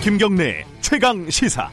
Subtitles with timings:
[0.00, 1.68] 김경래 최강 시사.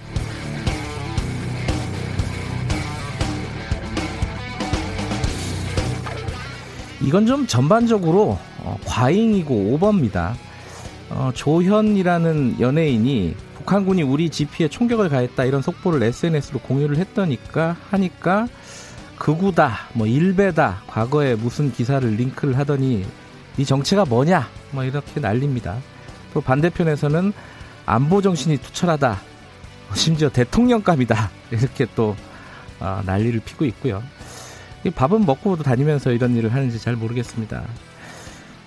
[7.01, 10.35] 이건 좀 전반적으로 어, 과잉이고 오버입니다.
[11.11, 18.47] 어, 조현이라는 연예인이 북한군이 우리 지피에 총격을 가했다 이런 속보를 SNS로 공유를 했더니까 하니까
[19.19, 23.05] 극우다, 뭐 일베다, 과거에 무슨 기사를 링크를 하더니
[23.57, 25.77] 이 정체가 뭐냐, 뭐 이렇게 난립니다.
[26.33, 27.31] 또 반대편에서는
[27.85, 29.19] 안보 정신이 투철하다,
[29.93, 32.15] 심지어 대통령감이다 이렇게 또
[32.79, 34.01] 어, 난리를 피고 있고요.
[34.95, 37.63] 밥은 먹고 다니면서 이런 일을 하는지 잘 모르겠습니다.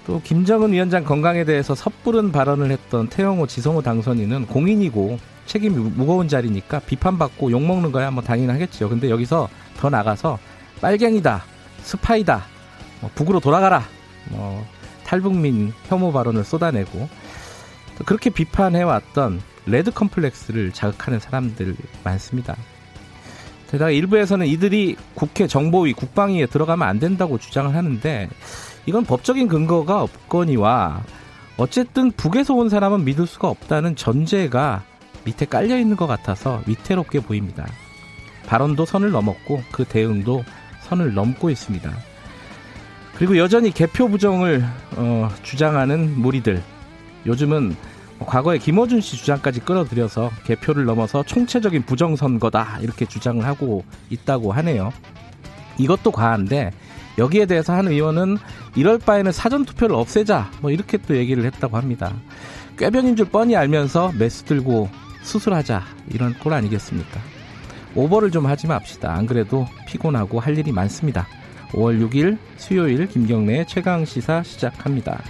[0.06, 6.80] 또 김정은 위원장 건강에 대해서 섣부른 발언을 했던 태영호 지성호 당선인은 공인이고 책임이 무거운 자리니까
[6.80, 8.88] 비판받고 욕먹는 거야 뭐 당연하겠죠.
[8.88, 10.38] 근데 여기서 더 나가서
[10.80, 11.44] 빨갱이다,
[11.82, 12.42] 스파이다,
[13.00, 13.84] 뭐 북으로 돌아가라,
[14.30, 14.66] 뭐
[15.04, 17.08] 탈북민 혐오 발언을 쏟아내고
[18.04, 22.56] 그렇게 비판해왔던 레드 컴플렉스를 자극하는 사람들 많습니다.
[23.70, 28.28] 게다가 일부에서는 이들이 국회 정보위 국방위에 들어가면 안 된다고 주장을 하는데
[28.86, 31.02] 이건 법적인 근거가 없거니와
[31.58, 34.84] 어쨌든 북에서 온 사람은 믿을 수가 없다는 전제가
[35.24, 37.66] 밑에 깔려 있는 것 같아서 위태롭게 보입니다.
[38.46, 40.44] 발언도 선을 넘었고 그 대응도
[40.82, 41.92] 선을 넘고 있습니다.
[43.16, 44.64] 그리고 여전히 개표 부정을
[44.96, 46.62] 어, 주장하는 무리들
[47.28, 47.76] 요즘은
[48.26, 54.92] 과거에 김어준 씨 주장까지 끌어들여서 개표를 넘어서 총체적인 부정선거다 이렇게 주장을 하고 있다고 하네요.
[55.78, 56.72] 이것도 과한데
[57.18, 58.38] 여기에 대해서 한 의원은
[58.74, 62.12] 이럴 바에는 사전 투표를 없애자 뭐 이렇게 또 얘기를 했다고 합니다.
[62.76, 64.88] 꾀변인 줄 뻔히 알면서 매수 들고
[65.22, 67.20] 수술하자 이런 꼴 아니겠습니까?
[67.94, 69.12] 오버를 좀 하지 맙시다.
[69.12, 71.26] 안 그래도 피곤하고 할 일이 많습니다.
[71.72, 75.22] 5월 6일 수요일 김경래의 최강 시사 시작합니다.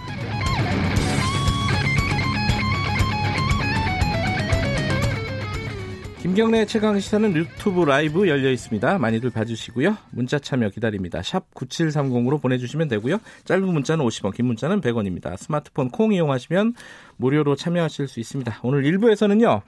[6.39, 8.99] 김경래 최강 시사는 유튜브 라이브 열려 있습니다.
[8.99, 9.97] 많이들 봐주시고요.
[10.13, 11.21] 문자 참여 기다립니다.
[11.21, 13.19] 샵 9730으로 보내주시면 되고요.
[13.45, 15.37] 짧은 문자는 50원, 긴 문자는 100원입니다.
[15.37, 16.75] 스마트폰 콩 이용하시면
[17.17, 18.61] 무료로 참여하실 수 있습니다.
[18.63, 19.63] 오늘 1부에서는요.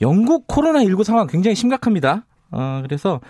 [0.00, 2.24] 영국 코로나19 상황 굉장히 심각합니다.
[2.50, 3.20] 어, 그래서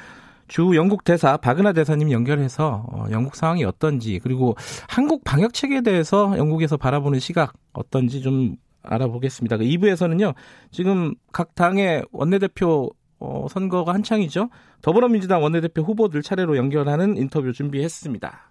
[0.47, 4.55] 주 영국 대사 박은하 대사님 연결해서 어, 영국 상황이 어떤지 그리고
[4.89, 9.57] 한국 방역 체계에 대해서 영국에서 바라보는 시각 어떤지 좀 알아보겠습니다.
[9.57, 14.49] 2부에서는요, 그 지금 각 당의 원내대표 어, 선거가 한창이죠.
[14.81, 18.51] 더불어민주당 원내대표 후보들 차례로 연결하는 인터뷰 준비했습니다.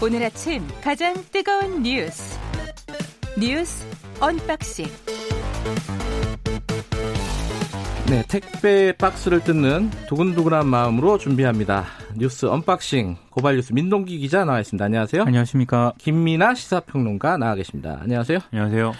[0.00, 2.38] 오늘 아침 가장 뜨거운 뉴스
[3.36, 3.84] 뉴스
[4.20, 4.86] unboxing
[8.10, 11.84] 네, 택배 박스를 뜯는 두근두근한 마음으로 준비합니다.
[12.16, 14.82] 뉴스 unboxing 고발 뉴스 민동기 기자 나와 있습니다.
[14.82, 15.24] 안녕하세요.
[15.24, 15.92] 안녕하십니까.
[15.98, 17.98] 김민아 시사평론가 나와 계십니다.
[18.00, 18.38] 안녕하세요.
[18.50, 18.94] 안녕하세요.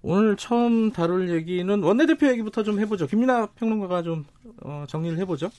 [0.00, 3.06] 오늘 처음 다룰 얘기는 원내대표 얘기부터 좀 해보죠.
[3.06, 4.24] 김민아 평론가가 좀
[4.62, 5.50] 어, 정리를 해보죠.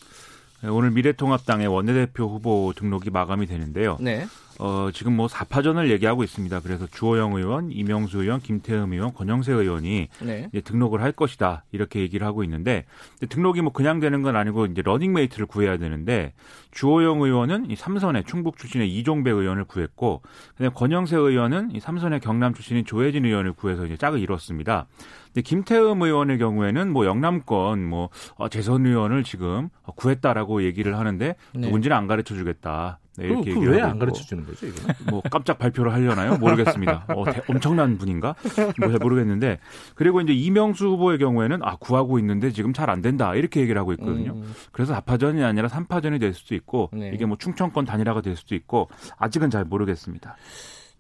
[0.64, 3.98] 네, 오늘 미래통합당의 원내대표 후보 등록이 마감이 되는데요.
[4.00, 4.26] 네.
[4.60, 6.62] 어, 지금 뭐 4파전을 얘기하고 있습니다.
[6.62, 10.50] 그래서 주호영 의원, 이명수 의원, 김태흠 의원, 권영세 의원이 네.
[10.52, 11.66] 이제 등록을 할 것이다.
[11.72, 12.86] 이렇게 얘기를 하고 있는데
[13.30, 16.34] 등록이 뭐 그냥 되는 건 아니고 이제 러닝메이트를 구해야 되는데
[16.72, 20.22] 주호영 의원은 이 삼선의 충북 출신의 이종배 의원을 구했고
[20.52, 24.88] 그다음에 권영세 의원은 이 삼선의 경남 출신인 조해진 의원을 구해서 이제 짝을 이뤘습니다.
[25.28, 31.60] 근데 김태흠 의원의 경우에는 뭐 영남권 뭐 어, 재선 의원을 지금 구했다라고 얘기를 하는데 네.
[31.60, 33.00] 누군지는 안 가르쳐 주겠다.
[33.18, 34.76] 네, 이렇게 그, 왜안 가르쳐 주는 거죠, 이거?
[35.10, 36.38] 뭐 깜짝 발표를 하려나요?
[36.38, 37.06] 모르겠습니다.
[37.10, 38.36] 어, 대, 엄청난 분인가?
[38.80, 39.60] 뭐 잘 모르겠는데
[39.96, 43.94] 그리고 이제 이명수 후보의 경우에는 아 구하고 있는데 지금 잘 안 된다 이렇게 얘기를 하고
[43.94, 44.34] 있거든요.
[44.34, 44.54] 음.
[44.72, 47.12] 그래서 4파전이 아니라 3파전이 될 수도 있고 네.
[47.16, 50.38] 이게 뭐 충청권 단일화가 될 수도 있고 아직은 잘 모르겠습니다.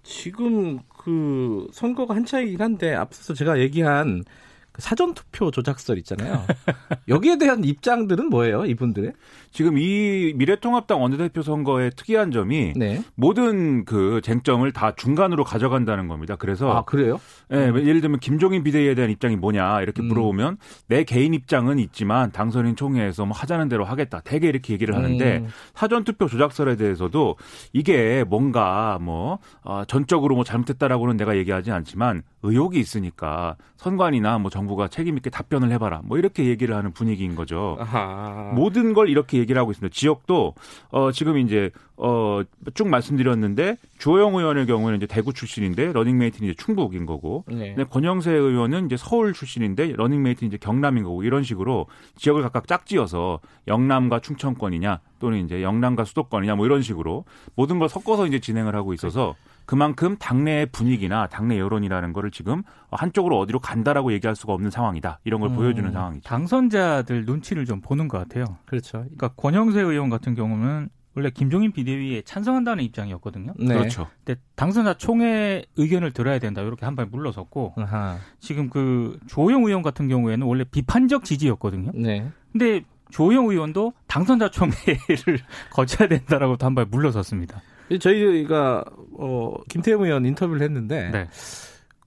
[0.01, 4.31] 지금 그 선거가 한차이긴 한데 앞서서 제가 얘기한 그
[4.77, 6.43] 사전 투표 조작설 있잖아요.
[7.07, 9.13] 여기에 대한 입장들은 뭐예요, 이분들의?
[9.51, 13.01] 지금 이 미래통합당 원내대표 선거의 특이한 점이 네.
[13.15, 16.35] 모든 그 쟁점을 다 중간으로 가져간다는 겁니다.
[16.35, 17.21] 그래서 아 그래요?
[17.51, 20.07] 예, 네, 예를 들면 김종인 비대위에 대한 입장이 뭐냐 이렇게 음.
[20.07, 20.57] 물어보면
[20.87, 24.19] 내 개인 입장은 있지만 당선인 총회에서 뭐 하자는 대로 하겠다.
[24.21, 25.47] 대개 이렇게 얘기를 하는데 음.
[25.73, 27.37] 사전 투표 조작설에 대해서도
[27.71, 34.87] 이게 뭔가 뭐 어, 전적으로 뭐 잘못했다라고는 내가 얘기하지 않지만 의혹이 있으니까 선관이나 뭐 정부가
[34.87, 36.01] 책임 있게 답변을 해봐라.
[36.03, 37.77] 뭐 이렇게 얘기를 하는 분위기인 거죠.
[37.79, 38.51] 아하.
[38.55, 39.93] 모든 걸 이렇게 얘기를 하고 있습니다.
[39.93, 40.53] 지역도
[40.89, 47.05] 어 지금 이제 어 쭉 말씀드렸는데 주호영 의원의 경우는 이제 대구 출신인데 러닝메이트는 이제 충북인
[47.05, 47.73] 거고, 네.
[47.73, 51.87] 근데 권영세 의원은 이제 서울 출신인데 러닝메이트는 이제 경남인 거고 이런 식으로
[52.17, 57.23] 지역을 각각 짝지어서 영남과 충청권이냐 또는 이제 영남과 수도권이냐 뭐 이런 식으로
[57.55, 63.39] 모든 걸 섞어서 이제 진행을 하고 있어서 그만큼 당내 분위기나 당내 여론이라는 거를 지금 한쪽으로
[63.39, 65.19] 어디로 간다라고 얘기할 수가 없는 상황이다.
[65.23, 66.27] 이런 걸 음, 보여주는 상황이죠.
[66.27, 68.57] 당선자들 눈치를 좀 보는 것 같아요.
[68.65, 68.99] 그렇죠.
[68.99, 73.53] 그러니까 권영세 의원 같은 경우는 원래 김종인 비대위에 찬성한다는 입장이었거든요.
[73.57, 73.73] 네.
[73.73, 74.07] 그렇죠.
[74.25, 78.17] 근데 당선자 총회 의견을 들어야 된다 이렇게 한 발 물러섰고 아하.
[78.39, 81.91] 지금 그 조영 의원 같은 경우에는 원래 비판적 지지였거든요.
[81.95, 82.29] 네.
[82.51, 85.39] 근데 조영 의원도 당선자 총회를
[85.71, 87.61] 거쳐야 된다라고 한 발 물러섰습니다.
[87.99, 88.83] 저희가
[89.19, 91.27] 어 김태형 의원 인터뷰를 했는데 네.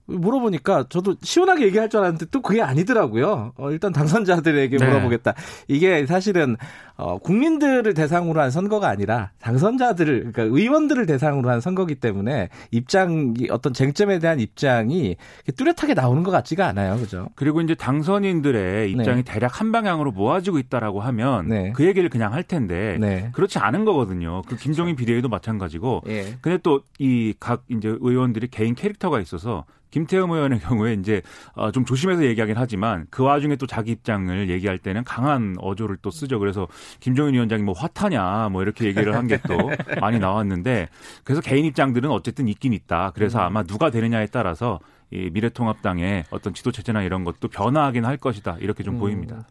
[0.09, 3.53] 물어보니까 저도 시원하게 얘기할 줄 알았는데 또 그게 아니더라고요.
[3.57, 4.85] 어, 일단 당선자들에게 네.
[4.85, 5.33] 물어보겠다.
[5.67, 6.57] 이게 사실은
[6.97, 13.73] 어, 국민들을 대상으로 한 선거가 아니라 당선자들을 그러니까 의원들을 대상으로 한 선거기 때문에 입장이 어떤
[13.73, 15.15] 쟁점에 대한 입장이
[15.55, 16.97] 뚜렷하게 나오는 것 같지가 않아요.
[16.97, 17.29] 그죠?
[17.35, 19.31] 그리고 이제 당선인들의 입장이 네.
[19.31, 21.71] 대략 한 방향으로 모아지고 있다라고 하면 네.
[21.75, 23.29] 그 얘기를 그냥 할 텐데 네.
[23.33, 24.41] 그렇지 않은 거거든요.
[24.47, 26.03] 그 김종인 비대위도 마찬가지고.
[26.07, 26.35] 예.
[26.41, 31.21] 근데 또 이 각 이제 의원들이 개인 캐릭터가 있어서 김태흠 의원의 경우에 이제
[31.53, 36.11] 어, 좀 조심해서 얘기하긴 하지만 그 와중에 또 자기 입장을 얘기할 때는 강한 어조를 또
[36.11, 36.39] 쓰죠.
[36.39, 36.67] 그래서
[36.99, 39.57] 김종인 위원장이 뭐 화타냐 뭐 이렇게 얘기를 한 게 또
[40.01, 40.89] 많이 나왔는데
[41.23, 43.11] 그래서 개인 입장들은 어쨌든 있긴 있다.
[43.15, 43.43] 그래서 음.
[43.45, 44.79] 아마 누가 되느냐에 따라서
[45.11, 48.57] 이 미래통합당의 어떤 지도 체제나 이런 것도 변화하긴 할 것이다.
[48.59, 48.99] 이렇게 좀 음.
[48.99, 49.47] 보입니다.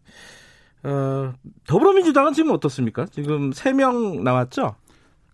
[0.85, 1.33] 어,
[1.67, 3.07] 더불어민주당은 지금 어떻습니까?
[3.07, 4.77] 지금 3명 나왔죠?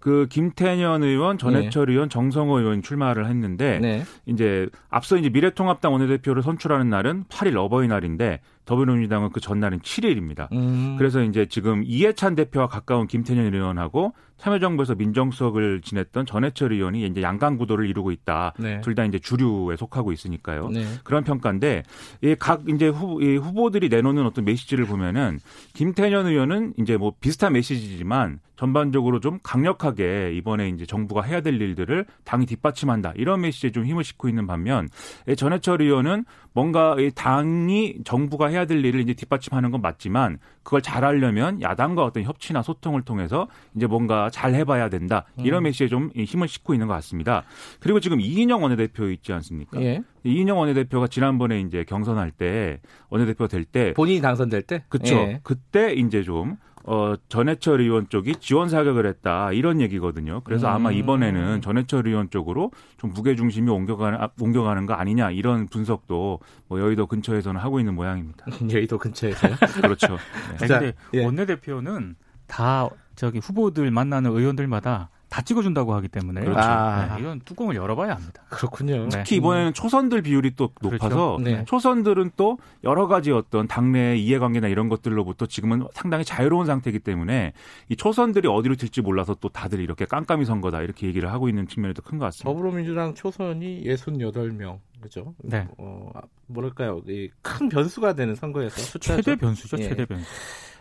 [0.04, 1.92] 그 김태년 의원, 전해철 네.
[1.92, 4.02] 의원, 정성호 의원 출마를 했는데 네.
[4.26, 10.50] 이제 앞서 이제 미래통합당 원내대표를 선출하는 날은 8일 어버이날인데 더불어민주당은 그 전날은 7일입니다.
[10.52, 10.96] 음.
[10.98, 17.56] 그래서 이제 지금 이해찬 대표와 가까운 김태년 의원하고 참여정부에서 민정수석을 지냈던 전해철 의원이 이제 양강
[17.56, 18.52] 구도를 이루고 있다.
[18.58, 18.80] 네.
[18.80, 20.68] 둘다 이제 주류에 속하고 있으니까요.
[20.68, 20.84] 네.
[21.04, 21.82] 그런 평가인데
[22.20, 25.38] 이각 이제 후, 이 후보들이 내놓는 어떤 메시지를 보면은
[25.74, 32.06] 김태년 의원은 이제 뭐 비슷한 메시지지만 전반적으로 좀 강력하게 이번에 이제 정부가 해야 될 일들을
[32.24, 34.88] 당이 뒷받침한다 이런 메시지에 좀 힘을 싣고 있는 반면
[35.36, 42.04] 전해철 의원은 뭔가 당이 정부가 해야 될 일을 이제 뒷받침하는 건 맞지만 그걸 잘하려면 야당과
[42.04, 45.64] 어떤 협치나 소통을 통해서 이제 뭔가 잘 해봐야 된다 이런 음.
[45.64, 47.42] 메시지에 좀 힘을 싣고 있는 것 같습니다.
[47.80, 49.80] 그리고 지금 이인영 원내대표 있지 않습니까?
[49.82, 50.02] 예.
[50.24, 52.80] 이인영 원내대표가 지난번에 이제 경선할 때
[53.10, 55.14] 원내대표 될 때 본인이 당선될 때 그렇죠.
[55.16, 55.40] 예.
[55.42, 60.42] 그때 이제 좀 어, 전해철 의원 쪽이 지원 사격을 했다 이런 얘기거든요.
[60.44, 60.74] 그래서 음.
[60.74, 66.40] 아마 이번에는 전해철 의원 쪽으로 좀 무게 중심이 옮겨가는 아, 옮겨가는 거 아니냐 이런 분석도
[66.68, 68.44] 뭐 여의도 근처에서는 하고 있는 모양입니다.
[68.70, 69.56] 여의도 근처에서요?
[69.80, 70.18] 그렇죠.
[70.58, 70.66] 네.
[70.66, 71.24] 근데 예.
[71.24, 72.16] 원내대표는
[72.46, 76.60] 다 저기 후보들 만나는 의원들마다 다 찍어준다고 하기 때문에 그렇죠.
[76.60, 77.16] 아.
[77.16, 78.44] 네, 이건 뚜껑을 열어봐야 합니다.
[78.50, 79.08] 그렇군요.
[79.08, 80.94] 특히 이번에는 초선들 비율이 또 그렇죠.
[80.94, 81.42] 높아서 그렇죠.
[81.42, 81.64] 네.
[81.64, 87.52] 초선들은 또 여러 가지 어떤 당내 이해관계나 이런 것들로부터 지금은 상당히 자유로운 상태이기 때문에
[87.88, 91.94] 이 초선들이 어디로 튈지 몰라서 또 다들 이렇게 깜깜이 선거다 이렇게 얘기를 하고 있는 측면이
[91.94, 92.48] 더 큰 것 같습니다.
[92.48, 95.34] 더불어민주당 초선이 68명 그죠?
[95.42, 95.66] 네.
[95.78, 96.12] 어,
[96.46, 97.00] 뭐랄까요?
[97.42, 99.22] 큰 변수가 되는 선거에서 숫자죠.
[99.22, 99.78] 최대 변수죠.
[99.80, 99.88] 예.
[99.88, 100.24] 최대 변수.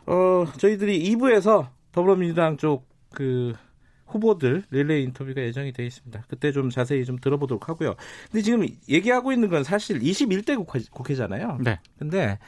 [0.05, 3.53] 어, 저희들이 2부에서 더불어민주당 쪽그
[4.05, 6.25] 후보들 릴레이 인터뷰가 예정이 되어 있습니다.
[6.27, 7.95] 그때 좀 자세히 좀 들어보도록 하고요.
[8.31, 10.55] 근데 지금 얘기하고 있는 건 사실 21대
[10.91, 11.79] 국회, 잖아요 네.
[11.97, 12.39] 근데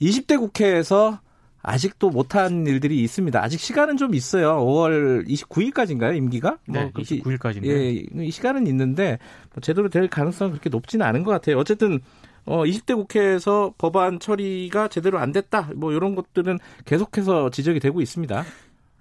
[0.00, 1.20] 20대 국회에서
[1.64, 3.42] 아직도 못한 일들이 있습니다.
[3.42, 4.58] 아직 시간은 좀 있어요.
[4.58, 6.58] 5월 29일까지인가요, 임기가?
[6.68, 7.66] 네, 뭐 29일까지인데.
[7.66, 7.90] 예,
[8.22, 9.18] 이 시간은 있는데
[9.54, 11.56] 뭐 제대로 될 가능성은 그렇게 높지는 않은 것 같아요.
[11.58, 12.00] 어쨌든
[12.44, 15.70] 어 20대 국회에서 법안 처리가 제대로 안 됐다.
[15.74, 18.44] 뭐 이런 것들은 계속해서 지적이 되고 있습니다.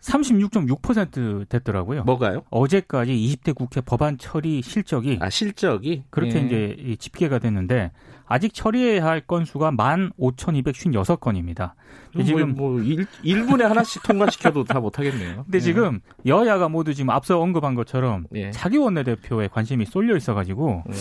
[0.04, 2.04] 36.6% 됐더라고요.
[2.04, 2.44] 뭐가요?
[2.50, 6.42] 어제까지 20대 국회 법안 처리 실적이 아 실적이 그렇게 예.
[6.42, 7.92] 이제 집계가 됐는데
[8.26, 11.72] 아직 처리해야 할 건수가 15,256건입니다.
[12.14, 15.44] 뭐, 지금 뭐, 뭐 1, 1분에 하나씩 통과시켜도 다 못 하겠네요.
[15.46, 15.62] 근데 예.
[15.62, 18.52] 지금 여야가 모두 지금 앞서 언급한 것처럼 예.
[18.52, 20.94] 차기 원내대표에 관심이 쏠려 있어 가지고 예.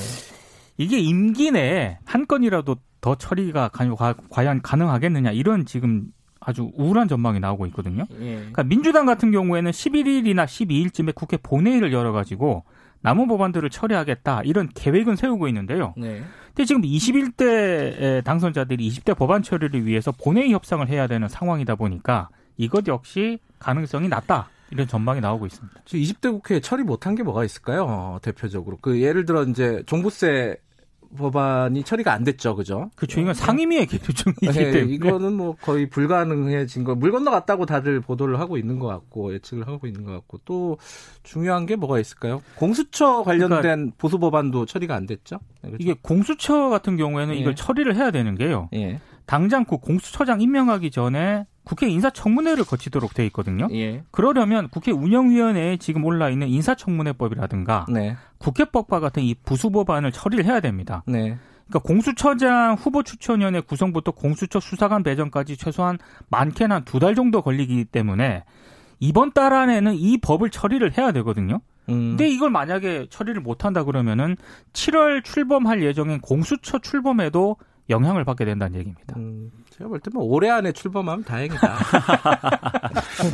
[0.77, 3.71] 이게 임기 내에 한 건이라도 더 처리가
[4.31, 6.07] 과연 가능하겠느냐 이런 지금
[6.45, 8.05] 아주 우울한 전망이 나오고 있거든요.
[8.21, 8.37] 예.
[8.37, 12.65] 그러니까 민주당 같은 경우에는 11일이나 12일쯤에 국회 본회의를 열어가지고
[13.03, 15.95] 남은 법안들을 처리하겠다 이런 계획은 세우고 있는데요.
[15.97, 16.23] 네.
[16.49, 22.87] 근데 지금 21대 당선자들이 20대 법안 처리를 위해서 본회의 협상을 해야 되는 상황이다 보니까 이것
[22.87, 24.49] 역시 가능성이 낮다.
[24.71, 25.83] 이런 전망이 나오고 있습니다.
[25.85, 27.85] 20대 국회에 처리 못한 게 뭐가 있을까요?
[27.87, 30.57] 어, 대표적으로 그 예를 들어 이제 종부세
[31.17, 32.91] 법안이 처리가 안 됐죠, 그죠?
[32.97, 33.21] 그렇죠.
[33.21, 36.95] 이건 상임위의 계류 중이기 네, 때문에 이거는 뭐 거의 불가능해진 거.
[36.95, 40.79] 물 건너갔다고 다들 보도를 하고 있는 것 같고 예측을 하고 있는 것 같고 또
[41.23, 42.43] 중요한 게 뭐가 있을까요?
[42.57, 45.39] 공수처 관련된 그러니까 보수 법안도 처리가 안 됐죠.
[45.63, 45.77] 네, 그렇죠?
[45.81, 47.39] 이게 공수처 같은 경우에는 예.
[47.39, 48.69] 이걸 처리를 해야 되는 게요.
[48.75, 49.01] 예.
[49.27, 53.69] 당장 그 공수처장 임명하기 전에 국회 인사청문회를 거치도록 돼 있거든요.
[53.73, 54.03] 예.
[54.11, 58.17] 그러려면 국회 운영위원회에 지금 올라 있는 인사청문회법이라든가 네.
[58.39, 61.03] 국회법과 같은 이 부수 법안을 처리를 해야 됩니다.
[61.07, 61.39] 네.
[61.69, 67.85] 그러니까 공수처장 후보 추천위원회 구성부터 공수처 수사관 배정까지 최소한 많게는 한 두 달 정도 걸리기
[67.87, 68.45] 때문에
[69.01, 71.61] 이번 달 안에는 이 법을 처리를 해야 되거든요.
[71.89, 72.11] 음.
[72.11, 74.37] 근데 이걸 만약에 처리를 못 한다 그러면은
[74.73, 77.57] 7월 출범할 예정인 공수처 출범에도
[77.91, 79.17] 영향을 받게 된다는 얘기입니다.
[79.17, 81.79] 음, 제가 볼 때면 올해 안에 출범하면 다행이다.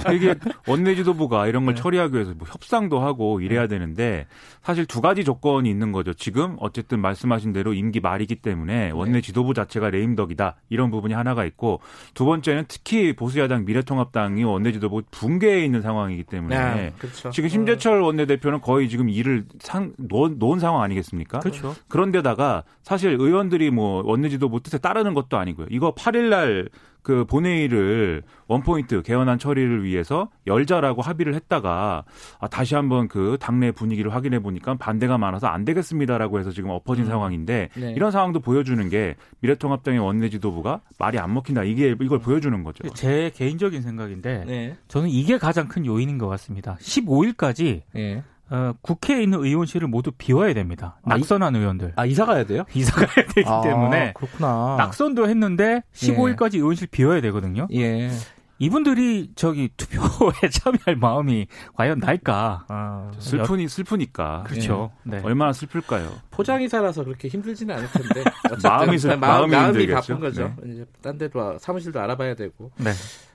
[0.15, 0.35] 이게
[0.67, 1.81] 원내지도부가 이런 걸 네.
[1.81, 3.69] 처리하기 위해서 뭐 협상도 하고 이래야 네.
[3.69, 4.27] 되는데
[4.63, 6.15] 사실 두 가지 조건이 있는 거죠.
[6.15, 8.91] 지금 어쨌든 말씀하신 대로 임기 말이기 때문에 네.
[8.91, 11.81] 원내지도부 자체가 레임덕이다 이런 부분이 하나가 있고
[12.15, 17.31] 두 번째는 특히 보수야당 미래통합당이 원내지도부 붕괴해 있는 상황이기 때문에 네, 그렇죠.
[17.31, 21.41] 지금 심재철 원내대표는 거의 지금 일을 상, 놓은, 놓은 상황 아니겠습니까?
[21.41, 21.75] 그렇죠.
[21.89, 25.67] 그런데다가 사실 의원들이 뭐 원내지도부 뭐 뜻에 따르는 것도 아니고요.
[25.71, 26.69] 이거 8일 날
[27.09, 32.05] 그 본회의를 원포인트 개헌안 처리를 위해서 열자라고 합의를 했다가
[32.39, 37.05] 아, 다시 한번 그 당내 분위기를 확인해 보니까 반대가 많아서 안 되겠습니다라고 해서 지금 엎어진
[37.05, 37.09] 음.
[37.09, 37.93] 상황인데 네.
[37.93, 42.87] 이런 상황도 보여주는 게 미래통합당의 원내 지도부가 말이 안 먹힌다 이게 이걸 보여주는 거죠.
[42.91, 44.77] 제 개인적인 생각인데 네.
[44.89, 46.77] 저는 이게 가장 큰 요인인 것 같습니다.
[46.79, 48.23] 15일까지 네.
[48.51, 50.99] 어, 국회에 있는 의원실을 모두 비워야 됩니다.
[51.05, 51.93] 아, 낙선한 이, 의원들.
[51.97, 52.65] 아, 이사 가야 돼요?
[52.75, 54.13] 이사 가야 되기 아, 때문에.
[54.15, 54.77] 그렇구나.
[54.79, 56.59] 낙선도 했는데 15일까지 예.
[56.59, 57.69] 의원실 비워야 되거든요.
[57.73, 58.11] 예.
[58.59, 62.67] 이분들이 저기 투표에 참여할 마음이 과연 날까?
[62.69, 64.45] 아, 슬프니 슬프니까.
[64.47, 64.91] 그렇죠.
[65.07, 65.11] 예.
[65.11, 65.21] 네.
[65.23, 66.13] 얼마나 슬플까요?
[66.31, 68.25] 포장이사라서 그렇게 힘들지는 않을 텐데.
[68.63, 70.55] 마음이 슬 마음이, 마음이 바쁜 거죠.
[70.63, 70.73] 네.
[70.73, 72.73] 이제 딴 데도 사무실도 알아봐야 되고.
[72.79, 72.91] 네.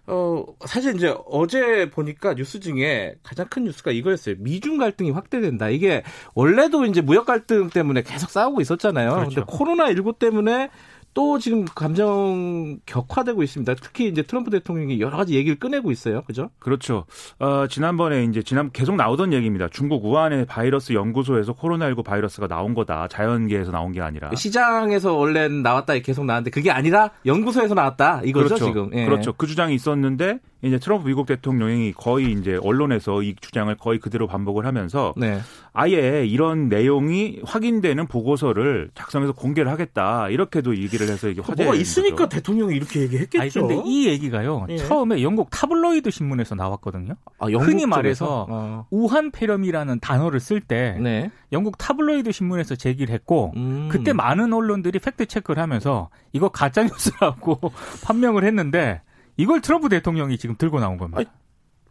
[0.06, 4.36] 어, 사실 이제 어제 보니까 뉴스 중에 가장 큰 뉴스가 이거였어요.
[4.39, 5.70] 미중 갈등이 확대된다.
[5.70, 6.03] 이게
[6.34, 9.12] 원래도 이제 무역 갈등 때문에 계속 싸우고 있었잖아요.
[9.12, 9.36] 그렇죠.
[9.36, 10.70] 근데 코로나 19 때문에
[11.13, 13.75] 또 지금 감정 격화되고 있습니다.
[13.75, 16.24] 특히 이제 트럼프 대통령이 여러 가지 얘기를 꺼내고 있어요.
[16.24, 16.50] 그죠?
[16.60, 17.05] 그렇죠.
[17.39, 19.67] 어, 지난번에 이제 지난 계속 나오던 얘기입니다.
[19.70, 23.08] 중국 우한의 바이러스 연구소에서 코로나19 바이러스가 나온 거다.
[23.08, 24.34] 자연계에서 나온 게 아니라.
[24.36, 28.22] 시장에서 원래 나왔다 계속 나왔는데 그게 아니라 연구소에서 나왔다.
[28.24, 28.65] 이거죠, 그렇죠.
[28.65, 28.89] 지금.
[28.93, 29.05] 예.
[29.05, 29.34] 그렇죠.
[29.34, 34.65] 그 주장이 있었는데 이제 트럼프 미국 대통령이 거의 이제 언론에서 이 주장을 거의 그대로 반복을
[34.65, 35.39] 하면서 네.
[35.74, 42.15] 아예 이런 내용이 확인되는 보고서를 작성해서 공개를 하겠다 이렇게도 얘기를 해서 이게 화제가 뭐가 있으니까
[42.15, 42.30] 거죠.
[42.30, 43.42] 대통령이 이렇게 얘기했겠죠.
[43.42, 44.77] 아니, 근데 이 얘기가요 예.
[44.77, 47.15] 처음에 영국 타블로이드 신문에서 나왔거든요.
[47.39, 48.88] 아, 흔히 말해서 어.
[48.92, 51.32] 우한 폐렴이라는 단어를 쓸때 네.
[51.51, 53.89] 영국 타블로이드 신문에서 제기를 했고 음.
[53.92, 57.60] 그때 많은 언론들이 fact check를 하면서 이거 가짜 뉴스라고
[58.06, 59.01] 판명을 했는데.
[59.38, 61.18] 이걸 트럼프 대통령이 지금 들고 나온 겁니다.
[61.18, 61.27] 아니,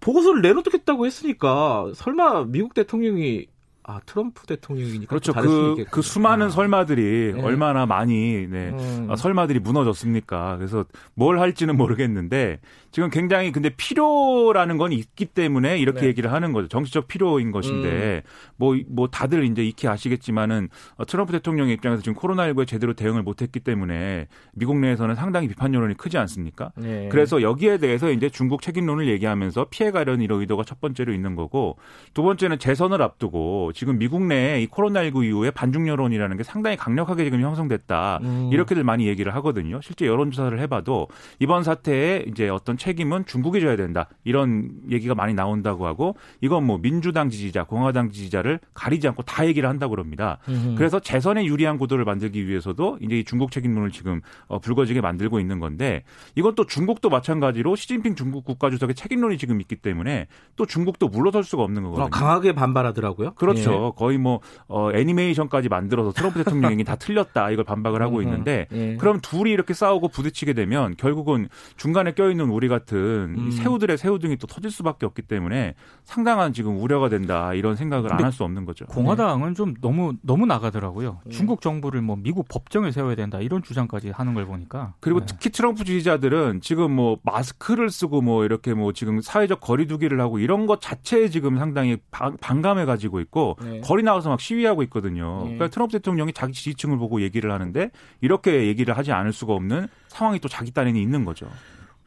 [0.00, 3.46] 보고서를 내놓겠다고 했으니까 설마 미국 대통령이
[3.84, 5.32] 아 트럼프 대통령이니까 그렇죠.
[5.32, 6.50] 그, 그 수많은 아.
[6.50, 7.42] 설마들이 네.
[7.42, 8.68] 얼마나 많이 네.
[8.70, 9.08] 음.
[9.10, 10.56] 아, 설마들이 무너졌습니까?
[10.56, 10.84] 그래서
[11.14, 12.60] 뭘 할지는 모르겠는데
[12.92, 16.06] 지금 굉장히 근데 필요라는 건 있기 때문에 이렇게 네.
[16.08, 16.68] 얘기를 하는 거죠.
[16.68, 18.22] 정치적 필요인 것인데
[18.56, 18.84] 뭐뭐 음.
[18.88, 24.28] 뭐 다들 이제 익히 아시겠지만은 어, 트럼프 대통령의 입장에서 지금 코로나19에 제대로 대응을 못했기 때문에
[24.52, 26.70] 미국 내에서는 상당히 비판 여론이 크지 않습니까?
[26.76, 27.08] 네.
[27.10, 31.78] 그래서 여기에 대해서 이제 중국 책임론을 얘기하면서 피해가려는 이런 의도가 첫 번째로 있는 거고
[32.14, 37.24] 두 번째는 재선을 앞두고 지금 미국 내에 이 코로나19 이후에 반중 여론이라는 게 상당히 강력하게
[37.24, 38.20] 지금 형성됐다.
[38.22, 38.50] 음.
[38.52, 39.80] 이렇게들 많이 얘기를 하거든요.
[39.82, 44.08] 실제 여론조사를 해봐도 이번 사태에 이제 어떤 책임은 중국이 져야 된다.
[44.24, 49.68] 이런 얘기가 많이 나온다고 하고 이건 뭐 민주당 지지자, 공화당 지지자를 가리지 않고 다 얘기를
[49.68, 50.38] 한다고 그럽니다.
[50.48, 50.74] 음.
[50.76, 55.58] 그래서 재선에 유리한 구도를 만들기 위해서도 이제 이 중국 책임론을 지금 어, 불거지게 만들고 있는
[55.58, 60.26] 건데 이건 또 중국도 마찬가지로 시진핑 중국 국가주석의 책임론이 지금 있기 때문에
[60.56, 62.06] 또 중국도 물러설 수가 없는 거거든요.
[62.06, 63.34] 어, 강하게 반발하더라고요.
[63.34, 63.61] 그렇죠.
[63.64, 63.86] 그렇죠.
[63.86, 63.98] 예.
[63.98, 68.96] 거의 뭐 어, 애니메이션까지 만들어서 트럼프 대통령이 다 틀렸다 이걸 반박을 하고 있는데 예.
[68.96, 72.98] 그럼 둘이 이렇게 싸우고 부딪히게 되면 결국은 중간에 껴있는 우리 같은
[73.38, 73.50] 음.
[73.50, 78.32] 새우들의 새우등이 또 터질 수밖에 없기 때문에 상당한 지금 우려가 된다 이런 생각을 안 할
[78.32, 78.86] 수 없는 거죠.
[78.86, 81.20] 공화당은 좀 너무 너무 나가더라고요.
[81.26, 81.30] 예.
[81.30, 85.26] 중국 정부를 뭐 미국 법정을 세워야 된다 이런 주장까지 하는 걸 보니까 그리고 네.
[85.28, 90.66] 특히 트럼프 지지자들은 지금 뭐 마스크를 쓰고 뭐 이렇게 뭐 지금 사회적 거리두기를 하고 이런
[90.66, 93.80] 것 자체에 지금 상당히 반감해 가지고 있고 네.
[93.80, 95.38] 거리 나가서 막 시위하고 있거든요.
[95.38, 95.54] 네.
[95.54, 97.90] 그러니까 트럼프 대통령이 자기 지지층을 보고 얘기를 하는데
[98.20, 101.48] 이렇게 얘기를 하지 않을 수가 없는 상황이 또 자기 딴에는 있는 거죠.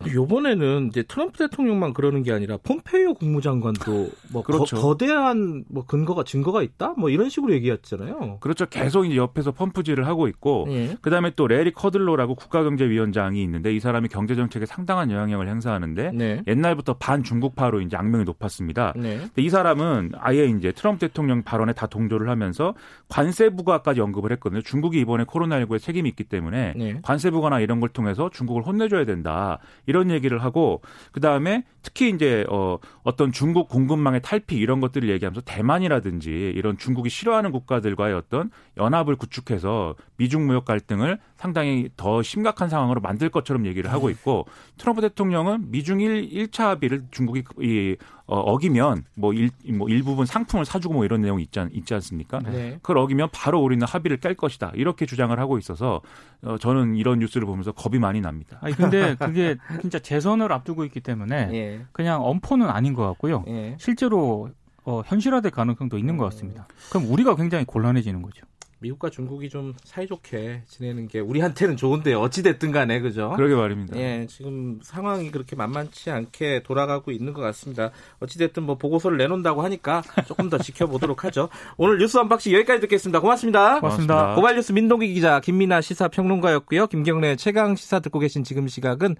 [0.08, 4.76] 요번에는 이제 트럼프 대통령만 그러는 게 아니라 폼페이오 국무장관도 뭐 그렇죠.
[4.76, 8.38] 거, 대한뭐 근거가 증거가 있다 뭐 이런 식으로 얘기했잖아요.
[8.40, 8.66] 그렇죠.
[8.68, 10.98] 계속 이제 옆에서 펌프질을 하고 있고 예.
[11.02, 16.44] 그다음에 또 레리 커들로라고 국가경제위원장이 있는데 이 사람이 경제 정책에 상당한 영향력을 행사하는데 네.
[16.48, 18.94] 옛날부터 반중국파로 이제 악명이 높았습니다.
[18.96, 19.18] 네.
[19.18, 22.76] 근데 이 사람은 아예 이제 트럼프 대통령 발언에 다 동조를 하면서
[23.08, 24.62] 관세 부과까지 언급을 했거든요.
[24.62, 27.00] 중국이 이번에 코로나19에 책임이 있기 때문에 네.
[27.02, 29.60] 관세 부과나 이런 걸 통해서 중국을 혼내줘야 된다.
[29.86, 35.42] 이런 얘기를 하고 그 다음에 특히 이제 어 어떤 중국 공급망의 탈피 이런 것들을 얘기하면서
[35.42, 43.02] 대만이라든지 이런 중국이 싫어하는 국가들과의 어떤 연합을 구축해서 미중 무역 갈등을 상당히 더 심각한 상황으로
[43.02, 44.46] 만들 것처럼 얘기를 하고 있고
[44.78, 47.96] 트럼프 대통령은 미중 1, 1차 합의를 중국이 이
[48.28, 52.40] 어, 어기면 뭐, 일, 뭐 일부분 상품을 사주고 뭐 이런 내용이 있지, 않, 있지 않습니까?
[52.40, 52.80] 네.
[52.82, 54.72] 그걸 어기면 바로 우리는 합의를 깰 것이다.
[54.74, 56.02] 이렇게 주장을 하고 있어서
[56.42, 58.58] 어, 저는 이런 뉴스를 보면서 겁이 많이 납니다.
[58.62, 61.86] 아니 근데 그게 진짜 재선을 앞두고 있기 때문에 예.
[61.92, 63.44] 그냥 엄포는 아닌 것 같고요.
[63.48, 63.76] 예.
[63.80, 64.50] 실제로
[64.86, 66.68] 어, 현실화될 가능성도 있는 것 같습니다.
[66.90, 68.46] 그럼 우리가 굉장히 곤란해지는 거죠.
[68.80, 73.34] 미국과 중국이 좀 사이좋게 지내는 게 우리한테는 좋은데 어찌 됐든 간에 그죠?
[73.36, 73.98] 그러게 말입니다.
[73.98, 77.92] 예, 지금 상황이 그렇게 만만치 않게 돌아가고 있는 것 같습니다.
[78.20, 81.50] 어찌 됐든 뭐 보고서를 내놓는다고 하니까 조금 더 지켜보도록 하죠.
[81.78, 83.20] 오늘 뉴스 unboxing 여기까지 듣겠습니다.
[83.22, 83.80] 고맙습니다.
[83.80, 84.36] 고맙습니다.
[84.36, 86.88] 고발 뉴스 민동기 기자 김민아 시사 평론가였고요.
[86.88, 89.16] 김경래 최강 시사 듣고 계신 지금 시각은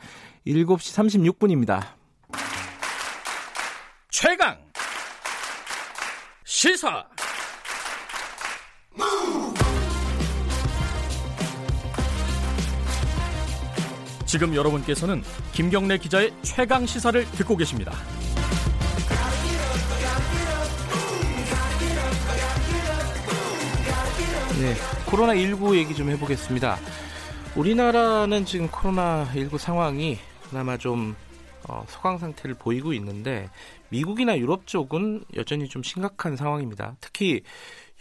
[0.46, 1.82] 7시 36분입니다.
[4.10, 4.58] 최강
[6.44, 7.06] 시사
[14.36, 15.24] 지금 여러분께서는
[15.54, 17.94] 김경래 기자의 최강 시사를 듣고 계십니다.
[24.60, 24.74] 네,
[25.06, 26.78] 코로나19 얘기 좀 해보겠습니다.
[27.56, 31.16] 우리나라는 지금 코로나19 상황이 그나마 좀
[31.70, 33.50] 어, 소강 상태를 보이고 있는데
[33.90, 36.96] 미국이나 유럽 쪽은 여전히 좀 심각한 상황입니다.
[37.02, 37.42] 특히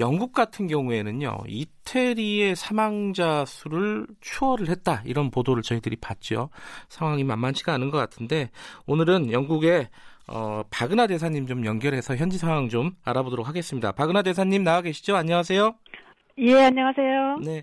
[0.01, 5.03] 영국 같은 경우에는요, 이태리의 사망자 수를 추월을 했다.
[5.05, 6.51] 이런 보도를 저희들이 봤죠.
[6.89, 8.51] 상황이 만만치가 않은 것 같은데,
[8.87, 9.89] 오늘은 영국의
[10.27, 13.93] 어, 박은하 대사님 좀 연결해서 현지 상황 좀 알아보도록 하겠습니다.
[13.93, 15.15] 박은하 대사님 나와 계시죠?
[15.17, 15.75] 안녕하세요.
[16.39, 17.37] 예, 안녕하세요.
[17.45, 17.63] 네.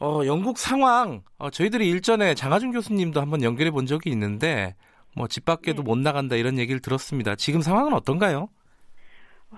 [0.00, 4.76] 어, 영국 상황, 어, 저희들이 일전에 장하준 교수님도 한번 연결해 본 적이 있는데,
[5.16, 5.88] 뭐, 집 밖에도 네.
[5.88, 7.34] 못 나간다 이런 얘기를 들었습니다.
[7.36, 8.48] 지금 상황은 어떤가요?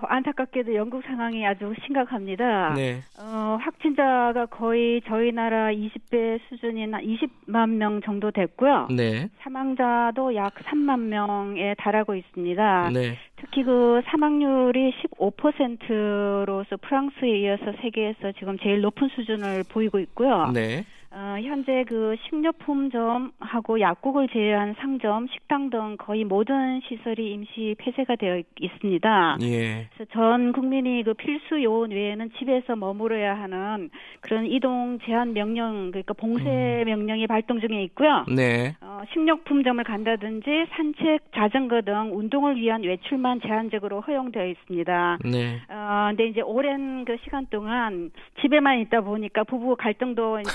[0.01, 2.73] 안타깝게도 영국 상황이 아주 심각합니다.
[2.75, 3.03] 네.
[3.21, 8.89] 어, 확진자가 거의 저희 나라 20배 수준인 20만 명 정도 됐고요.
[8.97, 9.29] 네.
[9.43, 12.91] 사망자도 약 3만 명에 달하고 있습니다.
[12.95, 13.19] 네.
[13.37, 20.51] 특히 그 사망률이 15%로서 프랑스에 이어서 세계에서 지금 제일 높은 수준을 보이고 있고요.
[20.53, 20.85] 네.
[21.15, 28.43] 어, 현재 그 식료품점하고 약국을 제외한 상점, 식당 등 거의 모든 시설이 임시 폐쇄가 되어
[28.59, 29.37] 있습니다.
[29.43, 29.89] 예.
[29.95, 33.91] 그래서 전 국민이 그 필수 요원 외에는 집에서 머무러야 하는
[34.23, 36.85] 그런 이동 제한 명령, 그러니까 봉쇄 음.
[36.87, 38.25] 명령이 발동 중에 있고요.
[38.35, 38.75] 네.
[38.81, 45.19] 어, 식료품점을 간다든지 산책, 자전거 등 운동을 위한 외출만 제한적으로 허용되어 있습니다.
[45.31, 45.61] 네.
[45.69, 50.51] 어, 근데 이제 오랜 그 시간 동안 집에만 있다 보니까 부부 갈등도 이제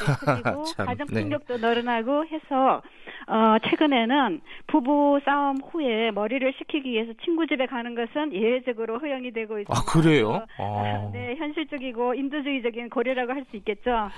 [0.51, 1.67] 늘어나고 가정 폭력도 네.
[1.67, 2.81] 늘어나고 해서
[3.27, 9.60] 어 최근에는 부부 싸움 후에 머리를 식히기 위해서 친구 집에 가는 것은 예외적으로 허용이 되고
[9.60, 9.73] 있습니다.
[9.73, 10.45] 아 그래요?
[10.60, 11.10] 아.
[11.12, 14.10] 네 현실적이고 인도주의적인 고려라고 할 수 있겠죠.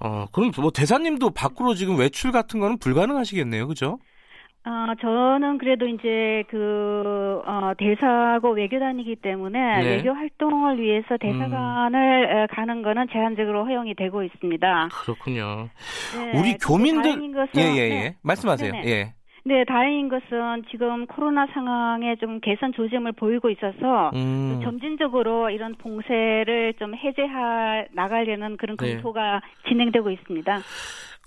[0.00, 3.98] 어 그럼 뭐 대사님도 밖으로 지금 외출 같은 거는 불가능하시겠네요, 그죠?
[4.62, 9.96] 아, 저는 그래도 이제 그, 어, 대사고 외교단이기 때문에 네.
[9.96, 12.46] 외교 활동을 위해서 대사관을 음.
[12.54, 14.88] 가는 거는 제한적으로 허용이 되고 있습니다.
[15.04, 15.70] 그렇군요.
[16.14, 17.10] 네, 우리 교민들.
[17.56, 17.88] 예, 예, 예.
[17.88, 18.16] 네.
[18.22, 18.72] 말씀하세요.
[18.72, 18.88] 네네.
[18.88, 19.14] 예.
[19.44, 24.60] 네, 다행인 것은 지금 코로나 상황에 좀 개선 조짐을 보이고 있어서 음.
[24.62, 28.94] 점진적으로 이런 봉쇄를 좀 해제하 나가려는 그런 네.
[28.94, 29.68] 검토가 네.
[29.70, 30.58] 진행되고 있습니다.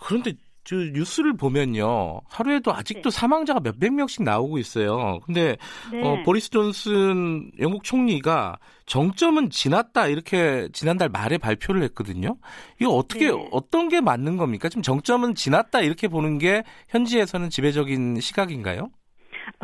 [0.05, 2.21] 그런데 저 뉴스를 보면요.
[2.27, 3.17] 하루에도 아직도 네.
[3.17, 5.19] 사망자가 몇백 명씩 나오고 있어요.
[5.25, 5.57] 근데
[5.91, 6.01] 네.
[6.01, 12.37] 어, 보리스 존슨 영국 총리가 정점은 지났다 이렇게 지난달 말에 발표를 했거든요.
[12.79, 13.49] 이거 어떻게 네.
[13.51, 14.69] 어떤 게 맞는 겁니까?
[14.69, 18.89] 지금 정점은 지났다 이렇게 보는 게 현지에서는 지배적인 시각인가요?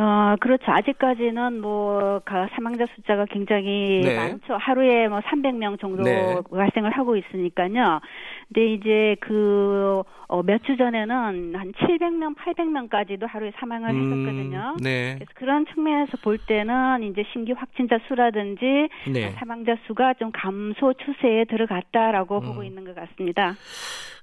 [0.01, 0.63] 어, 그렇죠.
[0.71, 2.21] 아직까지는 뭐,
[2.55, 4.15] 사망자 숫자가 굉장히 네.
[4.15, 4.55] 많죠.
[4.55, 6.41] 하루에 뭐 300명 정도 네.
[6.49, 7.99] 발생을 하고 있으니까요.
[8.47, 14.75] 근데 이제 그, 어, 몇 주 전에는 한 700명, 800명까지도 하루에 사망을 음, 했었거든요.
[14.81, 15.15] 네.
[15.15, 19.31] 그래서 그런 측면에서 볼 때는 이제 신규 확진자 수라든지 네.
[19.39, 22.45] 사망자 수가 좀 감소 추세에 들어갔다라고 음.
[22.45, 23.55] 보고 있는 것 같습니다.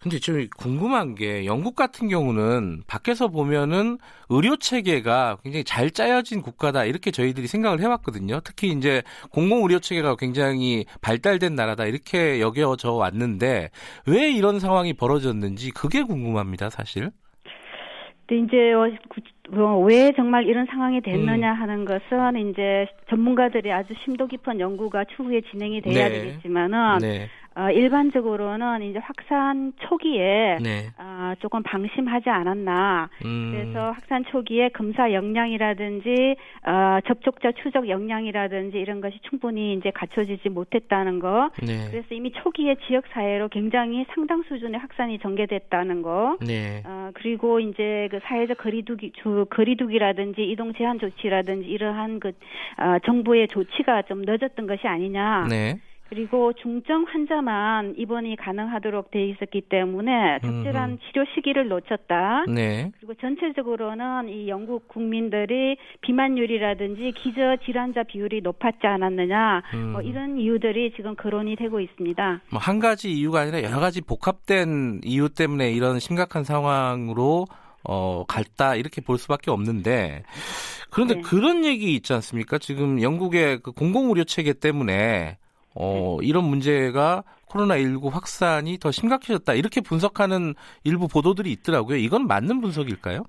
[0.07, 6.85] 근데 좀 궁금한 게 영국 같은 경우는 밖에서 보면은 의료 체계가 굉장히 잘 짜여진 국가다
[6.85, 8.39] 이렇게 저희들이 생각을 해왔거든요.
[8.45, 13.71] 특히 이제 공공 의료 체계가 굉장히 발달된 나라다 이렇게 여겨져 왔는데
[14.07, 17.11] 왜 이런 상황이 벌어졌는지 그게 궁금합니다, 사실.
[18.29, 18.57] 근데 이제
[19.51, 21.61] 뭐왜 정말 이런 상황이 됐느냐 음.
[21.63, 26.21] 하는 것은 이제 전문가들이 아주 심도 깊은 연구가 추후에 진행이 돼야 네.
[26.21, 27.29] 되겠지만은 네.
[27.57, 30.91] 어, 일반적으로는 이제 확산 초기에 네.
[30.99, 33.09] 어, 조금 방심하지 않았나.
[33.25, 33.51] 음.
[33.51, 41.19] 그래서 확산 초기에 검사 역량이라든지 어, 접촉자 추적 역량이라든지 이런 것이 충분히 이제 갖춰지지 못했다는
[41.19, 41.49] 거.
[41.67, 41.89] 네.
[41.91, 46.37] 그래서 이미 초기에 지역 사회로 굉장히 상당 수준의 확산이 전개됐다는 거.
[46.47, 46.83] 네.
[46.85, 53.49] 어, 그리고 이제 그 사회적 거리두기 주 거리두기라든지 이동 제한 조치라든지 이러한 그 어, 정부의
[53.49, 55.47] 조치가 좀 늦었던 것이 아니냐.
[55.49, 55.79] 네.
[56.09, 62.45] 그리고 중증 환자만 입원이 가능하도록 돼 있었기 때문에 적절한 음 치료 시기를 놓쳤다.
[62.47, 62.93] 네.
[62.99, 69.63] 그리고 전체적으로는 이 영국 국민들이 비만율이라든지 기저 질환자 비율이 높았지 않았느냐.
[69.75, 69.93] 음.
[69.93, 72.41] 뭐 이런 이유들이 지금 거론이 되고 있습니다.
[72.51, 77.47] 뭐 한 가지 이유가 아니라 여러 가지 복합된 이유 때문에 이런 심각한 상황으로
[77.85, 80.25] 어, 갈다 이렇게 볼 수밖에 없는데
[80.91, 81.21] 그런데 네.
[81.21, 82.59] 그런 얘기 있지 않습니까?
[82.59, 85.39] 지금 영국의 그 공공의료 체계 때문에
[85.79, 89.55] 어, 이런 문제가 코로나19 확산이 더 심각해졌다.
[89.55, 91.97] 이렇게 분석하는 일부 보도들이 있더라고요.
[91.99, 93.25] 이건 맞는 분석일까요?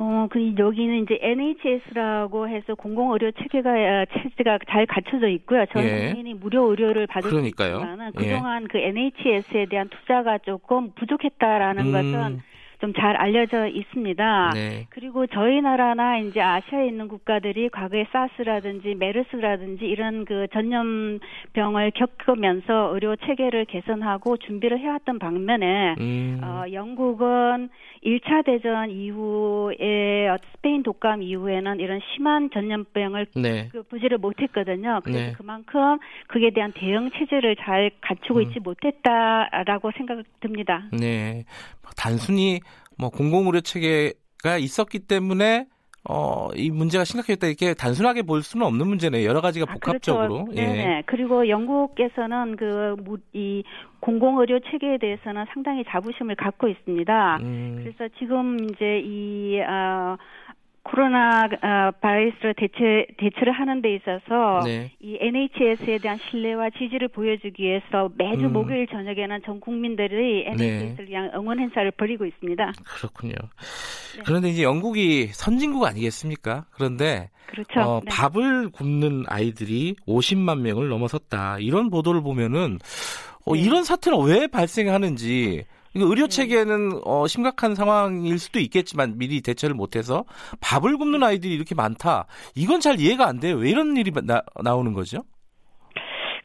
[0.00, 5.64] 어, 그 여기는 이제 NHS라고 해서 공공의료 체계가 아, 체제가 잘 갖춰져 있고요.
[5.72, 6.10] 전 예.
[6.10, 7.80] 국민이 무료 의료를 받을 그러니까요.
[7.80, 8.66] 수 있지만 그동안 예.
[8.70, 11.92] 그 NHS에 대한 투자가 조금 부족했다라는 음.
[11.92, 12.42] 것은
[12.80, 14.50] 좀 잘 알려져 있습니다.
[14.54, 14.86] 네.
[14.90, 23.14] 그리고 저희 나라나 이제 아시아에 있는 국가들이 과거에 사스라든지 메르스라든지 이런 그 전염병을 겪으면서 의료
[23.16, 26.40] 체계를 개선하고 준비를 해왔던 방면에 음.
[26.42, 27.68] 어, 영국은
[28.04, 33.68] 1차 대전 이후에 스페인 독감 이후에는 이런 심한 전염병을 네.
[33.70, 35.00] 그 부지를 못했거든요.
[35.04, 35.32] 그래서 네.
[35.36, 38.42] 그만큼 그에 대한 대응 체제를 잘 갖추고 음.
[38.42, 40.84] 있지 못했다라고 생각됩니다.
[40.92, 41.44] 네,
[41.96, 42.60] 단순히
[42.98, 45.66] 뭐 공공의료 체계가 있었기 때문에
[46.08, 49.28] 어, 이 문제가 심각했다 이렇게 단순하게 볼 수는 없는 문제네요.
[49.28, 50.40] 여러 가지가 복합적으로.
[50.40, 50.62] 아, 그렇죠.
[50.62, 50.66] 예.
[50.66, 51.02] 네.
[51.06, 52.96] 그리고 영국에서는 그
[53.34, 53.62] 이
[54.00, 57.38] 공공의료 체계에 대해서는 상당히 자부심을 갖고 있습니다.
[57.42, 57.80] 음.
[57.82, 60.16] 그래서 지금 이제 이 어,
[60.90, 64.90] 코로나 어, 바이러스를 대체 대처를 하는 데 있어서 네.
[65.00, 68.52] 이 NHS에 대한 신뢰와 지지를 보여주기 위해서 매주 음.
[68.52, 71.10] 목요일 저녁에는 전 국민들이 NHS를 네.
[71.10, 72.72] 위한 응원 행사를 벌이고 있습니다.
[72.96, 73.34] 그렇군요.
[74.16, 74.22] 네.
[74.24, 76.64] 그런데 이제 영국이 선진국 아니겠습니까?
[76.70, 77.80] 그런데 그렇죠.
[77.80, 78.10] 어, 네.
[78.10, 81.58] 밥을 굶는 아이들이 50만 명을 넘어섰다.
[81.58, 82.78] 이런 보도를 보면은
[83.44, 83.60] 어, 네.
[83.60, 86.28] 이런 사태는 왜 발생하는지 의료 네.
[86.28, 90.24] 체계는 어, 심각한 상황일 수도 있겠지만 미리 대처를 못해서
[90.60, 92.26] 밥을 굶는 아이들이 이렇게 많다.
[92.54, 93.56] 이건 잘 이해가 안 돼요.
[93.56, 95.24] 왜 이런 일이 나, 나오는 거죠?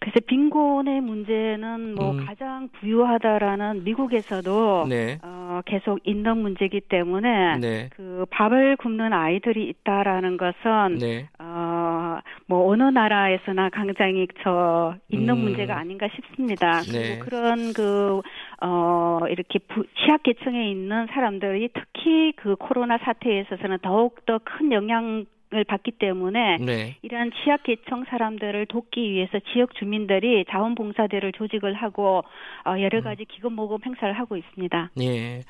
[0.03, 2.25] 글쎄 빈곤의 문제는 뭐 음.
[2.25, 5.17] 가장 부유하다라는 미국에서도 네.
[5.23, 7.89] 어, 계속 있는 문제이기 때문에 네.
[7.95, 11.29] 그 밥을 굶는 아이들이 있다라는 것은 네.
[11.39, 15.39] 어, 뭐 어느 나라에서나 굉장히 저 있는 음.
[15.39, 16.81] 문제가 아닌가 싶습니다.
[16.81, 17.19] 네.
[17.19, 18.21] 그리고 그런 그
[18.61, 25.25] 어, 이렇게 부, 취약계층에 있는 사람들이 특히 그 코로나 사태에 있어서는 더욱 더 큰 영향
[25.53, 26.97] 을 받기 때문에 네.
[27.03, 32.23] 이러한 취약 계층 사람들을 돕기 위해서 지역 주민들이 자원봉사대를 조직을 하고
[32.65, 33.03] 어, 여러 음.
[33.03, 34.91] 가지 기금 모금 행사를 하고 있습니다.
[35.01, 35.41] 예.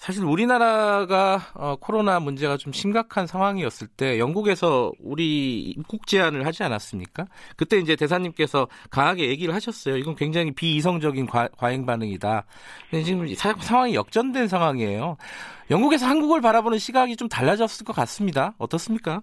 [0.00, 7.26] 사실 우리나라가 어, 코로나 문제가 좀 심각한 상황이었을 때 영국에서 우리 입국 제한을 하지 않았습니까?
[7.54, 9.98] 그때 이제 대사님께서 강하게 얘기를 하셨어요.
[9.98, 12.46] 이건 굉장히 비이성적인 과, 과잉 반응이다.
[12.90, 15.18] 근데 지금 사, 상황이 역전된 상황이에요.
[15.70, 18.54] 영국에서 한국을 바라보는 시각이 좀 달라졌을 것 같습니다.
[18.56, 19.20] 어떻습니까?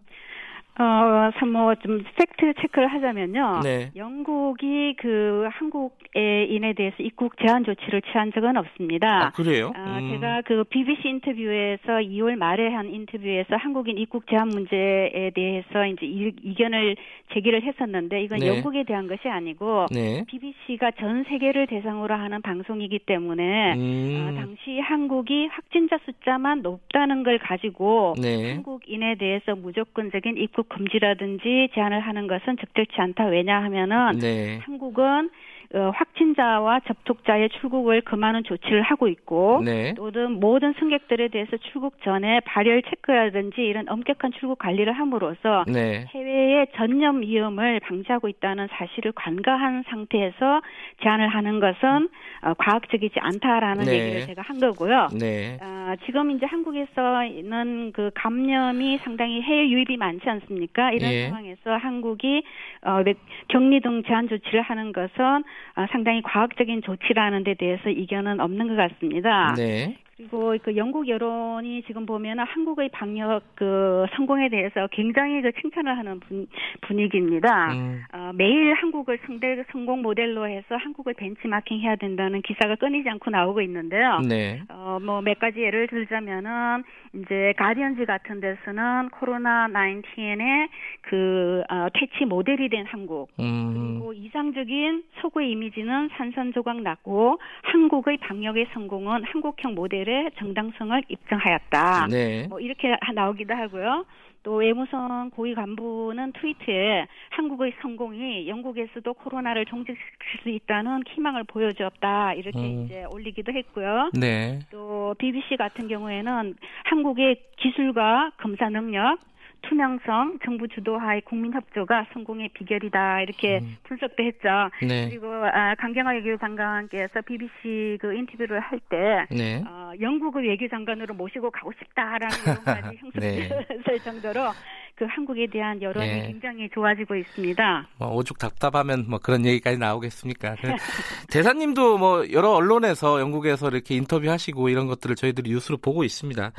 [0.79, 3.61] 어, 뭐좀 팩트 체크를 하자면요.
[3.63, 3.91] 네.
[3.95, 9.25] 영국이 그 한국인에 대해서 입국 제한 조치를 취한 적은 없습니다.
[9.25, 9.71] 아, 그래요?
[9.75, 10.11] 어, 음.
[10.11, 16.53] 제가 그 BBC 인터뷰에서 2월 말에 한 인터뷰에서 한국인 입국 제한 문제에 대해서 이제 이,
[16.55, 16.95] 견을
[17.33, 18.47] 제기를 했었는데 이건 네.
[18.47, 20.23] 영국에 대한 것이 아니고 네.
[20.27, 24.27] BBC가 전 세계를 대상으로 하는 방송이기 때문에 음.
[24.29, 28.53] 어, 당시 한국이 확진자 숫자만 높다는 걸 가지고 네.
[28.53, 33.25] 한국인에 대해서 무조건적인 입국 금지라든지 제한을 하는 것은 적절치 않다.
[33.25, 34.59] 왜냐하면은 네.
[34.63, 35.29] 한국은 어,
[35.73, 39.93] 확진자와 접촉자의 출국을 금하는 조치를 하고 있고 네.
[39.95, 46.05] 또는 모든 승객들에 대해서 출국 전에 발열 체크라든지 이런 엄격한 출국 관리를 함으로써 네.
[46.13, 50.61] 해외의 전염 위험을 방지하고 있다는 사실을 관가한 상태에서
[51.03, 52.09] 제한을 하는 것은
[52.43, 53.99] 어, 과학적이지 않다라는 네.
[53.99, 55.09] 얘기를 제가 한 거고요.
[55.19, 55.57] 네.
[55.61, 60.91] 어, 지금 이제 한국에서는 그 감염이 상당히 해외 유입이 많지 않습니까?
[60.91, 61.27] 이런 예.
[61.27, 62.43] 상황에서 한국이
[62.83, 63.03] 어,
[63.49, 65.43] 격리 등 제한 조치를 하는 것은 어,
[65.91, 69.53] 상당히 과학적인 조치라는 데 대해서 이견은 없는 것 같습니다.
[69.55, 69.97] 네.
[70.17, 76.19] 그리고 그 영국 여론이 지금 보면 한국의 방역 그 성공에 대해서 굉장히 그 칭찬을 하는
[76.21, 76.47] 분,
[76.81, 77.73] 분위기입니다.
[77.73, 78.01] 음.
[78.11, 83.61] 어, 매일 한국을 성대 성공 모델로 해서 한국을 벤치마킹 해야 된다는 기사가 끊이지 않고 나오고
[83.61, 84.21] 있는데요.
[84.27, 84.63] 네.
[84.69, 90.69] 어, 뭐 몇 가지 예를 들자면은 이제 가디언즈 같은 데서는 코로나 19의
[91.01, 93.73] 그 어, 퇴치 모델이 된 한국 음.
[93.73, 102.07] 그리고 이상적인 서구의 이미지는 산산조각 났고 한국의 방역의 성공은 한국형 모델 의 정당성을 입증하였다.
[102.07, 102.47] 네.
[102.47, 104.05] 뭐 이렇게 나오기도 하고요.
[104.43, 112.57] 또 외무성 고위 간부는 트위터에 한국의 성공이 영국에서도 코로나를 종식시킬 수 있다는 희망을 보여주었다 이렇게
[112.57, 112.85] 음.
[112.85, 114.11] 이제 올리기도 했고요.
[114.13, 114.59] 네.
[114.71, 119.19] 또 BBC 같은 경우에는 한국의 기술과 검사 능력
[119.61, 123.77] 투명성, 정부 주도하의 국민 협조가 성공의 비결이다 이렇게 음.
[123.83, 124.47] 분석도 했죠.
[124.81, 125.09] 네.
[125.09, 129.63] 그리고 아, 강경화 외교장관께서 BBC 그 인터뷰를 할때 네.
[129.67, 133.97] 어, 영국의 외교장관으로 모시고 가고 싶다라는 내용까지 형성될 네.
[134.03, 134.51] 정도로
[134.97, 136.27] 그 한국에 대한 여론이 네.
[136.27, 137.87] 굉장히 좋아지고 있습니다.
[137.99, 140.55] 뭐 오죽 답답하면 뭐 그런 얘기까지 나오겠습니까?
[140.59, 140.67] 그
[141.29, 146.51] 대사님도 뭐 여러 언론에서 영국에서 이렇게 인터뷰하시고 이런 것들을 저희들이 뉴스로 보고 있습니다.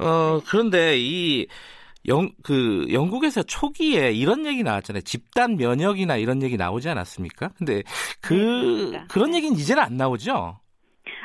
[0.00, 1.46] 어 그런데 이
[2.06, 5.02] 영, 그, 영국에서 초기에 이런 얘기 나왔잖아요.
[5.02, 7.50] 집단 면역이나 이런 얘기 나오지 않았습니까?
[7.56, 7.82] 근데
[8.20, 10.58] 그, 네, 그런 얘기는 이제는 안 나오죠?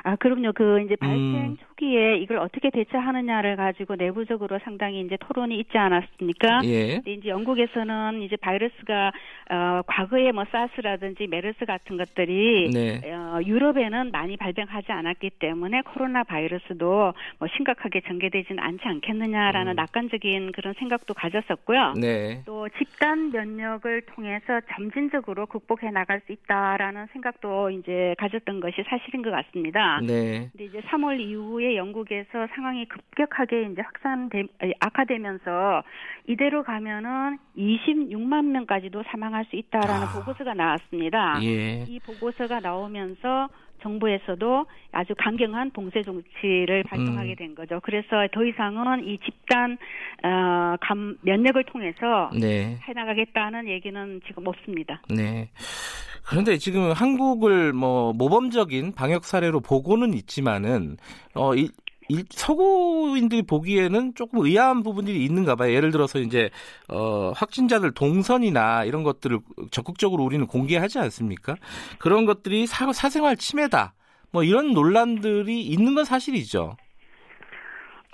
[0.04, 0.52] 아, 그럼요.
[0.54, 1.58] 그 이제 발생 음.
[1.84, 6.62] 초기에 이걸 어떻게 대처하느냐를 가지고 내부적으로 상당히 이제 토론이 있지 않았습니까?
[6.64, 7.02] 예.
[7.06, 9.12] 이제 영국에서는 이제 바이러스가
[9.50, 13.02] 어 과거에 뭐 사스라든지 메르스 같은 것들이 네.
[13.12, 19.76] 어 유럽에는 많이 발병하지 않았기 때문에 코로나 바이러스도 뭐 심각하게 전개되지는 않지 않겠느냐라는 음.
[19.76, 21.94] 낙관적인 그런 생각도 가졌었고요.
[22.00, 22.42] 네.
[22.46, 29.32] 또 집단 면역을 통해서 점진적으로 극복해 나갈 수 있다라는 생각도 이제 가졌던 것이 사실인 것
[29.32, 30.00] 같습니다.
[30.02, 30.50] 네.
[30.52, 34.44] 근데 이제 3월 이후에 영국에서 상황이 급격하게 이제 확산돼
[34.80, 35.84] 악화되면서
[36.28, 40.14] 이대로 가면은 26만 명까지도 사망할 수 있다라는 아.
[40.14, 41.40] 보고서가 나왔습니다.
[41.44, 41.84] 예.
[41.88, 43.50] 이 보고서가 나오면서
[43.84, 46.02] 정부에서도 아주 강경한 봉쇄
[46.84, 47.36] 발동하게 음.
[47.36, 47.80] 된 거죠.
[47.84, 49.78] 그래서 더 이상은 이 집단
[50.24, 52.80] 어, 감 면역을 통해서 네.
[52.88, 55.02] 해나가겠다는 얘기는 지금 없습니다.
[55.10, 55.50] 네.
[56.26, 60.98] 그런데 지금 한국을 뭐 모범적인 방역 사례로 보고는 있지만은
[61.36, 61.70] 어 이,
[62.10, 65.74] 일, 서구인들이 보기에는 조금 의아한 부분들이 있는가 봐요.
[65.74, 66.50] 예를 들어서 이제
[66.90, 69.40] 어, 확진자들 동선이나 이런 것들을
[69.72, 71.56] 적극적으로 우리는 공개하지 않습니까?
[72.00, 73.94] 그런 것들이 사, 사생활 침해다.
[74.32, 76.76] 뭐 이런 논란들이 있는 건 사실이죠.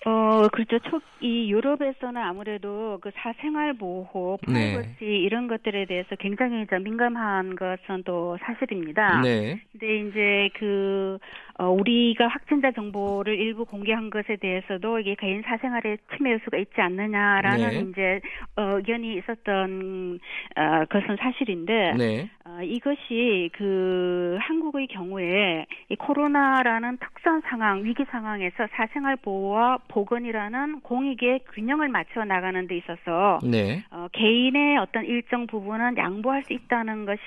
[0.05, 0.79] 어, 그렇죠.
[0.89, 5.05] 초, 이 유럽에서는 아무래도 그 사생활 보호, 프라이버시 네.
[5.05, 9.21] 이런 것들에 대해서 굉장히 민감한 것은 또 사실입니다.
[9.21, 9.61] 네.
[9.71, 11.17] 근데 이제 그
[11.59, 17.69] 어, 우리가 확진자 정보를 일부 공개한 것에 대해서도 이게 개인 사생활에 침해 요소가 있지 않느냐라는
[17.69, 17.89] 네.
[17.89, 18.21] 이제
[18.55, 20.19] 어, 의견이 있었던
[20.55, 22.29] 어, 것은 사실인데 네.
[22.45, 31.41] 어, 이것이 그 한국의 경우에 이 코로나라는 특수한 상황, 위기 상황에서 사생활 보호와 보건이라는 공익의
[31.53, 33.83] 균형을 맞춰 나가는 데 있어서 네.
[33.91, 37.19] 어, 개인의 어떤 일정 부분은 양보할 수 있다는 것이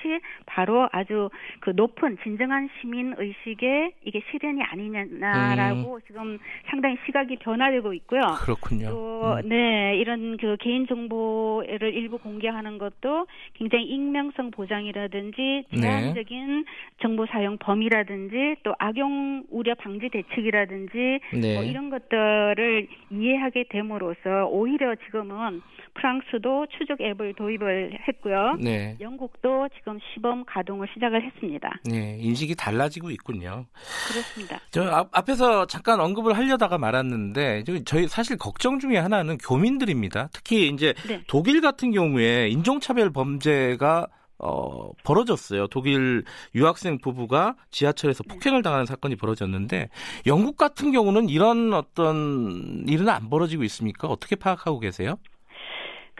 [0.47, 5.99] 바로 아주 그 높은 진정한 시민 의식의 이게 실현이 아니냐라고 음.
[6.07, 8.21] 지금 상당히 시각이 변화되고 있고요.
[8.41, 8.89] 그렇군요.
[8.89, 9.49] 또, 음.
[9.49, 15.81] 네, 이런 그 개인 정보를 일부 공개하는 것도 굉장히 익명성 보장이라든지 네.
[15.81, 16.71] 제한적인 네.
[17.01, 21.53] 정보 사용 범위라든지 또 악용 우려 방지 대책이라든지 네.
[21.55, 25.61] 뭐 이런 것들을 이해하게 됨으로써 오히려 지금은
[25.95, 28.57] 프랑스도 추적 앱을 도입을 했고요.
[28.59, 28.97] 네.
[28.99, 31.79] 영국도 지금 시범 가동을 시작을 했습니다.
[31.85, 33.65] 네, 인식이 달라지고 있군요.
[34.07, 34.59] 그렇습니다.
[34.71, 40.29] 저 앞, 앞에서 잠깐 언급을 하려다가 말았는데 저희 사실 걱정 중에 하나는 교민들입니다.
[40.33, 41.23] 특히 이제 네.
[41.27, 44.07] 독일 같은 경우에 인종차별 범죄가
[44.39, 45.67] 어, 벌어졌어요.
[45.67, 48.33] 독일 유학생 부부가 지하철에서 네.
[48.33, 49.89] 폭행을 당하는 사건이 벌어졌는데
[50.27, 54.07] 영국 같은 경우는 이런 어떤 일은 안 벌어지고 있습니까?
[54.07, 55.17] 어떻게 파악하고 계세요?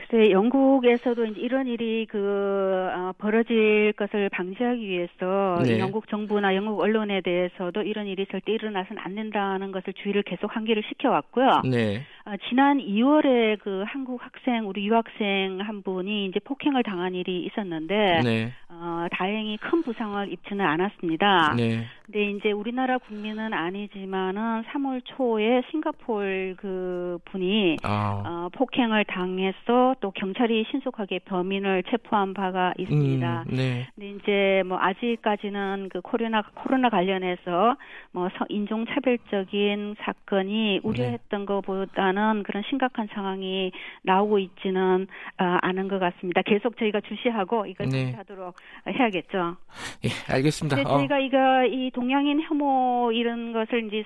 [0.10, 5.80] 글쎄 영국에서도 이제 이런 일이 그 어, 벌어질 것을 방지하기 위해서 네.
[5.80, 10.84] 영국 정부나 영국 언론에 대해서도 이런 일이 절대 일어나서는 안 된다는 것을 주의를 계속 환기를
[10.90, 11.62] 시켜왔고요.
[11.70, 12.04] 네.
[12.26, 18.22] 어, 지난 2월에 그 한국 학생 우리 유학생 한 분이 이제 폭행을 당한 일이 있었는데
[18.24, 18.54] 네.
[18.70, 21.54] 어, 다행히 큰 부상을 입지는 않았습니다.
[21.58, 21.86] 네.
[22.06, 28.24] 근데 이제 우리나라 국민은 아니지만은 3월 초에 싱가폴 그 분이 아.
[28.26, 33.44] 어, 폭행을 당해서 또 경찰이 신속하게 범인을 체포한 바가 있습니다.
[33.50, 33.88] 음, 네.
[33.96, 37.76] 근데 이제 뭐 아직까지는 그 코로나 코로나 관련해서
[38.14, 41.46] 뭐 인종 차별적인 사건이 우려했던 네.
[41.46, 43.72] 것보다 는 그런 심각한 상황이
[44.04, 45.08] 나오고 있지는
[45.40, 46.42] 어, 않은 것 같습니다.
[46.44, 48.14] 계속 저희가 주시하고 이걸 네.
[48.14, 48.56] 하도록
[48.88, 49.58] 해야겠죠.
[50.06, 50.82] 예, 알겠습니다.
[50.82, 50.98] 어.
[50.98, 54.04] 저희가 이거 이 동양인 혐오 이런 것을 이제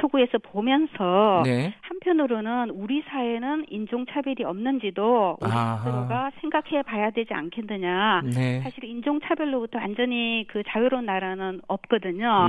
[0.00, 1.74] 소구에서 보면서 네.
[1.82, 8.22] 한편으로는 우리 사회는 인종 차별이 없는지도 우리 스스로가 생각해 봐야 되지 않겠느냐.
[8.24, 8.60] 네.
[8.62, 12.48] 사실 인종 차별로부터 완전히 그 자유로운 나라는 없거든요.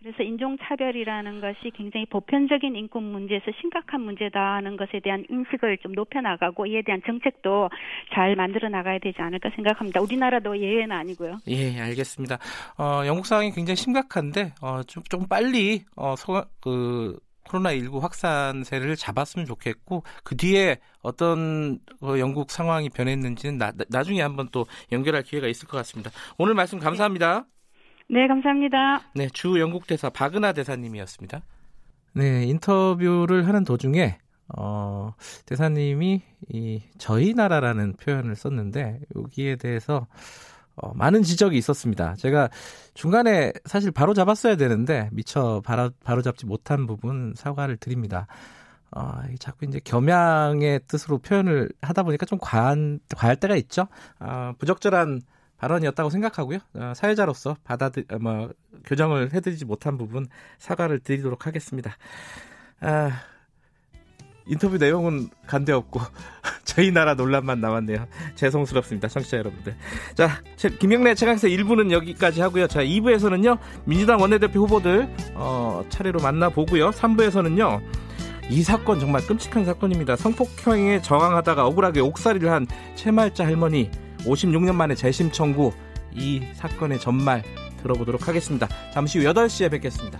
[0.00, 0.12] 네.
[0.12, 6.66] 그래서 인종차별이라는 것이 굉장히 보편적인 인권 문제에서 심각한 문제다 하는 것에 대한 인식을 좀 높여나가고
[6.66, 7.70] 이에 대한 정책도
[8.14, 10.00] 잘 만들어 나가야 되지 않을까 생각합니다.
[10.00, 11.38] 우리나라도 예외는 아니고요.
[11.48, 12.38] 예, 알겠습니다.
[12.78, 19.46] 어, 영국 상황이 굉장히 심각한데 어, 좀, 좀 빨리 어, 소, 그 코로나19 확산세를 잡았으면
[19.46, 25.66] 좋겠고 그 뒤에 어떤 어, 영국 상황이 변했는지는 나, 나중에 한번 또 연결할 기회가 있을
[25.66, 26.10] 것 같습니다.
[26.36, 27.40] 오늘 말씀 감사합니다.
[27.40, 27.57] 네,
[28.28, 29.02] 감사합니다.
[29.14, 31.42] 네, 주 영국 대사 박은하 대사님이었습니다.
[32.14, 34.18] 네, 인터뷰를 하는 도중에
[34.56, 35.12] 어,
[35.44, 40.06] 대사님이 이 저희 나라라는 표현을 썼는데 여기에 대해서
[40.76, 42.14] 어, 많은 지적이 있었습니다.
[42.14, 42.48] 제가
[42.94, 48.26] 중간에 사실 바로 잡았어야 되는데 미처 바로, 바로 잡지 못한 부분 사과를 드립니다.
[48.90, 53.86] 어, 자꾸 이제 겸양의 뜻으로 표현을 하다 보니까 좀 과한, 과할 때가 있죠.
[54.18, 55.20] 어, 부적절한
[55.58, 56.58] 발언이었다고 생각하고요.
[56.74, 58.50] 어, 사회자로서 받아들, 어, 뭐,
[58.84, 60.26] 교정을 해드리지 못한 부분
[60.58, 61.96] 사과를 드리도록 하겠습니다.
[62.80, 63.10] 아,
[64.46, 66.00] 인터뷰 내용은 간대없고
[66.64, 68.06] 저희 나라 논란만 나왔네요.
[68.34, 69.08] 죄송스럽습니다.
[69.08, 69.76] 청취자 여러분들.
[70.14, 70.40] 자,
[70.78, 72.66] 김영래 최강사 1부는 여기까지 하고요.
[72.66, 73.58] 자, 2부에서는요.
[73.84, 76.90] 민주당 원내대표 후보들 어, 차례로 만나보고요.
[76.90, 77.82] 3부에서는요.
[78.50, 80.16] 이 사건 정말 끔찍한 사건입니다.
[80.16, 83.90] 성폭행에 저항하다가 억울하게 옥살이를 한 채말자 할머니
[84.28, 85.72] 56년 만에 재심 청구
[86.14, 87.42] 이 사건의 전말
[87.82, 88.68] 들어보도록 하겠습니다.
[88.92, 90.18] 잠시 후 8시에 뵙겠습니다.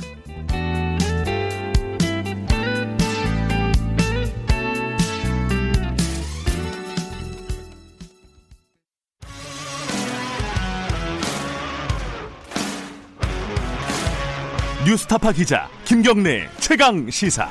[14.86, 17.50] 뉴스타파 기자 김경래 최강 시사.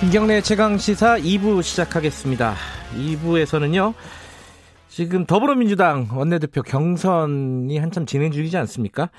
[0.00, 2.54] 김경래 최강 시사 2부 시작하겠습니다.
[2.94, 3.94] 2부에서는요.
[4.88, 9.10] 지금 더불어민주당 원내대표 경선이 한참 진행 중이지 않습니까?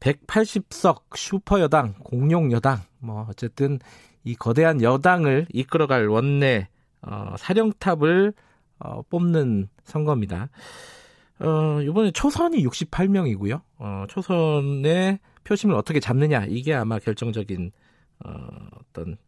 [0.00, 3.78] 180석 슈퍼 여당, 공룡 여당, 뭐 어쨌든
[4.24, 6.68] 이 거대한 여당을 이끌어갈 원내
[7.02, 8.32] 어, 사령탑을
[8.78, 10.48] 어, 뽑는 선거입니다.
[11.40, 13.60] 어, 이번에 초선이 68명이고요.
[13.78, 17.70] 어, 초선의 표심을 어떻게 잡느냐 이게 아마 결정적인
[18.24, 18.30] 어,
[18.80, 19.18] 어떤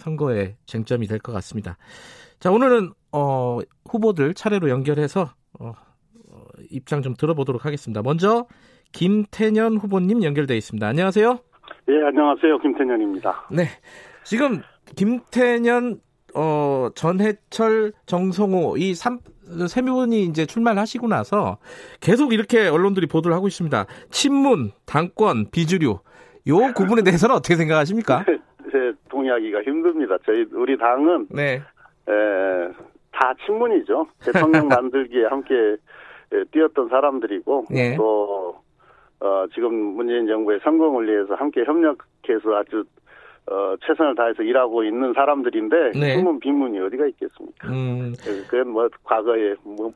[0.00, 1.76] 선거의 쟁점이 될 것 같습니다.
[2.40, 3.58] 자, 오늘은 어,
[3.88, 5.72] 후보들 차례로 연결해서 어,
[6.30, 8.02] 어, 입장 좀 들어보도록 하겠습니다.
[8.02, 8.46] 먼저
[8.92, 10.86] 김태년 후보님 연결돼 있습니다.
[10.86, 11.38] 안녕하세요.
[11.86, 12.58] 네, 안녕하세요.
[12.58, 13.48] 김태년입니다.
[13.52, 13.66] 네.
[14.24, 14.62] 지금
[14.96, 16.00] 김태년
[16.34, 19.18] 어, 전해철, 정성호 이 삼,
[19.68, 21.58] 세 분이 이제 출마하시고 나서
[22.00, 23.86] 계속 이렇게 언론들이 보도를 하고 있습니다.
[24.10, 25.98] 친문, 당권, 비주류
[26.48, 28.24] 요 구분에 대해서는 어떻게 생각하십니까?
[28.26, 30.16] 제 동의하기가 힘듭니다.
[30.24, 31.62] 저희 우리 당은 네.
[32.08, 32.72] 에,
[33.12, 34.06] 다 친문이죠.
[34.24, 35.76] 대통령 만들기에 함께
[36.52, 37.96] 뛰었던 사람들이고 네.
[37.96, 38.56] 또
[39.20, 42.84] 어, 지금 문재인 정부의 성공을 위해서 함께 협력해서 아주
[43.50, 46.14] 어, 최선을 다해서 일하고 있는 사람들인데 네.
[46.14, 47.68] 친문 비문이 어디가 있겠습니까?
[47.68, 48.14] 음.
[48.48, 49.92] 그건 뭐 과거에 뭐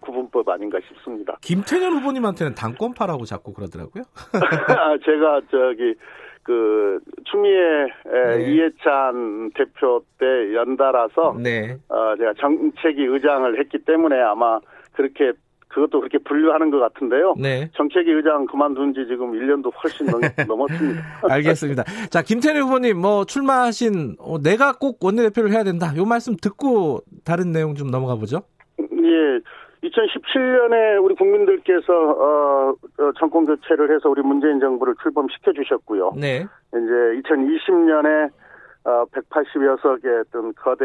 [0.00, 1.36] 구분법 아닌가 싶습니다.
[1.42, 4.04] 김태년 후보님한테는 당권파라고 자꾸 그러더라고요.
[5.04, 5.94] 제가 저기
[6.44, 8.52] 그 추미애 네.
[8.52, 11.76] 이해찬 대표 때 연달아서 네.
[11.88, 14.60] 어 제가 정책위 의장을 했기 때문에 아마
[14.92, 15.32] 그렇게
[15.74, 17.34] 그것도 그렇게 분류하는 것 같은데요.
[17.36, 17.68] 네.
[17.74, 21.02] 정책위 의장 그만둔 지 지금 1년도 훨씬 넘, 넘었습니다.
[21.28, 21.82] 알겠습니다.
[22.10, 25.92] 자, 김태리 후보님, 뭐, 출마하신, 어, 내가 꼭 원내대표를 해야 된다.
[25.96, 28.42] 요 말씀 듣고 다른 내용 좀 넘어가 보죠.
[28.78, 29.40] 예.
[29.84, 36.12] 2017년에 우리 국민들께서 어, 어, 정권 교체를 해서 우리 문재인 정부를 출범시켜 주셨고요.
[36.16, 36.46] 네.
[36.70, 38.30] 이제 2020년에
[38.86, 40.84] 어, 180여석의 어떤 거대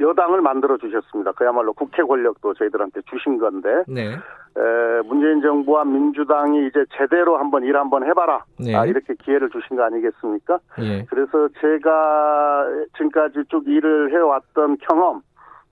[0.00, 1.32] 여, 당을 만들어 주셨습니다.
[1.32, 4.12] 그야말로 국회 권력도 저희들한테 주신 건데 네.
[4.12, 8.74] 에, 문재인 정부와 민주당이 이제 제대로 한번 일 한번 해봐라 네.
[8.74, 10.60] 아, 이렇게 기회를 주신 거 아니겠습니까?
[10.78, 11.06] 네.
[11.10, 12.66] 그래서 제가
[12.96, 15.22] 지금까지 쭉 일을 해왔던 경험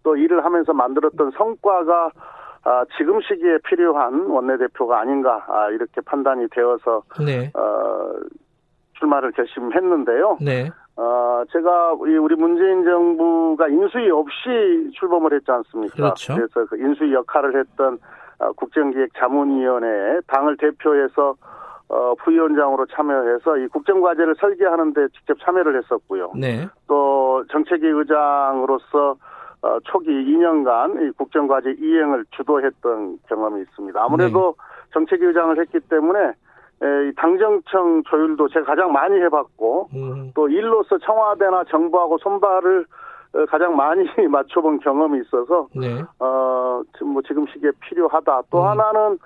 [0.07, 2.11] 또 일을 하면서 만들었던 성과가
[2.63, 7.51] 아, 지금 시기에 필요한 원내대표가 아닌가 아, 이렇게 판단이 되어서 네.
[7.55, 8.13] 어,
[8.99, 10.39] 출마를 결심했는데요.
[10.41, 10.71] 네.
[10.97, 15.97] 어, 제가 우리 문재인 정부가 인수위 없이 출범을 했지 않습니까?
[15.97, 16.37] 그렇죠.
[16.37, 17.99] 그래서 그 인수위 역할을 했던
[18.39, 21.35] 어, 국정기획자문위원회에 당을 대표해서
[21.89, 26.33] 어, 부위원장으로 참여해서 이 국정과제를 설계하는데 직접 참여를 했었고요.
[26.37, 26.69] 네.
[26.87, 29.17] 또 정책위 의장으로서
[29.63, 34.03] 어, 초기 2년간 이 국정과제 이행을 주도했던 경험이 있습니다.
[34.03, 34.91] 아무래도 네.
[34.93, 36.33] 정책위 의장을 했기 때문에
[36.83, 40.31] 에, 당정청 조율도 제가 가장 많이 해봤고 음.
[40.35, 42.85] 또 일로서 청와대나 정부하고 손발을
[43.35, 46.03] 어, 가장 많이 맞춰본 경험이 있어서 네.
[46.21, 48.43] 어, 뭐 지금 시기에 필요하다.
[48.51, 48.67] 또 음.
[48.69, 49.19] 하나는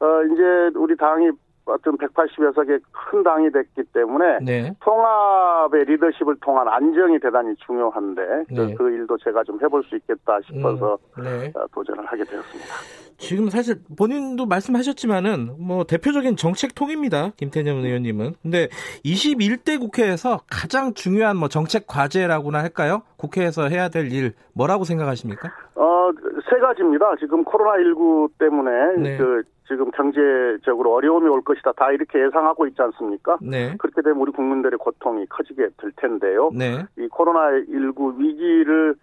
[0.00, 1.30] 어, 이제 우리 당이
[1.70, 4.72] 어떤 180여 석의 큰 당이 됐기 때문에 네.
[4.80, 8.74] 통합의 리더십을 통한 안정이 대단히 중요한데 그, 네.
[8.74, 11.22] 그, 일도 제가 좀 해볼 수 있겠다 싶어서 음.
[11.22, 11.52] 네.
[11.54, 12.70] 어, 도전을 하게 되었습니다.
[13.16, 17.30] 지금 사실 본인도 말씀하셨지만은 뭐 대표적인 정책 통입니다.
[17.36, 18.32] 김태년 의원님은.
[18.42, 18.68] 근데
[19.04, 23.02] 21대 국회에서 가장 중요한 뭐 정책 과제라고나 할까요?
[23.16, 25.48] 국회에서 해야 될 일 뭐라고 생각하십니까?
[25.76, 26.10] 어,
[26.50, 27.14] 세 가지입니다.
[27.20, 29.16] 지금 코로나 19 때문에 네.
[29.16, 31.72] 그 지금 경제적으로 어려움이 올 것이다.
[31.72, 33.38] 다 이렇게 예상하고 있지 않습니까?
[33.40, 33.76] 네.
[33.78, 36.50] 그렇게 되면 우리 국민들의 고통이 커지게 될 텐데요.
[36.52, 36.84] 네.
[36.98, 38.96] 이 코로나 19 위기를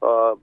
[0.00, 0.34] 어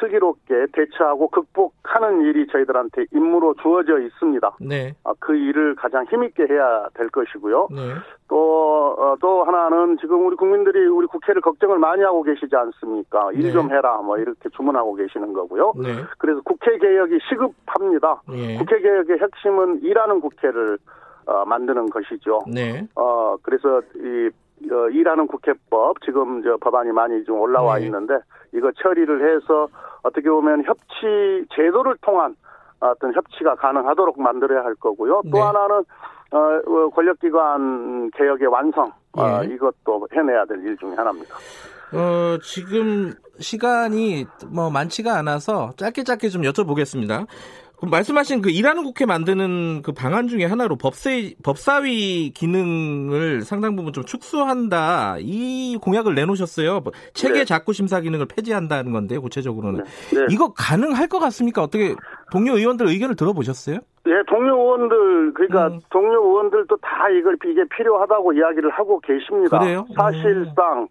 [0.00, 4.56] 슬기롭게 대처하고 극복하는 일이 저희들한테 임무로 주어져 있습니다.
[4.60, 4.94] 네.
[5.04, 7.68] 아, 그 일을 가장 힘있게 해야 될 것이고요.
[7.70, 7.94] 네.
[8.28, 13.30] 또, 어, 또 하나는 지금 우리 국민들이 우리 국회를 걱정을 많이 하고 계시지 않습니까?
[13.32, 13.74] 일좀 네.
[13.74, 15.74] 해라, 뭐 이렇게 주문하고 계시는 거고요.
[15.76, 16.04] 네.
[16.18, 18.22] 그래서 국회 개혁이 시급합니다.
[18.28, 18.56] 네.
[18.58, 20.78] 국회 개혁의 핵심은 일하는 국회를
[21.26, 22.40] 어, 만드는 것이죠.
[22.46, 22.86] 네.
[22.94, 24.30] 어, 그래서 이
[24.70, 27.86] 어, 일하는 국회법 지금 저 법안이 많이 좀 올라와 네.
[27.86, 28.14] 있는데
[28.52, 29.68] 이거 처리를 해서
[30.02, 32.34] 어떻게 보면 협치 제도를 통한
[32.80, 35.22] 어떤 협치가 가능하도록 만들어야 할 거고요.
[35.30, 35.40] 또 네.
[35.40, 35.84] 하나는
[36.32, 39.54] 어, 어 권력기관 개혁의 완성 어, 네.
[39.54, 41.34] 이것도 해내야 될 일 중에 하나입니다.
[41.92, 47.26] 어, 지금 시간이 뭐 많지가 않아서 짧게 짧게 좀 여쭤보겠습니다.
[47.82, 54.04] 말씀하신 그 일하는 국회 만드는 그 방안 중에 하나로 법세, 법사위 기능을 상당 부분 좀
[54.04, 55.16] 축소한다.
[55.20, 56.80] 이 공약을 내놓으셨어요.
[56.80, 57.44] 뭐 체계 네.
[57.44, 60.18] 작구 심사 기능을 폐지한다는 건데 구체적으로는 네.
[60.18, 60.26] 네.
[60.30, 61.62] 이거 가능할 것 같습니까?
[61.62, 61.94] 어떻게
[62.32, 63.76] 동료 의원들 의견을 들어보셨어요?
[64.06, 65.80] 예, 동료 의원들 그러니까 음.
[65.90, 69.58] 동료 의원들도 다 이걸 이게 필요하다고 이야기를 하고 계십니다.
[69.58, 69.86] 그래요?
[69.96, 70.88] 사실상 음.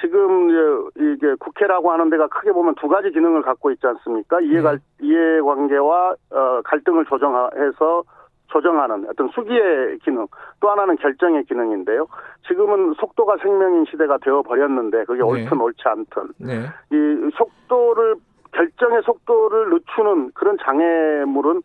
[0.00, 0.50] 지금
[0.96, 4.40] 이게 국회라고 하는 데가 크게 보면 두 가지 기능을 갖고 있지 않습니까?
[4.40, 4.78] 이해가 네.
[5.00, 8.04] 이해관계와 어, 갈등을 조정해서
[8.48, 10.26] 조정하는 어떤 수기의 기능,
[10.60, 12.06] 또 하나는 결정의 기능인데요.
[12.46, 15.24] 지금은 속도가 생명인 시대가 되어 버렸는데 그게 네.
[15.24, 16.66] 옳든 옳지 않든 네.
[16.90, 18.16] 이 속도를
[18.52, 21.60] 결정의 속도를 늦추는 그런 장애물은 예,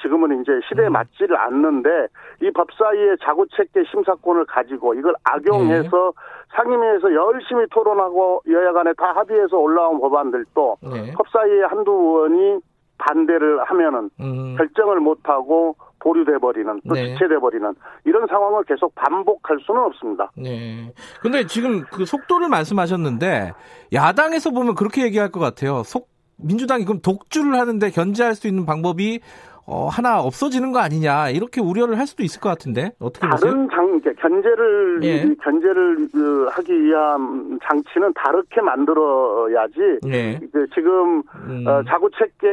[0.00, 0.92] 지금은 이제 시대에 음.
[0.92, 2.08] 맞지를 않는데
[2.42, 6.56] 이 법사위의 자구책계 심사권을 가지고 이걸 악용해서 네.
[6.56, 11.12] 상임위에서 열심히 토론하고 여야 간에 다 합의해서 올라온 법안들도 네.
[11.12, 12.60] 법사위의 한두 의원이
[12.96, 14.54] 반대를 하면은 음.
[14.56, 17.14] 결정을 못하고 보류돼 버리는 또 네.
[17.14, 17.74] 지체돼 버리는
[18.04, 20.30] 이런 상황을 계속 반복할 수는 없습니다.
[20.36, 20.92] 네.
[21.20, 23.52] 근데 지금 그 속도를 말씀하셨는데
[23.92, 25.82] 야당에서 보면 그렇게 얘기할 것 같아요.
[25.82, 29.20] 속 민주당이 그럼 독주를 하는데 견제할 수 있는 방법이
[29.66, 33.50] 어, 하나 없어지는 거 아니냐 이렇게 우려를 할 수도 있을 것 같은데 어떻게 보세요?
[33.50, 35.34] 다른 장 견제를 예.
[35.42, 40.00] 견제를 그, 하기 위한 장치는 다르게 만들어야지.
[40.06, 40.40] 예.
[40.52, 41.64] 그, 지금 음.
[41.66, 42.48] 어, 자구 체계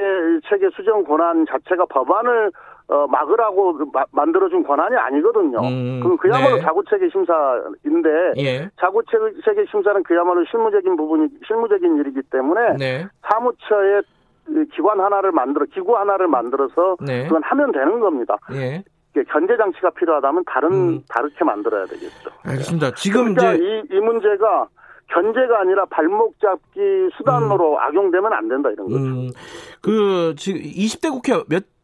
[0.50, 2.52] 체계 수정 권한 자체가 법안을
[2.88, 5.60] 어, 막으라고 마, 만들어준 권한이 아니거든요.
[5.62, 6.62] 음, 그럼 그야말로 네.
[6.62, 8.70] 자구체계 심사인데 예.
[8.80, 13.08] 자구체계 심사는 그야말로 실무적인 부분이 실무적인 일이기 때문에 네.
[13.30, 14.04] 사무처의
[14.74, 17.24] 기관 하나를 만들어 기구 하나를 만들어서 네.
[17.24, 18.38] 그건 하면 되는 겁니다.
[18.54, 18.84] 예.
[19.30, 21.02] 견제 장치가 필요하다면 다른 음.
[21.10, 22.30] 다르게 만들어야 되겠죠.
[22.44, 22.92] 알겠습니다.
[22.96, 24.68] 지금 그러니까 이제 이, 이 문제가
[25.08, 27.80] 견제가 아니라 발목 잡기 수단으로 음.
[27.80, 29.04] 악용되면 안 된다 이런 거죠.
[29.04, 29.30] 음.
[29.82, 31.34] 그 지금 20대 국회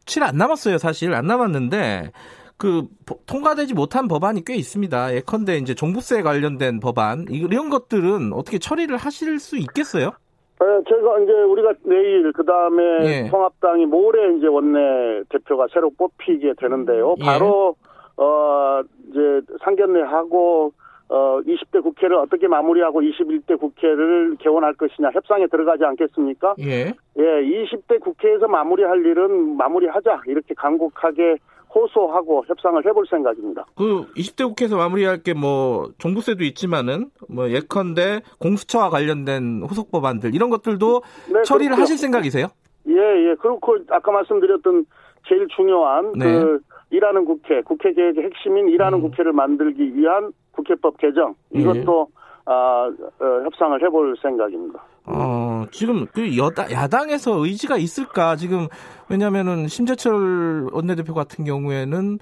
[0.08, 2.12] 며칠 안 남았어요, 사실 안 남았는데
[2.56, 2.84] 그
[3.26, 5.14] 통과되지 못한 법안이 꽤 있습니다.
[5.14, 10.12] 예컨대 이제 종부세 관련된 법안 이런 것들은 어떻게 처리를 하실 수 있겠어요?
[10.60, 13.28] 네, 제가 이제 우리가 내일 그 다음에 예.
[13.30, 17.14] 통합당이 모레 이제 원내 대표가 새로 뽑히게 되는데요.
[17.20, 17.24] 예.
[17.24, 17.76] 바로
[18.16, 18.80] 어
[19.10, 19.20] 이제
[19.62, 20.72] 상견례하고
[21.08, 26.54] 어 20대 국회를 어떻게 마무리하고 21대 국회를 개원할 것이냐 협상에 들어가지 않겠습니까?
[26.60, 26.92] 예.
[27.18, 31.38] 예, 20대 국회에서 마무리할 일은 마무리하자 이렇게 간곡하게
[31.74, 33.64] 호소하고 협상을 해볼 생각입니다.
[33.76, 40.50] 그 20대 국회에서 마무리할 게 뭐 종부세도 있지만은 뭐 예컨대 공수처와 관련된 후속 법안들 이런
[40.50, 41.02] 것들도
[41.32, 41.82] 네, 처리를 그렇죠.
[41.82, 42.48] 하실 생각이세요?
[42.88, 43.34] 예, 예.
[43.36, 44.84] 그렇고 아까 말씀드렸던
[45.28, 46.24] 제일 중요한 네.
[46.24, 49.02] 그 일하는 국회, 국회 개혁의 핵심인 일하는 음.
[49.02, 52.18] 국회를 만들기 위한 국회법 개정 이것도 예.
[52.46, 52.90] 아,
[53.20, 54.82] 어, 협상을 해볼 생각입니다.
[55.04, 58.36] 어, 지금 그 여당, 야당에서 의지가 있을까?
[58.36, 58.68] 지금
[59.08, 62.18] 왜냐면은 심재철 원내대표 같은 경우에는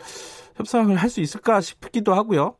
[0.56, 2.56] 협상을 할 수 있을까 싶기도 하고요.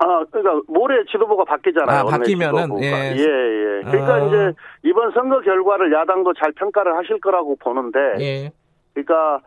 [0.00, 2.00] 아, 그러니까 모레 지도부가 바뀌잖아요.
[2.00, 2.82] 아, 바뀌면은.
[2.82, 3.20] 예, 예.
[3.20, 3.82] 예.
[3.84, 4.26] 그러니까 아.
[4.26, 4.52] 이제
[4.82, 8.50] 이번 선거 결과를 야당도 잘 평가를 하실 거라고 보는데, 예.
[8.92, 9.40] 그러니까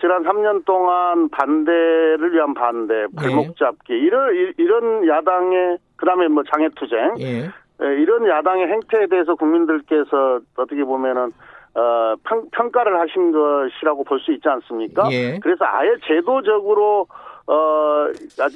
[0.00, 3.52] 지난 3년 동안 반대를 위한 반대, 발목 네.
[3.58, 7.50] 잡기 이런 이런 야당의 그다음에 뭐 장애 투쟁 예.
[7.80, 11.32] 이런 야당의 행태에 대해서 국민들께서 어떻게 보면은
[11.74, 15.08] 어, 평, 평가를 하신 것이라고 볼 수 있지 않습니까?
[15.12, 15.38] 예.
[15.40, 17.06] 그래서 아예 제도적으로
[17.46, 18.06] 어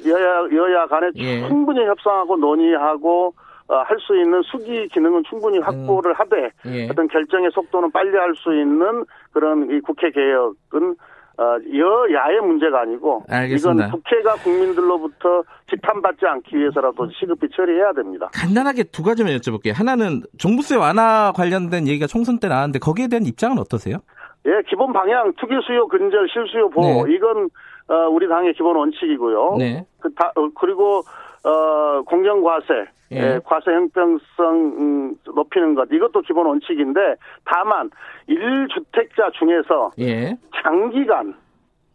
[0.07, 1.47] 여야 여야 간에 예.
[1.47, 3.33] 충분히 협상하고 논의하고
[3.67, 6.15] 어, 할 수 있는 수기 기능은 충분히 확보를 음.
[6.17, 6.89] 하되 예.
[6.89, 10.95] 어떤 결정의 속도는 빨리 할 수 있는 그런 이 국회 개혁은
[11.37, 13.87] 어, 여야의 문제가 아니고 알겠습니다.
[13.87, 18.29] 이건 국회가 국민들로부터 지탄받지 않기 위해서라도 시급히 처리해야 됩니다.
[18.33, 19.73] 간단하게 두 가지만 여쭤볼게요.
[19.73, 23.97] 하나는 종부세 완화 관련된 얘기가 총선 때 나왔는데 거기에 대한 입장은 어떠세요?
[24.45, 27.13] 예, 기본 방향 투기 수요 근절 실수요 보호 네.
[27.13, 27.49] 이건
[27.87, 29.55] 어, 우리 당의 기본 원칙이고요.
[29.57, 29.85] 네.
[29.99, 31.03] 그 다, 어, 그리고
[31.43, 33.17] 어, 공정과세, 예.
[33.17, 37.15] 예, 과세 형평성 음, 높이는 것 이것도 기본 원칙인데
[37.45, 37.89] 다만
[38.29, 40.37] 1주택자 중에서 예.
[40.63, 41.33] 장기간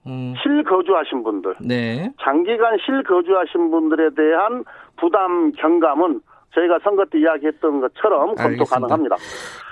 [0.06, 0.34] 음.
[0.42, 2.12] 실거주하신 분들, 네.
[2.22, 4.64] 장기간 실거주하신 분들에 대한
[4.96, 6.20] 부담 경감은
[6.54, 8.74] 저희가 선거 때 이야기했던 것처럼 검토 알겠습니다.
[8.74, 9.16] 가능합니다.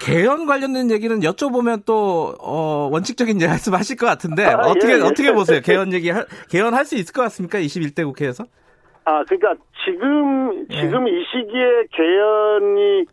[0.02, 5.00] 개헌 관련된 얘기는 여쭤보면 또 어, 원칙적인 말씀하실 것 같은데 아, 어떻게 예, 예.
[5.00, 5.60] 어떻게 보세요?
[5.62, 6.10] 개헌 얘기
[6.50, 7.58] 개헌 할 수 있을 것 같습니까?
[7.58, 8.44] 21대 국회에서?
[9.04, 10.80] 아, 그러니까 지금 예.
[10.80, 13.04] 지금 이 시기에 개헌이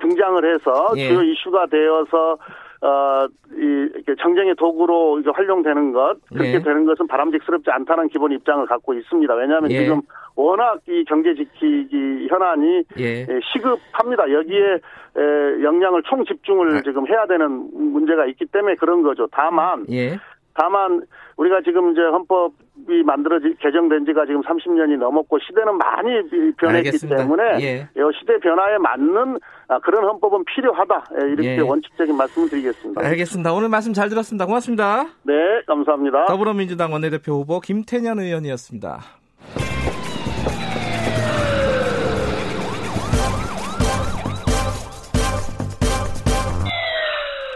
[0.00, 1.08] 등장을 해서 예.
[1.08, 2.38] 주요 이슈가 되어서
[2.80, 3.26] 어,
[3.56, 3.88] 이,
[4.20, 6.58] 정쟁의 도구로 이제 활용되는 것, 그렇게 예.
[6.62, 9.34] 되는 것은 바람직스럽지 않다는 기본 입장을 갖고 있습니다.
[9.34, 9.84] 왜냐하면 예.
[9.84, 10.02] 지금
[10.36, 13.26] 워낙 이 경제 지키기 현안이 예.
[13.52, 14.30] 시급합니다.
[14.30, 14.74] 여기에
[15.16, 16.82] 에, 역량을 총 집중을 아.
[16.82, 19.28] 지금 해야 되는 문제가 있기 때문에 그런 거죠.
[19.32, 20.18] 다만, 예.
[20.54, 21.02] 다만
[21.36, 27.16] 우리가 지금 이제 헌법이 만들어지 개정된 지가 지금 30년이 넘었고 시대는 많이 변했기 알겠습니다.
[27.16, 27.88] 때문에 예.
[28.18, 29.38] 시대 변화에 맞는
[29.68, 31.60] 아, 그런 헌법은 필요하다 예, 이렇게 예.
[31.60, 33.04] 원칙적인 말씀을 드리겠습니다.
[33.04, 33.52] 알겠습니다.
[33.52, 34.46] 오늘 말씀 잘 들었습니다.
[34.46, 35.04] 고맙습니다.
[35.24, 35.34] 네,
[35.66, 36.26] 감사합니다.
[36.26, 39.00] 더불어민주당 원내대표 후보 김태년 의원이었습니다.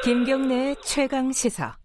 [0.04, 1.76] 김경래 최강 시사.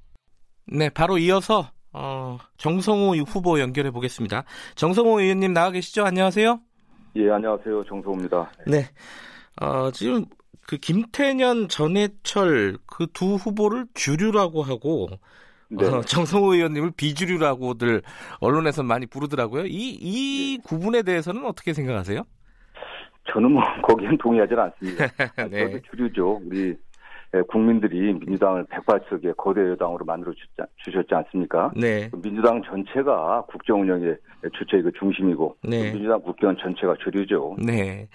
[0.65, 4.43] 네, 바로 이어서 어, 정성호 후보 연결해 보겠습니다.
[4.75, 6.05] 정성호 의원님 나와 계시죠?
[6.05, 6.59] 안녕하세요.
[7.17, 7.83] 예, 안녕하세요.
[7.85, 8.51] 정성호입니다.
[8.67, 8.85] 네.
[9.61, 10.25] 어, 지금
[10.65, 15.09] 그 김태년, 전해철 그 두 후보를 주류라고 하고
[15.69, 15.85] 네.
[15.85, 18.01] 어, 정성호 의원님을 비주류라고들
[18.39, 19.65] 언론에서 많이 부르더라고요.
[19.65, 20.63] 이, 이 네.
[20.67, 22.23] 구분에 대해서는 어떻게 생각하세요?
[23.31, 25.07] 저는 뭐 거기엔 동의하지 않습니다.
[25.49, 25.71] 네.
[25.71, 26.41] 저도 주류죠.
[26.45, 26.75] 우리 예,
[27.49, 30.31] 국민들이 민주당을 백발석의 거대 여당으로 만들어
[30.83, 31.71] 주셨지 않습니까?
[31.75, 32.09] 네.
[32.21, 34.15] 민주당 전체가 국정 운영의
[34.57, 35.91] 주체이고 중심이고 네.
[35.91, 37.57] 민주당 국회의원 전체가 주류죠.
[37.65, 38.07] 네.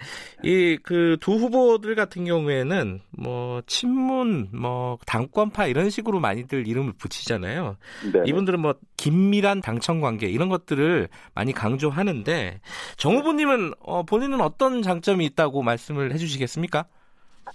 [0.43, 7.75] 이 그 두 후보들 같은 경우에는 뭐 친문, 뭐 당권파 이런 식으로 많이들 이름을 붙이잖아요.
[8.13, 8.21] 네.
[8.25, 12.61] 이분들은 뭐 긴밀한 당청 관계 이런 것들을 많이 강조하는데
[12.97, 16.85] 정 후보님은 어, 본인은 어떤 장점이 있다고 말씀을 해주시겠습니까?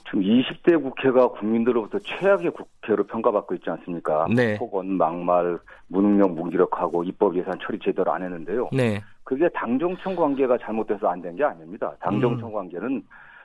[0.06, 4.26] 지금 20대 국회가 국민들로부터 최악의 국회로 평가받고 있지 않습니까?
[4.34, 4.56] 네.
[4.58, 8.70] 폭언, 막말, 무능력, 무기력하고 입법 예산 처리 제대로 안 했는데요.
[8.72, 9.00] 네.
[9.24, 11.94] 그게 당정청 관계가 잘못돼서 안 된 게 아닙니다.
[12.00, 12.52] 당정청 음.
[12.54, 13.02] 관계는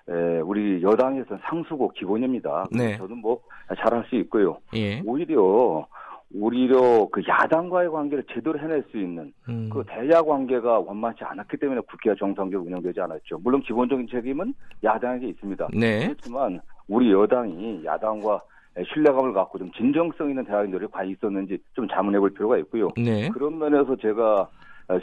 [0.10, 2.66] 에, 우리 여당에서는 상수고 기본입니다.
[2.72, 2.98] 네.
[2.98, 3.40] 저는 뭐
[3.78, 4.58] 잘할 수 있고요.
[4.76, 5.02] 예.
[5.06, 5.86] 오히려
[6.34, 9.70] 오히려 그 야당과의 관계를 제대로 해낼 수 있는 음.
[9.72, 13.40] 그 대야 관계가 원만치 않았기 때문에 국회가 정상적으로 운영되지 않았죠.
[13.44, 14.54] 물론 기본적인 책임은
[14.84, 15.70] 야당에게 있습니다.
[15.74, 16.06] 네.
[16.06, 18.42] 그렇지만 우리 여당이 야당과
[18.94, 22.90] 신뢰감을 갖고 좀 진정성 있는 대화의 노력이 과연 있었는지 좀 자문해 볼 필요가 있고요.
[22.96, 23.30] 네.
[23.30, 24.48] 그런 면에서 제가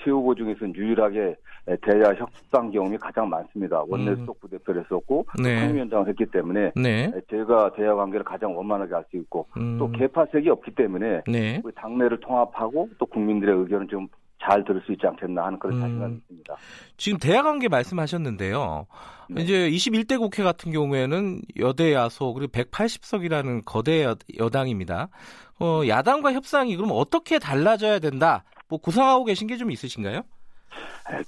[0.05, 1.37] 새 후보 중에서는 유일하게
[1.83, 3.83] 대야 협상 경험이 가장 많습니다.
[3.89, 4.17] 원내 음.
[4.19, 5.61] 수석 부대표를 했었고 네.
[5.61, 7.13] 상임위원장을 했기 때문에 네.
[7.31, 9.77] 제가 대야 관계를 가장 원만하게 할수 있고 음.
[9.79, 11.63] 또 개파색이 없기 때문에 네.
[11.75, 15.81] 당내를 통합하고 또 국민들의 의견을 좀잘 들을 수 있지 않겠나 하는 그런 음.
[15.81, 16.57] 자신감이 있습니다.
[16.97, 18.87] 지금 대화관계 말씀하셨는데요.
[19.31, 19.43] 네.
[19.43, 25.09] 이제 21대 국회 같은 경우에는 여대 야소 그리고 180석이라는 거대 여 당입니다.
[25.59, 28.45] 어, 야당과 협상이 그럼 어떻게 달라져야 된다?
[28.69, 30.23] 뭐 구상하고 계신 게 좀 있으신가요?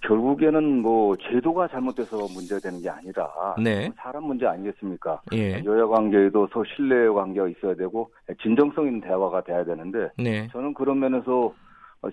[0.03, 3.31] 결국에는 뭐 제도가 잘못돼서 문제가 되는 게 아니라
[3.63, 3.91] 네.
[3.97, 5.23] 사람 문제 아니겠습니까?
[5.33, 5.63] 예.
[5.65, 8.11] 여야 관계에도 서 신뢰 관계가 있어야 되고
[8.43, 10.49] 진정성 있는 대화가 돼야 되는데 네.
[10.49, 11.55] 저는 그런 면에서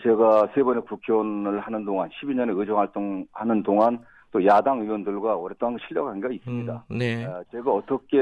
[0.01, 3.99] 제가 세 번의 국회의원을 하는 동안 12년의 의정 활동하는 동안
[4.31, 6.85] 또 야당 의원들과 오랫동안 신뢰 관계가 있습니다.
[6.91, 7.27] 음, 네.
[7.51, 8.17] 제가 어떻게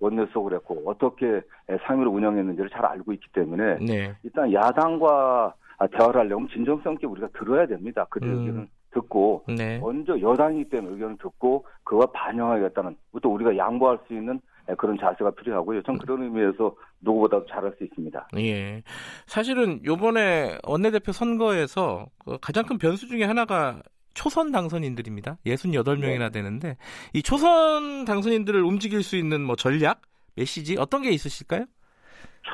[0.00, 1.40] 원내 속을 했고 어떻게
[1.86, 4.14] 상임위를 운영했는지를 잘 알고 있기 때문에 네.
[4.22, 5.54] 일단 야당과
[5.88, 8.06] 대화를 하려면 진정성 있게 우리가 들어야 됩니다.
[8.10, 8.38] 그들 음.
[8.38, 9.78] 의견을 듣고 네.
[9.78, 14.40] 먼저 여당이기 때문에 의견을 듣고 그와 반영하겠다는 또 우리가 양보할 수 있는
[14.78, 15.82] 그런 자세가 필요하고요.
[15.82, 18.28] 전 그런 의미에서 누구보다도 잘할 수 있습니다.
[18.38, 18.82] 예.
[19.26, 23.82] 사실은 요번에 원내대표 선거에서 그 가장 큰 변수 중에 하나가
[24.14, 25.38] 초선 당선인들입니다.
[25.46, 26.76] 68명이나 되는데
[27.12, 30.02] 이 초선 당선인들을 움직일 수 있는 뭐 전략,
[30.36, 31.64] 메시지 어떤 게 있으실까요?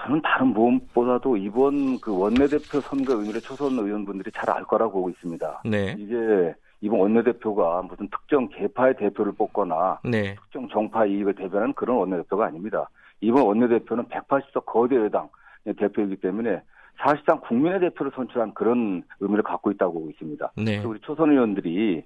[0.01, 5.63] 저는 다른 무엇보다도 이번 그 원내대표 선거 의미를 초선 의원분들이 잘 알 거라고 보고 있습니다.
[5.65, 5.95] 네.
[5.99, 10.35] 이게 이번 원내대표가 무슨 특정 개파의 대표를 뽑거나 네.
[10.37, 12.89] 특정 정파 이익을 대변하는 그런 원내대표가 아닙니다.
[13.21, 15.29] 이번 원내대표는 180석 거대 여당
[15.65, 16.63] 대표이기 때문에
[16.99, 20.53] 사실상 국민의 대표를 선출한 그런 의미를 갖고 있다고 보고 있습니다.
[20.57, 20.83] 네.
[20.85, 22.05] 우리 초선 의원들이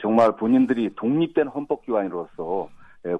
[0.00, 2.68] 정말 본인들이 독립된 헌법기관으로서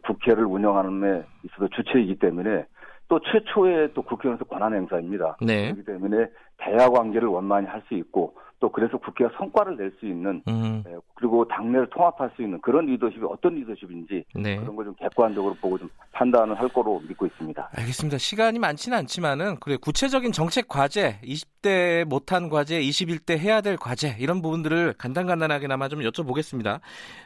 [0.02, 2.64] 국회를 운영하는 데 있어서 주체이기 때문에
[3.08, 5.36] 또 최초의 또 국회의원에서 권한 행사입니다.
[5.40, 5.72] 네.
[5.72, 6.26] 그렇기 때문에
[6.64, 10.82] 대화 관계를 원만히 할 수 있고 또 그래서 국회가 성과를 낼 수 있는 음.
[10.88, 14.56] 예, 그리고 당내를 통합할 수 있는 그런 리더십이 어떤 리더십인지 네.
[14.56, 17.70] 그런 걸 좀 객관적으로 보고 좀 판단을 할 거로 믿고 있습니다.
[17.76, 18.16] 알겠습니다.
[18.16, 24.40] 시간이 많지는 않지만은 그래 구체적인 정책 과제, 20대 못한 과제, 21대 해야 될 과제 이런
[24.40, 26.80] 부분들을 간단간단하게나마 좀 여쭤보겠습니다.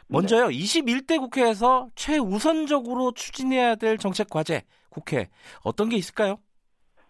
[0.07, 0.55] 먼저요, 네.
[0.55, 5.29] 21대 국회에서 최우선적으로 추진해야 될 정책 과제 국회
[5.63, 6.37] 어떤 게 있을까요?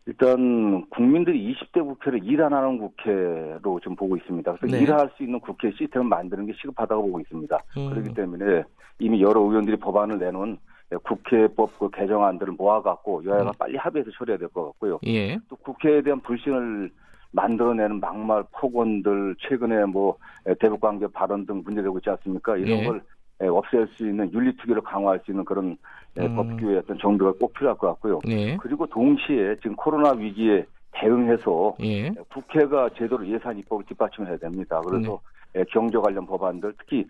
[0.09, 4.55] 일단 국민들이 20대 국회를 일안 하는 국회로 좀 보고 있습니다.
[4.55, 4.81] 그래서 네.
[4.81, 7.57] 일할 수 있는 국회 시스템을 만드는 게 시급하다고 보고 있습니다.
[7.77, 7.89] 음.
[7.91, 8.63] 그렇기 때문에
[8.97, 10.57] 이미 여러 의원들이 법안을 내놓은
[11.03, 13.53] 국회법 그 개정안들을 모아갖고 여야가 음.
[13.59, 14.99] 빨리 합의해서 처리해야 될 것 같고요.
[15.05, 15.37] 예.
[15.47, 16.89] 또 국회에 대한 불신을
[17.31, 20.17] 만들어내는 막말 폭언들 최근에 뭐
[20.59, 22.57] 대북 관계 발언 등 문제되고 있지 않습니까?
[22.57, 22.85] 이런 예.
[22.87, 23.01] 걸
[23.41, 25.77] 없앨 수 있는 윤리투기를 강화할 수 있는 그런
[26.17, 26.35] 음.
[26.35, 28.19] 법규의 어떤 정도가 꼭 필요할 것 같고요.
[28.25, 28.57] 네.
[28.57, 32.09] 그리고 동시에 지금 코로나 위기에 대응해서 예.
[32.33, 34.81] 국회가 제대로 예산 입법을 뒷받침을 해야 됩니다.
[34.81, 35.19] 그래서
[35.53, 35.63] 네.
[35.71, 37.05] 경제 관련 법안들 특히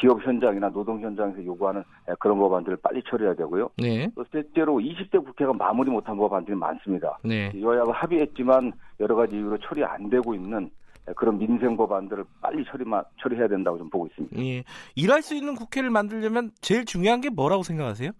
[0.00, 1.82] 기업 현장이나 노동 현장에서 요구하는
[2.18, 3.70] 그런 법안들을 빨리 처리해야 되고요.
[3.76, 4.08] 네.
[4.14, 7.18] 또 실제로 20대 국회가 마무리 못한 법안들이 많습니다.
[7.22, 7.52] 네.
[7.60, 10.70] 여야가 합의했지만 여러 가지 이유로 처리 안 되고 있는
[11.16, 14.42] 그런 민생 법안들을 빨리 처리만 처리해야 된다고 좀 보고 있습니다.
[14.42, 14.64] 예.
[14.94, 18.10] 일할 수 있는 국회를 만들려면 제일 중요한 게 뭐라고 생각하세요?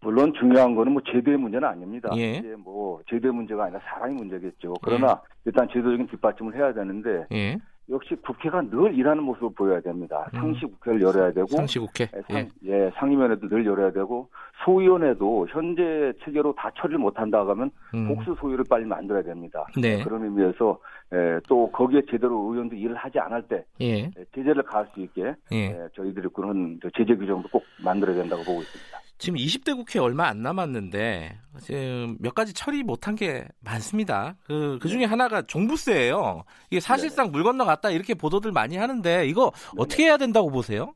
[0.00, 2.10] 물론 중요한 거는 뭐 제도의 문제는 아닙니다.
[2.16, 2.36] 예.
[2.36, 4.74] 이제 뭐 제도의 문제가 아니라 사람의 문제겠죠.
[4.82, 5.28] 그러나 예.
[5.46, 7.58] 일단 제도적인 뒷받침을 해야 되는데 예.
[7.88, 10.28] 역시 국회가 늘 일하는 모습을 보여야 됩니다.
[10.34, 10.40] 음.
[10.40, 12.90] 상시 국회를 열어야 되고 상시 국회 예, 상, 예.
[12.96, 14.28] 상임위원회도 늘 열어야 되고
[14.64, 18.08] 소위원회도 현재 체계로 다 처리를 못한다 하면 음.
[18.08, 19.64] 복수 소위를 빨리 만들어야 됩니다.
[19.80, 20.02] 네.
[20.02, 20.78] 그런 의미에서
[21.12, 23.86] 예, 또 거기에 제대로 의원도 일을 하지 않을 때 예.
[23.86, 25.56] 예 제재를 가할 수 있게 예.
[25.56, 29.05] 예, 저희들이 그런 제재 규정도 꼭 만들어야 된다고 보고 있습니다.
[29.18, 34.36] 지금 20대 국회 얼마 안 남았는데 지금 몇 가지 처리 못한 게 많습니다.
[34.44, 35.04] 그, 그 중에 네.
[35.06, 36.44] 하나가 종부세예요.
[36.70, 37.32] 이게 사실상 네.
[37.32, 40.92] 물 건너갔다 이렇게 보도들 많이 하는데 이거 어떻게 해야 된다고 보세요?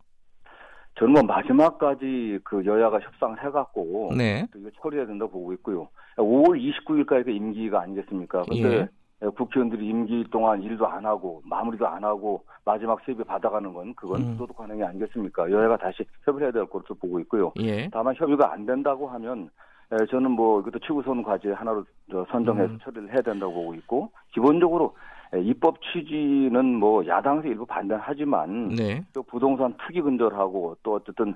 [0.99, 4.47] 저는 뭐 마지막까지 그 여야가 협상을 해갖고 네.
[4.55, 5.89] 이거 처리해야 된다고 보고 있고요.
[6.16, 8.43] 5월 29일까지 임기가 아니겠습니까?
[8.43, 8.89] 근데 예.
[9.23, 14.23] 예, 국회의원들이 임기 동안 일도 안 하고 마무리도 안 하고 마지막 세비 받아가는 건 그건
[14.23, 14.37] 음.
[14.39, 15.51] 도덕 관행이 아니겠습니까?
[15.51, 17.53] 여야가 다시 협의를 해야 될 것으로 보고 있고요.
[17.61, 17.89] 예.
[17.91, 19.51] 다만 협의가 안 된다고 하면
[19.93, 21.85] 예, 저는 뭐 이것도 최우선 과제 하나로
[22.31, 22.79] 선정해서 음.
[22.83, 24.97] 처리를 해야 된다고 보고 있고 기본적으로
[25.35, 29.05] 예, 입법 취지는 뭐 야당에서 일부 반대하지만 네.
[29.12, 31.35] 또 부동산 투기 근절하고 또 어쨌든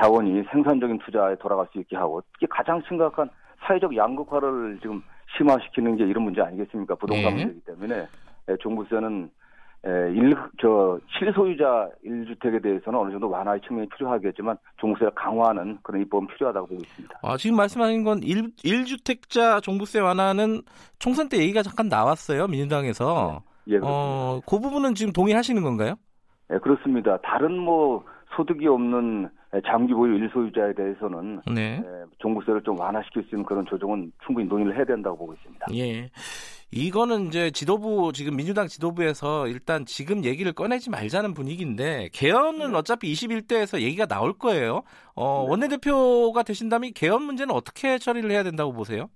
[0.00, 3.28] 자원이 생산적인 투자에 돌아갈 수 있게 하고 특히 가장 심각한
[3.66, 5.02] 사회적 양극화를 지금
[5.36, 6.94] 심화시키는 게 이런 문제 아니겠습니까?
[6.94, 7.44] 부동산 네.
[7.44, 8.06] 문제이기 때문에
[8.60, 9.30] 종부세는
[9.84, 16.66] 일, 저, 실소유자 1주택에 대해서는 어느 정도 완화의 측면이 필요하겠지만 종부세를 강화하는 그런 입법은 필요하다고
[16.66, 17.20] 보고 있습니다.
[17.22, 20.62] 아, 지금 말씀하신 건 1, 1주택자 종부세 완화는
[20.98, 22.48] 총선 때 얘기가 잠깐 나왔어요.
[22.48, 23.42] 민주당에서.
[23.64, 23.74] 네.
[23.74, 25.94] 예, 어, 그 부분은 지금 동의하시는 건가요?
[26.48, 27.18] 네, 그렇습니다.
[27.18, 28.04] 다른 뭐
[28.34, 29.28] 소득이 없는
[29.66, 31.82] 장기 보유 일소유자에 대해서는 네.
[32.18, 35.66] 종부세를 좀 완화시킬 수 있는 그런 조정은 충분히 논의를 해야 된다고 보고 있습니다.
[35.74, 36.10] 예.
[36.70, 42.76] 이거는 이제 지도부 지금 민주당 지도부에서 일단 지금 얘기를 꺼내지 말자는 분위기인데 개헌은 네.
[42.76, 44.82] 어차피 21대에서 얘기가 나올 거예요.
[45.14, 45.50] 어, 네.
[45.50, 49.08] 원내대표가 되신다면 개헌 문제는 어떻게 처리를 해야 된다고 보세요?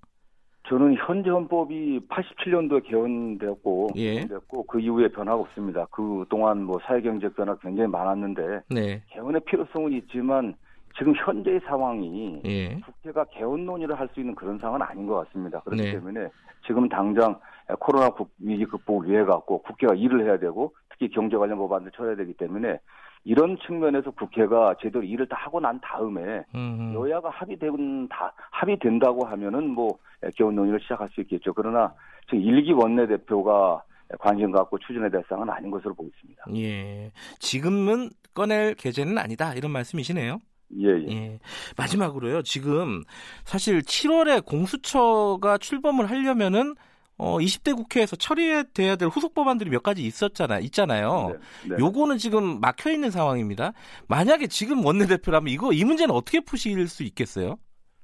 [0.73, 4.27] 저는 현재 헌법이 87년도에 개헌되었고, 예.
[4.27, 5.87] 됐고 그 이후에 변화가 없습니다.
[5.91, 9.03] 그 동안 뭐 사회 경제적 변화 굉장히 많았는데 네.
[9.11, 10.55] 개헌의 필요성은 있지만
[10.97, 12.81] 지금 현재의 상황이 예.
[12.81, 15.61] 국회가 개헌 논의를 할 수 있는 그런 상황은 아닌 것 같습니다.
[15.61, 15.93] 그렇기 네.
[15.93, 16.29] 때문에
[16.67, 17.39] 지금 당장
[17.79, 18.09] 코로나
[18.39, 22.79] 위기 극복을 위해 갖고 국회가 일을 해야 되고 특히 경제 관련 법안을 처리해야 되기 때문에
[23.25, 26.95] 이런 측면에서 국회가 제대로 일을 다 하고 난 다음에 음흠.
[26.95, 29.89] 여야가 합의된 다 합의된다고 하면은 뭐
[30.37, 31.53] 개헌 논의를 시작할 수 있겠죠.
[31.53, 31.95] 그러나
[32.29, 33.83] 지금 일기 원내 대표가
[34.19, 36.45] 관심 갖고 추진의 대상은 아닌 것으로 보고 있습니다.
[36.57, 37.13] 예.
[37.39, 40.39] 지금은 꺼낼 계제는 아니다 이런 말씀이시네요.
[40.81, 41.07] 예, 예.
[41.11, 41.39] 예.
[41.77, 42.43] 마지막으로요.
[42.43, 43.03] 지금
[43.45, 46.75] 사실 7월에 공수처가 출범을 하려면은
[47.23, 51.39] 어 20대 국회에서 처리돼야 될 후속 법안들이 몇 가지 있었잖아 있잖아요.
[51.65, 51.77] 네, 네.
[51.79, 53.73] 요거는 지금 막혀 있는 상황입니다.
[54.09, 57.59] 만약에 지금 원내대표라면 이거 이 문제는 어떻게 푸실 수 있겠어요?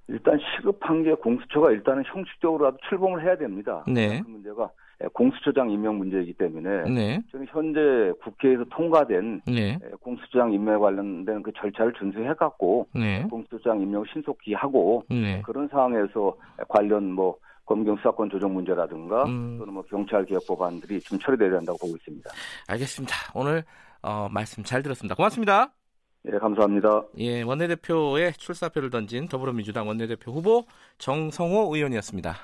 [0.06, 3.84] 일단 시급한 게 공수처가 일단은 형식적으로라도 출범을 해야 됩니다.
[3.88, 4.20] 네.
[4.22, 4.70] 그 문제가
[5.12, 7.20] 공수처장 임명 문제이기 때문에 네.
[7.30, 9.78] 지금 현재 국회에서 통과된 네.
[10.00, 13.26] 공수처장 임명 관련된 그 절차를 준수해 갖고 네.
[13.28, 15.42] 공수처장 임명 신속히 하고 네.
[15.44, 16.36] 그런 상황에서
[16.68, 17.36] 관련 뭐
[17.68, 19.58] 검경 수사권 조정 문제라든가 음.
[19.58, 22.30] 또는 뭐 경찰 개혁 법안들이 좀 처리돼야 된다고 보고 있습니다.
[22.66, 23.14] 알겠습니다.
[23.34, 23.62] 오늘
[24.02, 25.14] 어, 말씀 잘 들었습니다.
[25.14, 25.72] 고맙습니다.
[26.32, 27.04] 예, 감사합니다.
[27.18, 30.64] 예, 원내대표의 출사표를 던진 더불어민주당 원내대표 후보
[30.96, 32.34] 정성호 의원이었습니다.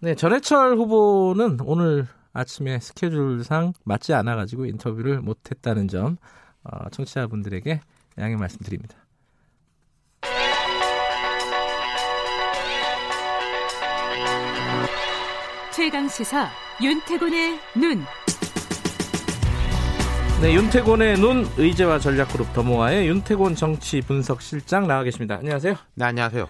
[0.00, 6.16] 네, 전해철 후보는 오늘 아침에 스케줄상 맞지 않아가지고 인터뷰를 못했다는 점
[6.64, 7.80] 어, 청취자분들에게
[8.18, 9.01] 양해 말씀드립니다.
[15.74, 16.50] 최강 시사
[16.82, 18.04] 윤태곤의 눈.
[20.42, 25.36] 네, 윤태곤의 눈 의제와 전략그룹 더모아의 윤태곤 정치 분석 실장 나와 계십니다.
[25.36, 25.74] 안녕하세요.
[25.94, 26.46] 네, 안녕하세요.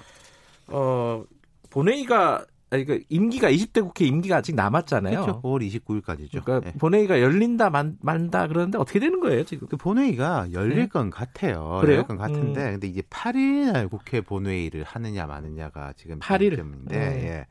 [0.68, 1.23] 어,
[1.70, 5.20] 본회의가 아니, 그 임기가 20대 국회 임기가 아직 남았잖아요.
[5.20, 5.43] 그렇죠.
[5.43, 6.43] 5월 29일까지죠.
[6.43, 6.79] 그러니까 네.
[6.79, 9.68] 본회의가 열린다 만, 만다 그러는데 어떻게 되는 거예요 지금?
[9.68, 10.89] 그 본회의가 열릴 네.
[10.89, 11.79] 건 같아요.
[11.81, 11.97] 그래요?
[11.97, 12.70] 열릴 건 같은데, 음.
[12.73, 17.27] 근데 이제 8일 날 국회 본회의를 하느냐 마느냐가 지금 8일 때문인데, 네.
[17.29, 17.47] 예.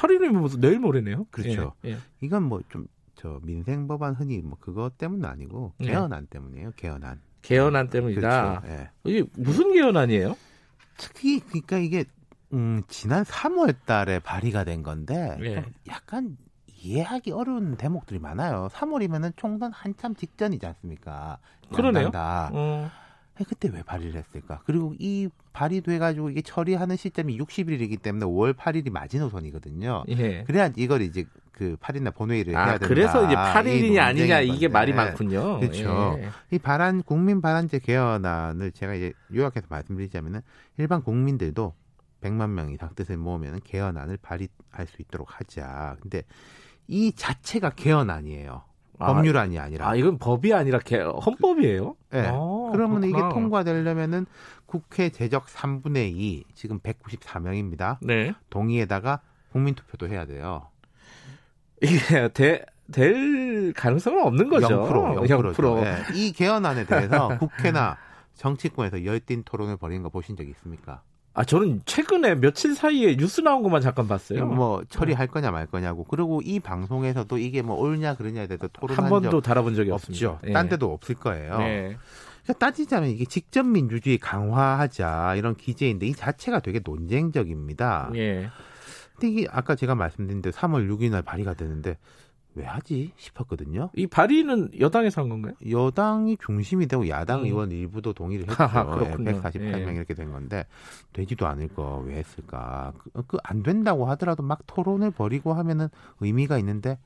[0.00, 1.26] 8일이면 무슨 내일 모레네요.
[1.30, 1.74] 그렇죠.
[1.84, 1.90] 예.
[1.90, 1.96] 예.
[2.20, 2.86] 이건 뭐 좀
[3.20, 5.88] 저 민생 법안 흔히 뭐 그것 때문은 아니고 네.
[5.88, 6.72] 개헌안 때문이에요.
[6.76, 7.20] 개헌안.
[7.42, 8.60] 개헌안 때문이다.
[8.62, 8.66] 그렇죠.
[8.74, 8.90] 예.
[9.04, 10.34] 이게 무슨 개헌안이에요?
[10.96, 12.04] 특히 그러니까 이게
[12.54, 15.66] 음, 지난 3월 달에 발의가 된 건데 예.
[15.88, 18.68] 약간 이해하기 어려운 대목들이 많아요.
[18.72, 21.40] 3월이면은 총선 한참 직전이지 않습니까?
[21.74, 22.10] 그러네요.
[22.14, 22.90] 어.
[23.44, 24.62] 그때 왜 발의를 했을까?
[24.64, 30.04] 그리고 이 발의돼 가지고 이게 처리하는 시점이 60일이기 때문에 5월 8일이 마지노선이거든요.
[30.08, 30.44] 예.
[30.44, 32.88] 그래야 이걸 이제 그 8일날 본회의를 아, 해야 된다.
[32.88, 34.68] 그래서 이제 8일이냐 아니냐 이게.
[34.68, 35.60] 말이 많군요.
[35.60, 36.16] 그렇죠.
[36.18, 36.28] 예.
[36.50, 40.40] 이 발안 국민 발안제 개헌안을 제가 이제 요약해서 말씀드리자면은
[40.78, 41.74] 일반 국민들도
[42.22, 45.96] 100만 명 이상 뜻을 모으면 개헌안을 발의할 수 있도록 하자.
[46.00, 46.22] 근데
[46.86, 48.62] 이 자체가 개헌안이에요.
[49.06, 49.88] 법률안이 아니라.
[49.88, 51.96] 아, 이건 법이 아니라 개, 헌법이에요?
[52.10, 52.26] 네.
[52.26, 52.32] 아,
[52.72, 53.06] 그러면 그렇구나.
[53.06, 54.26] 이게 통과되려면은
[54.66, 57.98] 국회 제적 3분의 2, 지금 194명입니다.
[58.02, 58.32] 네.
[58.50, 59.20] 동의에다가
[59.52, 60.68] 국민투표도 해야 돼요.
[61.82, 64.68] 이게 대, 될 가능성은 없는 거죠.
[64.68, 65.26] 0%.
[65.26, 65.54] 0%.
[65.54, 65.82] 0%.
[65.82, 65.96] 네.
[66.14, 67.96] 이 개헌안에 대해서 국회나
[68.34, 71.02] 정치권에서 열띤 토론을 벌이는 거 보신 적 있습니까?
[71.40, 74.44] 아, 저는 최근에 며칠 사이에 뉴스 나온 것만 잠깐 봤어요.
[74.44, 76.04] 뭐 처리할 거냐 말 거냐고.
[76.04, 80.38] 그리고 이 방송에서도 이게 뭐 옳냐 그러냐에 대해서 토론한 한 번도 적 달아본 적이 없죠.
[80.46, 80.52] 예.
[80.52, 81.56] 딴 데도 없을 거예요.
[81.56, 81.96] 네.
[82.42, 88.10] 그러니까 따지자면 이게 직접 민주주의 강화하자 이런 기제인데 이 자체가 되게 논쟁적입니다.
[88.16, 88.50] 예.
[89.14, 91.96] 근데 이게 아까 제가 말씀드린 대로 3월 6일 날 발의가 되는데
[92.54, 93.90] 왜 하지 싶었거든요.
[93.94, 95.54] 이 발의는 여당에서 한 건가요?
[95.68, 97.44] 여당이 중심이 되고 야당 음.
[97.46, 98.62] 의원 일부도 동의를 했죠.
[98.62, 99.30] 하하, 그렇군요.
[99.40, 99.94] 148명 예.
[99.94, 100.66] 이렇게 된 건데
[101.12, 102.92] 되지도 않을 거 왜 했을까?
[103.28, 105.88] 그안 된다고 하더라도 막 토론을 벌이고 하면은
[106.20, 106.98] 의미가 있는데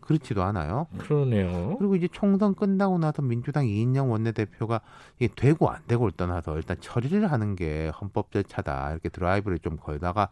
[0.00, 0.86] 그렇지도 않아요.
[0.98, 1.76] 그러네요.
[1.78, 4.80] 그리고 이제 총선 끝나고 나서 민주당 이인영 원내대표가
[5.18, 10.28] 이게 되고 안 되고를 떠나서 일단 처리를 하는 게 헌법 절차다 이렇게 드라이브를 좀 걸다가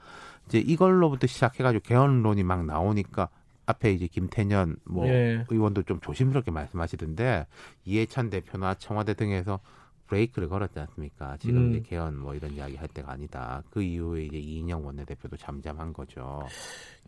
[0.47, 3.29] 이제 이걸로부터 시작해가지고 개헌론이 막 나오니까
[3.69, 5.45] 앞에 이제 김태년 뭐 예.
[5.51, 7.47] 의원도 좀 조심스럽게 말씀하시던데
[7.85, 9.61] 이해찬 대표나 청와대 등에서
[10.07, 11.37] 브레이크를 걸었지 않습니까?
[11.39, 11.71] 지금 음.
[11.71, 13.63] 이제 개헌 뭐 이런 이야기 할 때가 아니다.
[13.71, 16.47] 그 이후에 이제 이인영 원내대표도 잠잠한 거죠.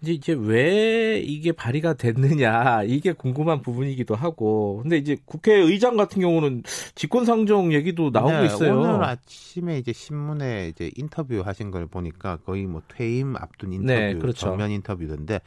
[0.02, 6.62] 이제 이제 왜 이게 발의가 됐느냐 이게 궁금한 부분이기도 하고 근데 이제 국회의장 같은 경우는
[6.94, 8.78] 직권상정 얘기도 나오고 네, 있어요.
[8.78, 14.14] 오늘 아침에 이제 신문에 이제 인터뷰 하신 걸 보니까 거의 뭐 퇴임 앞둔 인터뷰, 네,
[14.14, 14.40] 그렇죠.
[14.40, 15.40] 전면 인터뷰던데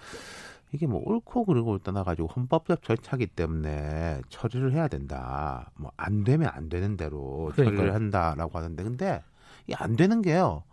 [0.74, 5.72] 이게 뭐 옳고 그르고 떠나가지고 헌법적 절차기 때문에 처리를 해야 된다.
[5.76, 7.78] 뭐 안 되면 안 되는 대로 그러니까요.
[7.78, 9.24] 처리를 한다라고 하는데 근데
[9.68, 10.64] 이 안 되는 게요.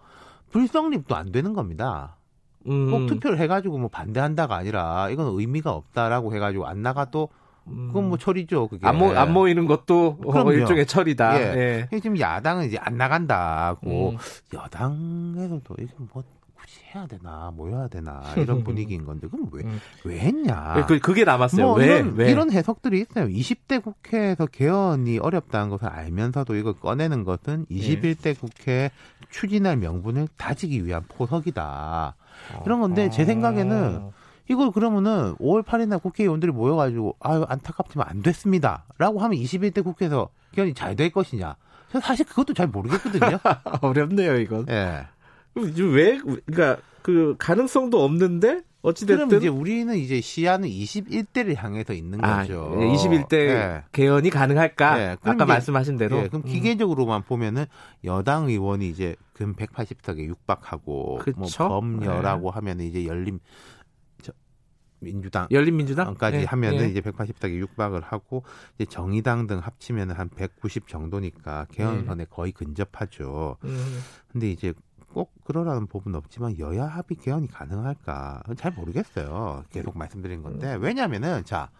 [0.50, 2.16] 불성립도 안 되는 겁니다.
[2.66, 2.90] 음.
[2.90, 7.28] 꼭 투표를 해가지고 뭐 반대한다가 아니라 이건 의미가 없다라고 해가지고 안 나가도
[7.64, 8.66] 그건 뭐 처리죠.
[8.68, 11.40] 그게 안, 모, 안 모이는 것도 어, 일종의 처리다.
[11.40, 11.86] 예.
[11.92, 12.00] 예.
[12.00, 14.16] 지금 야당은 이제 안 나간다고 음.
[14.52, 16.24] 여당에서도 이게 뭐
[16.60, 19.80] 굳이 해야 되나 모여야 되나 이런 분위기인 건데 그럼 왜왜 음.
[20.04, 20.84] 왜 했냐?
[20.86, 21.66] 그, 그게 남았어요.
[21.66, 22.30] 뭐 왜, 이런, 왜?
[22.30, 23.26] 이런 해석들이 있어요.
[23.26, 28.34] 20대 국회에서 개헌이 어렵다는 것을 알면서도 이걸 꺼내는 것은 21대 예.
[28.34, 28.90] 국회
[29.30, 32.16] 추진할 명분을 다지기 위한 포석이다.
[32.66, 34.10] 이런 건데 제 생각에는
[34.48, 40.74] 이걸 그러면은 5월 8일 날 국회의원들이 모여가지고 아유 안타깝지만 안 됐습니다라고 하면 21대 국회에서 개헌이
[40.74, 41.56] 잘 될 것이냐?
[42.02, 43.38] 사실 그것도 잘 모르겠거든요.
[43.82, 44.66] 어렵네요 이건.
[44.68, 45.06] 예.
[45.54, 52.38] 왜 그러니까 그 가능성도 없는데 어찌됐든 그럼 이제 우리는 이제 시야는 21대를 향해서 있는 아,
[52.38, 52.74] 거죠.
[52.78, 53.84] 21대 네.
[53.92, 54.96] 개헌이 가능할까?
[54.96, 55.16] 네.
[55.22, 56.22] 아까 말씀하신 대로.
[56.22, 56.28] 네.
[56.28, 56.50] 그럼 음.
[56.50, 57.66] 기계적으로만 보면은
[58.04, 61.68] 여당 의원이 이제 금 180석에 육박하고 그쵸?
[61.68, 62.54] 뭐 범여라고 네.
[62.54, 63.40] 하면 이제 열림
[64.22, 64.32] 저,
[64.98, 66.44] 민주당 열린 민주당까지 네.
[66.44, 66.88] 하면은 네.
[66.88, 68.44] 이제 180석에 육박을 하고
[68.76, 73.58] 이제 정의당 등 합치면은 한 190 정도니까 개헌선에 거의 근접하죠.
[73.64, 74.00] 음.
[74.32, 74.72] 근데 이제
[75.12, 79.64] 꼭 그러라는 법은 없지만 여야 합의 개헌이 가능할까 잘 모르겠어요.
[79.70, 80.82] 계속 말씀드린 건데 음.
[80.82, 81.70] 왜냐하면은 자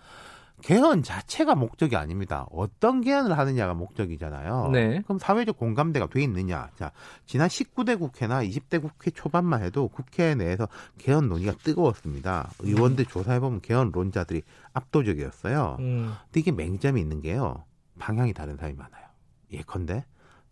[0.63, 2.47] 개헌 자체가 목적이 아닙니다.
[2.51, 4.71] 어떤 개헌을 하느냐가 목적이잖아요.
[4.73, 5.01] 네.
[5.03, 6.69] 그럼 사회적 공감대가 돼 있느냐?
[6.77, 6.93] 자,
[7.25, 10.69] 지난 19대 국회나 20대 국회 초반만 해도 국회 내에서
[10.99, 12.51] 개헌 논의가 뜨거웠습니다.
[12.61, 13.09] 의원들 음.
[13.09, 15.77] 조사해 보면 개헌론자들이 압도적이었어요.
[15.81, 16.15] 음.
[16.25, 17.65] 근데 이게 맹점이 있는 게요.
[17.99, 19.07] 방향이 다른 사람이 많아요.
[19.53, 20.05] 예컨대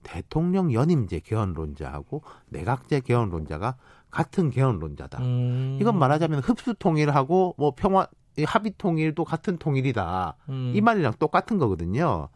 [0.02, 3.76] 대통령 연임제 개헌론자하고 내각제 개헌론자가
[4.10, 5.18] 같은 개헌론자다.
[5.18, 5.78] 음.
[5.80, 8.06] 이건 말하자면 흡수 통일하고 뭐 평화
[8.44, 10.36] 합의 통일도 같은 통일이다.
[10.48, 10.72] 음.
[10.74, 12.28] 이 말이랑 똑같은 거거든요.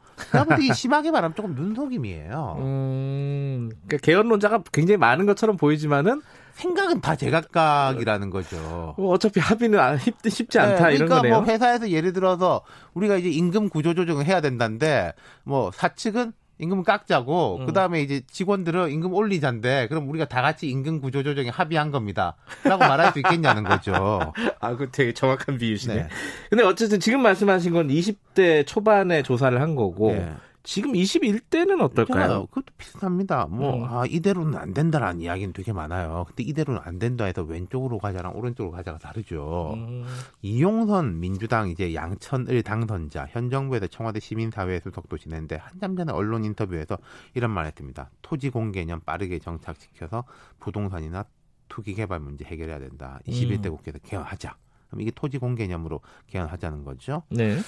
[0.49, 2.57] 되게 심하게 말하면 조금 눈속임이에요.
[2.59, 6.23] 음, 그러니까 개헌론자가 굉장히 많은 것처럼 보이지만은
[6.55, 8.95] 생각은 다 제각각이라는 거죠.
[8.99, 11.37] 뭐 어차피 합의는 쉽, 쉽지 않다 네, 그러니까 거네요.
[11.37, 12.63] 뭐 회사에서 예를 들어서
[12.95, 17.67] 우리가 이제 임금 구조 조정을 해야 된다는데 뭐 사측은 임금 깎자고 음.
[17.67, 23.13] 그다음에 이제 직원들은 임금 올리자인데 그럼 우리가 다 같이 임금 구조 조정에 합의한 겁니다라고 말할
[23.13, 24.33] 수 있겠냐는 거죠.
[24.61, 25.95] 아, 그 되게 정확한 비유시네.
[25.95, 26.09] 네.
[26.51, 30.33] 근데 어쨌든 지금 말씀하신 건 20대 초반에 조사를 한 거고 네.
[30.65, 32.47] 지금 21대는 어떨까요?
[32.47, 33.47] 그것도 비슷합니다.
[33.47, 33.85] 뭐, 음.
[33.85, 36.25] 아, 이대로는 안 된다라는 이야기는 되게 많아요.
[36.29, 39.75] 근데 이대로는 안 된다 해서 왼쪽으로 가자랑 오른쪽으로 가자가 다르죠.
[39.75, 40.05] 음.
[40.43, 46.99] 이용선 민주당 이제 양천을 당선자, 현 정부에서 청와대 시민사회 수석도 지냈는데 한참 전에 언론 인터뷰에서
[47.35, 48.11] 이런 말 했습니다.
[48.23, 50.25] 토지 공개념 빠르게 정착시켜서
[50.61, 51.25] 부동산이나
[51.69, 53.19] 투기 개발 문제 해결해야 된다.
[53.27, 53.77] 21대 음.
[53.77, 54.57] 국회에서 개헌하자.
[54.89, 57.23] 그럼 이게 토지 공개념으로 개헌하자는 거죠.
[57.31, 57.59] 네.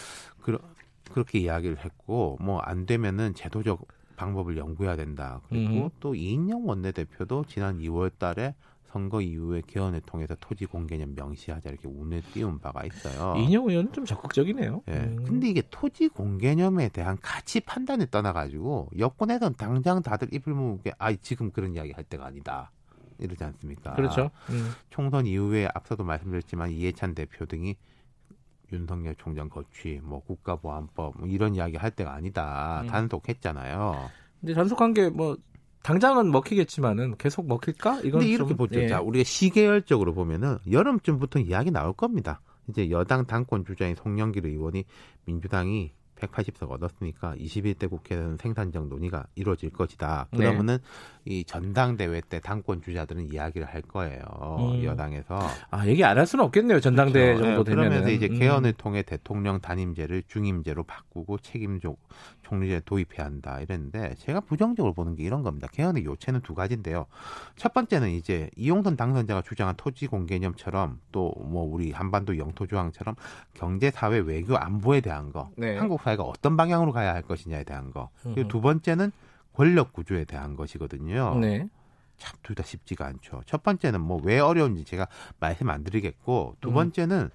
[0.43, 0.59] 그러,
[1.11, 3.87] 그렇게 이야기를 했고 뭐 안 되면은 제도적
[4.17, 5.41] 방법을 연구해야 된다.
[5.49, 5.91] 그리고 음.
[6.01, 12.23] 또 이인영 원내대표도 지난 2월 달에 선거 이후에 개헌을 통해서 토지 공개념 명시하자 이렇게 운을
[12.33, 13.35] 띄운 바가 있어요.
[13.37, 14.83] 이인영 의원은 좀 적극적이네요.
[14.87, 14.93] 예.
[14.93, 15.25] 음.
[15.27, 21.51] 근데 이게 토지 공개념에 대한 가치 판단에 떠나가지고 여권에선 당장 다들 입을 모으게 아 지금
[21.51, 22.71] 그런 이야기 할 때가 아니다.
[23.19, 23.95] 이러지 않습니까?
[23.95, 24.31] 그렇죠.
[24.51, 24.71] 음.
[24.91, 27.77] 총선 이후에 앞서도 말씀드렸지만 이해찬 대표 등이
[28.75, 32.89] 윤석열 총장 거취, 뭐 국가보안법 뭐 이런 이야기 할 때가 아니다 음.
[32.89, 34.11] 단속했잖아요.
[34.41, 35.37] 근데 단속한 게 뭐
[35.85, 38.01] 당장은 먹히겠지만은 계속 먹힐까?
[38.01, 38.81] 이건 근데 이렇게 좀, 보죠.
[38.81, 38.89] 예.
[38.89, 42.41] 자, 우리가 시계열적으로 보면은 여름쯤부터 이야기 나올 겁니다.
[42.69, 44.85] 이제 여당 당권 주자인 송영길 의원이
[45.27, 50.29] 민주당이 180석 얻었으니까 21대 국회에서는 생산적 논의가 이루어질 것이다.
[50.33, 50.39] 네.
[50.39, 50.85] 그러면은 네.
[51.27, 54.21] 이 전당대회 때 당권 주자들은 이야기를 할 거예요.
[54.61, 54.85] 음.
[54.85, 55.39] 여당에서.
[55.71, 56.79] 아, 얘기 안 할 수는 없겠네요.
[56.81, 57.43] 전당대회 그렇죠.
[57.45, 57.85] 정도 네, 되면.
[57.89, 58.39] 그러면서 이제 음.
[58.39, 58.75] 개헌을 음.
[58.79, 61.99] 통해 대통령 단임제를 중임제로 바꾸고 책임족
[62.43, 63.59] 총리제 도입해야 한다.
[63.61, 65.67] 이랬는데 제가 부정적으로 보는 게 이런 겁니다.
[65.73, 67.07] 개헌의 요체는 두 가지인데요.
[67.57, 73.15] 첫 번째는 이제 이용선 당선자가 주장한 토지 공개념처럼 또 뭐 우리 한반도 영토 조항처럼
[73.55, 75.51] 경제, 사회, 외교, 안보에 대한 거.
[75.57, 75.77] 네.
[75.77, 78.11] 한국 사회가 어떤 방향으로 가야 할 것이냐에 대한 거.
[78.23, 79.11] 그리고 두 번째는
[79.55, 81.39] 권력 구조에 대한 것이거든요.
[81.41, 81.69] 네.
[82.19, 83.43] 참 둘 다 쉽지가 않죠.
[83.47, 85.09] 첫 번째는 뭐 왜 어려운지 제가
[85.41, 86.75] 말씀 안 드리겠고 두 음.
[86.75, 87.31] 번째는 음.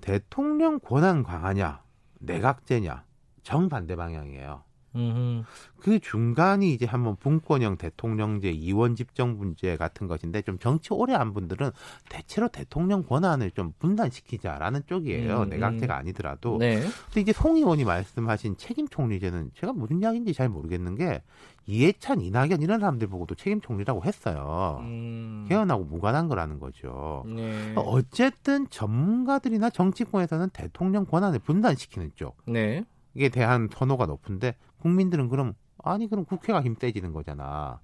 [0.00, 1.82] 대통령 권한 강화냐
[2.20, 3.04] 내각제냐
[3.42, 4.64] 정반대 방향이에요.
[4.98, 5.44] 음흠.
[5.80, 11.70] 그 중간이 이제 한번 분권형 대통령제, 이원 집정분제 같은 것인데 좀 정치 오래 한 분들은
[12.08, 15.42] 대체로 대통령 권한을 좀 분단시키자라는 쪽이에요.
[15.42, 15.98] 음, 내각제가 음.
[16.00, 16.58] 아니더라도.
[16.58, 16.80] 네.
[17.06, 21.22] 근데 이제 송 의원이 말씀하신 책임 총리제는 제가 무슨 이야기인지 잘 모르겠는 게
[21.66, 24.78] 이해찬, 이낙연 이런 사람들 보고도 책임 총리라고 했어요.
[24.80, 25.44] 음.
[25.48, 27.24] 개헌하고 무관한 거라는 거죠.
[27.26, 27.74] 네.
[27.76, 32.36] 어쨌든 전문가들이나 정치권에서는 대통령 권한을 분단시키는 쪽.
[32.46, 32.84] 네.
[33.14, 37.80] 이게 대한 선호가 높은데 국민들은 그럼 아니 그럼 국회가 힘 빼지는 거잖아.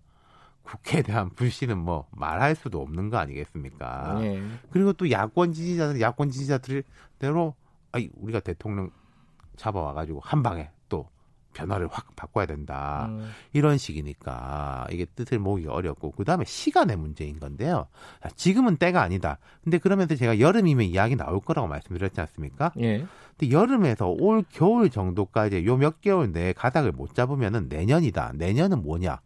[0.63, 4.19] 국회에 대한 불신은 뭐 말할 수도 없는 거 아니겠습니까?
[4.21, 4.43] 네.
[4.71, 7.55] 그리고 또 야권 지지자들 야권 지지자들대로
[7.93, 8.91] 아이 우리가 대통령
[9.57, 10.74] 잡아와가지고 한 방에 또
[11.55, 13.07] 변화를 확 바꿔야 된다.
[13.09, 13.31] 음.
[13.53, 17.87] 이런 식이니까 이게 뜻을 모으기 어렵고 그다음에 시간의 문제인 건데요.
[18.37, 19.39] 지금은 때가 아니다.
[19.63, 22.73] 근데 그러면서 제가 여름이면 이야기 나올 거라고 말씀드렸지 않습니까?
[22.81, 23.07] 예.
[23.39, 28.33] 근데 여름에서 올 겨울 정도까지 요 몇 개월 내에 가닥을 못 잡으면은 내년이다.
[28.37, 29.21] 내년은 뭐냐?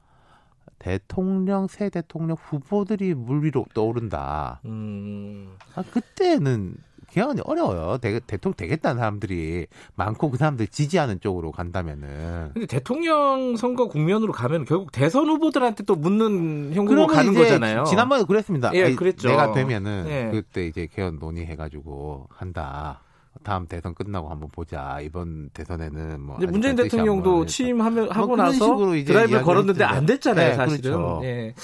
[0.79, 4.61] 대통령 새 대통령 후보들이 물 위로 떠오른다.
[4.65, 5.57] 음.
[5.75, 6.77] 아, 그때는
[7.11, 7.99] 개헌이 어려워요.
[7.99, 12.51] 대, 통령 되겠다는 사람들이 많고 그 사람들 지지하는 쪽으로 간다면은.
[12.55, 17.85] 근데 대통령 선거 국면으로 가면 결국 대선 후보들한테 또 묻는 형국으로 가는 거잖아요.
[17.85, 18.71] 지난번에 그랬습니다.
[18.75, 19.29] 예, 그랬죠.
[19.29, 20.31] 내가 되면은 예.
[20.33, 23.01] 그때 이제 개헌 논의해가지고 한다.
[23.43, 24.99] 다음 대선 끝나고 한번 보자.
[25.03, 26.39] 이번 대선에는 뭐.
[26.49, 30.81] 문재인 대통령도 취임하면 하고 뭐 나서 드라이브 걸었는데 안 됐잖아요, 네, 사실은.
[30.93, 31.21] 그렇죠.
[31.25, 31.55] 예.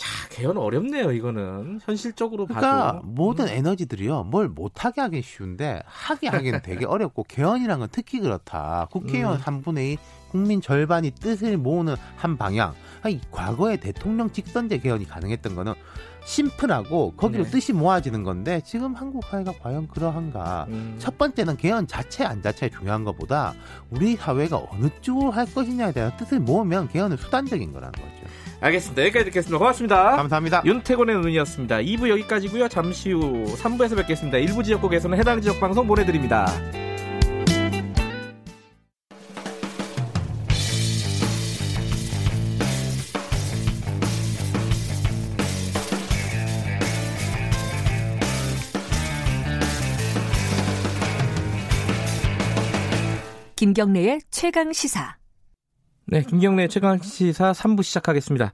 [0.00, 1.80] 야, 개헌 어렵네요, 이거는.
[1.84, 3.06] 현실적으로 그러니까 봐도.
[3.06, 3.52] 모든 음.
[3.52, 8.88] 에너지들이요, 뭘 못하게 하긴 쉬운데, 하게 하기는 되게 어렵고, 개헌이란 건 특히 그렇다.
[8.90, 9.40] 국회의원 음.
[9.40, 9.98] 3분의 2,
[10.30, 12.72] 국민 절반이 뜻을 모으는 한 방향.
[13.02, 15.74] 아니, 과거에 대통령 직선제 개헌이 가능했던 거는
[16.24, 17.50] 심플하고 거기로 네.
[17.50, 20.66] 뜻이 모아지는 건데 지금 한국 사회가 과연 그러한가?
[20.68, 20.96] 음.
[20.98, 23.54] 첫 번째는 개헌 자체 안 자체 중요한 것보다
[23.90, 28.30] 우리 사회가 어느 쪽으로 할 것이냐에 대한 뜻을 모으면 개헌은 수단적인 거라는 거죠.
[28.60, 29.02] 알겠습니다.
[29.02, 29.58] 여기까지 듣겠습니다.
[29.58, 30.16] 고맙습니다.
[30.16, 30.62] 감사합니다.
[30.64, 31.78] 윤태곤의 눈이었습니다.
[31.78, 32.68] 2부 여기까지고요.
[32.68, 34.38] 잠시 후 3부에서 뵙겠습니다.
[34.38, 36.46] 일부 지역국에서는 해당 지역 방송 보내드립니다.
[53.60, 55.18] 김경래의 최강 시사.
[56.06, 58.52] 네, 김경래 최강 시사 3부 시작하겠습니다.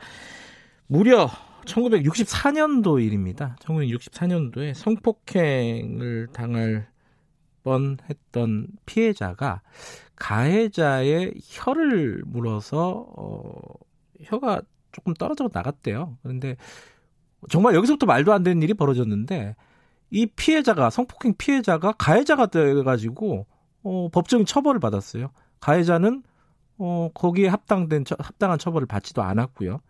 [0.88, 1.30] 무려
[1.64, 3.54] 1964년도 일입니다.
[3.60, 6.88] 1964년도에 성폭행을 당할
[7.62, 9.62] 뻔했던 피해자가
[10.16, 13.60] 가해자의 혀를 물어서 어,
[14.24, 16.18] 혀가 조금 떨어져 나갔대요.
[16.24, 16.56] 그런데
[17.48, 19.54] 정말 여기서부터 말도 안 되는 일이 벌어졌는데
[20.10, 23.46] 이 피해자가 성폭행 피해자가 가해자가 돼가지고
[23.86, 25.30] 어, 법적인 처벌을 받았어요.
[25.60, 26.24] 가해자는
[26.78, 29.80] 어, 거기에 합당된, 합당한 처벌을 받지도 않았고요.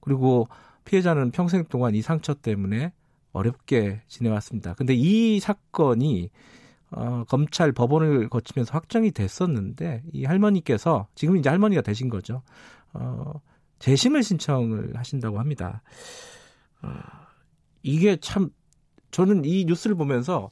[0.00, 0.48] 그리고
[0.84, 2.92] 피해자는 평생 동안 이 상처 때문에
[3.32, 4.74] 어렵게 지내왔습니다.
[4.74, 6.30] 근데 이 사건이
[6.90, 12.42] 어, 검찰 법원을 거치면서 확정이 됐었는데 이 할머니께서 지금 이제 할머니가 되신 거죠.
[12.94, 13.40] 어,
[13.78, 15.82] 재심을 신청을 하신다고 합니다.
[16.82, 16.88] 어,
[17.82, 18.50] 이게 참
[19.12, 20.50] 저는 이 뉴스를 보면서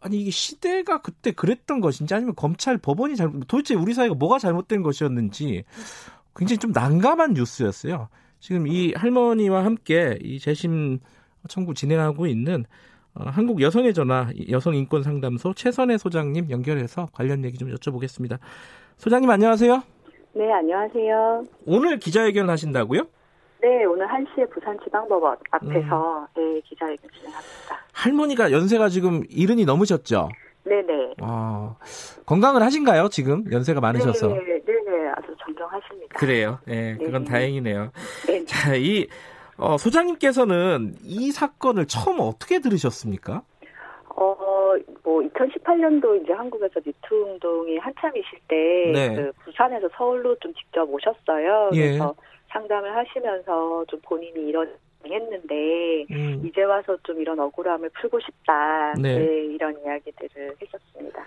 [0.00, 4.82] 아니 이게 시대가 그때 그랬던 것인지 아니면 검찰 법원이 잘못 도대체 우리 사회가 뭐가 잘못된
[4.82, 5.64] 것이었는지
[6.36, 8.08] 굉장히 좀 난감한 뉴스였어요.
[8.38, 11.00] 지금 이 할머니와 함께 이 재심
[11.48, 12.64] 청구 진행하고 있는
[13.14, 18.38] 어, 한국 여성의 전화 여성 인권 상담소 최선혜 소장님 연결해서 관련 얘기 좀 여쭤보겠습니다.
[18.96, 19.82] 소장님 안녕하세요.
[20.34, 21.44] 네, 안녕하세요.
[21.66, 23.02] 오늘 기자회견 하신다고요?
[23.60, 26.54] 네, 오늘 1시에 부산지방법원 앞에서 음.
[26.54, 27.87] 네, 기자회견 진행합니다.
[27.98, 30.28] 할머니가 연세가 지금 이른이 넘으셨죠?
[30.62, 31.14] 네네.
[31.20, 31.74] 아,
[32.26, 33.44] 건강을 하신가요, 지금?
[33.50, 34.28] 연세가 많으셔서?
[34.28, 35.08] 네네, 네네.
[35.16, 36.16] 아주 정정하십니다.
[36.16, 36.60] 그래요.
[36.64, 37.90] 네, 그건 네 다행이네요.
[38.28, 38.44] 네.
[38.44, 39.08] 자, 이,
[39.56, 43.42] 어, 소장님께서는 이 사건을 처음 어떻게 들으셨습니까?
[44.14, 44.36] 어,
[45.02, 49.14] 뭐, 2018년도 이제 한국에서 미투 운동이 한참이실 때, 네.
[49.16, 51.70] 그 부산에서 서울로 좀 직접 오셨어요.
[51.72, 51.80] 예.
[51.80, 52.14] 그래서
[52.50, 54.72] 상담을 하시면서 좀 본인이 이런
[55.04, 56.42] 했는데 음.
[56.46, 59.18] 이제 와서 좀 이런 억울함을 풀고 싶다 네.
[59.18, 61.24] 네, 이런 이야기들을 했었습니다.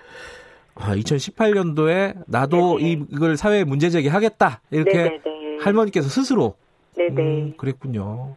[0.76, 3.06] 아, 2018년도에 나도 네네.
[3.12, 5.58] 이걸 사회에 문제 제기하겠다 이렇게 네네네.
[5.60, 6.56] 할머니께서 스스로
[6.96, 8.36] 네네 음, 그랬군요.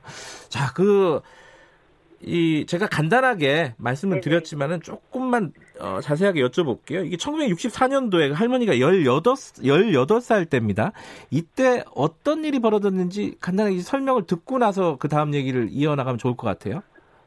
[0.48, 1.20] 자, 그
[2.26, 4.20] 이 제가 간단하게 말씀을 네네.
[4.22, 7.04] 드렸지만은 조금만 어, 자세하게 여쭤볼게요.
[7.04, 9.22] 이게 1964년도에 할머니가 18,
[9.62, 10.92] 18살 때입니다.
[11.30, 16.82] 이때 어떤 일이 벌어졌는지 간단하게 설명을 듣고 나서 그 다음 얘기를 이어나가면 좋을 것 같아요.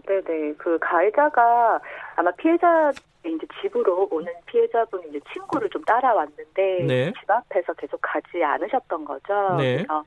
[0.08, 0.54] 네네.
[0.58, 1.80] 그 가해자가
[2.16, 2.92] 아마 피해자
[3.26, 7.14] 이제 집으로 오는 피해자분이 이제 친구를 좀 따라왔는데 네.
[7.20, 9.56] 집 앞에서 계속 가지 않으셨던 거죠.
[9.58, 9.78] 네.
[9.78, 10.04] 그래서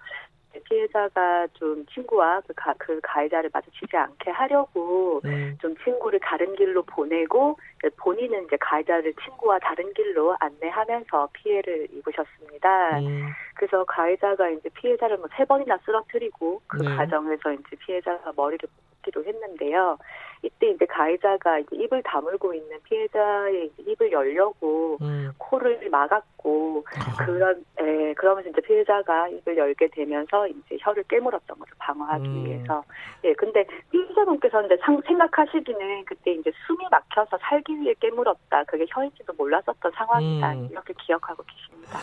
[0.64, 5.57] 피해자가 좀 친구와 그, 가, 그 가해자를 마주치지 않게 하려고 음.
[5.61, 7.59] 좀 친구를 다른 길로 보내고
[7.96, 12.98] 본인은 이제 가해자를 친구와 다른 길로 안내하면서 피해를 입으셨습니다.
[13.01, 13.28] 음.
[13.55, 16.96] 그래서 가해자가 이제 피해자를 뭐 세 번이나 쓰러뜨리고 그 네.
[16.96, 18.68] 과정에서 이제 피해자가 머리를
[19.01, 19.98] 뽑기도 했는데요.
[20.43, 25.30] 이때 이제 가해자가 이제 입을 다물고 있는 피해자의 입을 열려고 음.
[25.36, 27.24] 코를 막았고 아.
[27.24, 32.45] 그런 예, 그러면서 이제 피해자가 입을 열게 되면서 이제 혀를 깨물었던 거죠 방어하기 음.
[32.47, 32.82] 위해서
[33.24, 39.34] 예 근데 피해자분께서는 이제 상, 생각하시기는 그때 이제 숨이 막혀서 살기 위해 깨물었다 그게 혀인지도
[39.34, 40.68] 몰랐었던 상황이다 음.
[40.70, 41.99] 이렇게 기억하고 계십니다.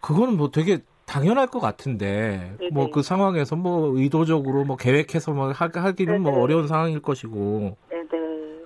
[0.00, 6.22] 그거는 뭐 되게 당연할 것 같은데 뭐 그 상황에서 뭐 의도적으로 뭐 계획해서 뭐 하기는
[6.22, 6.36] 뭐 네네.
[6.36, 7.76] 뭐 어려운 상황일 것이고.
[7.88, 8.08] 네네.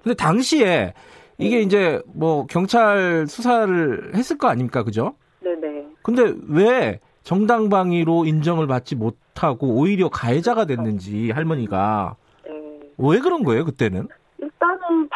[0.02, 0.94] 근데 당시에
[1.38, 1.62] 이게 네.
[1.62, 5.14] 이제 뭐 경찰 수사를 했을 거 아닙니까, 그죠?
[5.40, 5.86] 네네.
[6.02, 12.16] 근데 왜 정당방위로 인정을 받지 못하고 오히려 가해자가 됐는지 할머니가
[12.46, 12.50] 네.
[12.96, 14.08] 왜 그런 거예요 그때는?
[14.38, 15.08] 일단은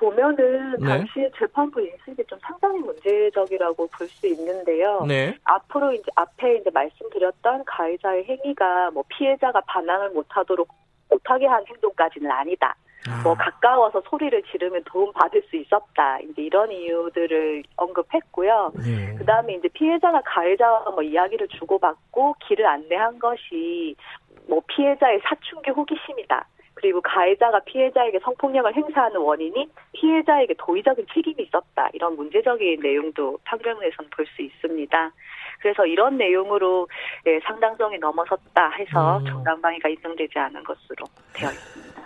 [0.00, 0.88] 보면은 네.
[0.88, 5.04] 당시 재판부 인식이 좀 상당히 문제적이라고 볼 수 있는데요.
[5.06, 5.36] 네.
[5.44, 10.66] 앞으로 이제 앞에 이제 말씀드렸던 가해자의 행위가 뭐 피해자가 반항을 못하도록
[11.10, 12.74] 못하게 한 행동까지는 아니다.
[13.08, 13.22] 아.
[13.22, 16.18] 뭐 가까워서 소리를 지르면 도움 받을 수 있었다.
[16.20, 18.72] 이제 이런 이유들을 언급했고요.
[18.84, 19.14] 네.
[19.16, 23.94] 그다음에 이제 피해자가 가해자와 뭐 이야기를 주고받고 길을 안내한 것이
[24.48, 26.46] 뭐 피해자의 사춘기 호기심이다.
[26.80, 31.90] 그리고 가해자가 피해자에게 성폭력을 행사하는 원인이 피해자에게 도의적인 책임이 있었다.
[31.92, 35.12] 이런 문제적인 내용도 판결문에서는 볼 수 있습니다.
[35.60, 36.88] 그래서 이런 내용으로
[37.26, 39.26] 예, 상당성이 넘어섰다 해서 음.
[39.26, 41.04] 정당방위가 인정되지 않은 것으로
[41.34, 42.00] 되어 있습니다.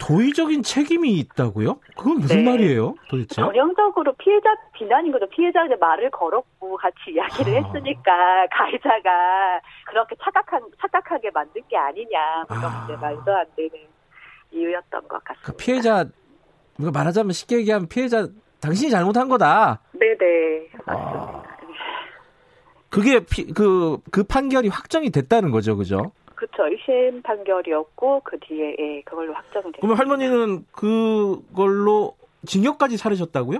[0.00, 1.76] 도의적인 책임이 있다고요?
[1.96, 2.50] 그건 무슨 네.
[2.50, 3.36] 말이에요, 도대체?
[3.40, 5.26] 전형적으로 피해자 비난인 거죠.
[5.28, 7.62] 피해자한테 말을 걸었고 같이 이야기를 아.
[7.62, 12.44] 했으니까 가해자가 그렇게 착각한 착각하게 만든 게 아니냐.
[12.48, 12.84] 그런 아.
[12.84, 13.70] 이제 말도 안 되는
[14.54, 15.52] 이유였던 것 같습니다.
[15.52, 16.06] 그 피해자
[16.76, 18.28] 말하자면 쉽게 얘기하면 피해자
[18.60, 19.80] 당신이 잘못한 거다.
[19.92, 21.20] 네네 맞습니다.
[21.20, 21.42] 아.
[22.88, 26.12] 그게 피, 그, 그 판결이 확정이 됐다는 거죠, 그죠?
[26.36, 26.62] 그렇죠.
[26.62, 29.80] 1심 판결이었고 그 뒤에 예, 그걸로 확정됐.
[29.80, 32.14] 그러면 할머니는 그걸로
[32.46, 33.58] 징역까지 살으셨다고요?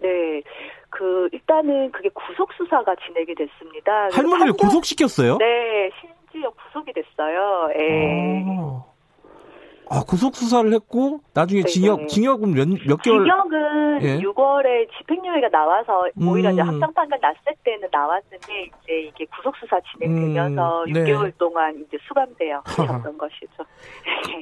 [0.00, 0.42] 네.
[0.90, 4.08] 그 일단은 그게 구속 수사가 진행이 됐습니다.
[4.12, 4.56] 할머니를 판결...
[4.56, 5.38] 구속시켰어요?
[5.38, 7.70] 네, 심지어 구속이 됐어요.
[7.78, 8.44] 예.
[8.48, 8.93] 아.
[9.90, 12.06] 아, 구속 수사를 했고 나중에 네 징역 네.
[12.06, 13.24] 징역은 몇, 몇 개월?
[13.24, 14.18] 징역은 예.
[14.18, 16.54] 6월에 집행유예가 나와서 오히려 음.
[16.54, 20.92] 이제 확정 판결 났을 때는 나왔는데 이제 이게 구속 수사 진행되면서 음.
[20.92, 23.64] 6개월 동안 이제 수감되어 있었던 것이죠.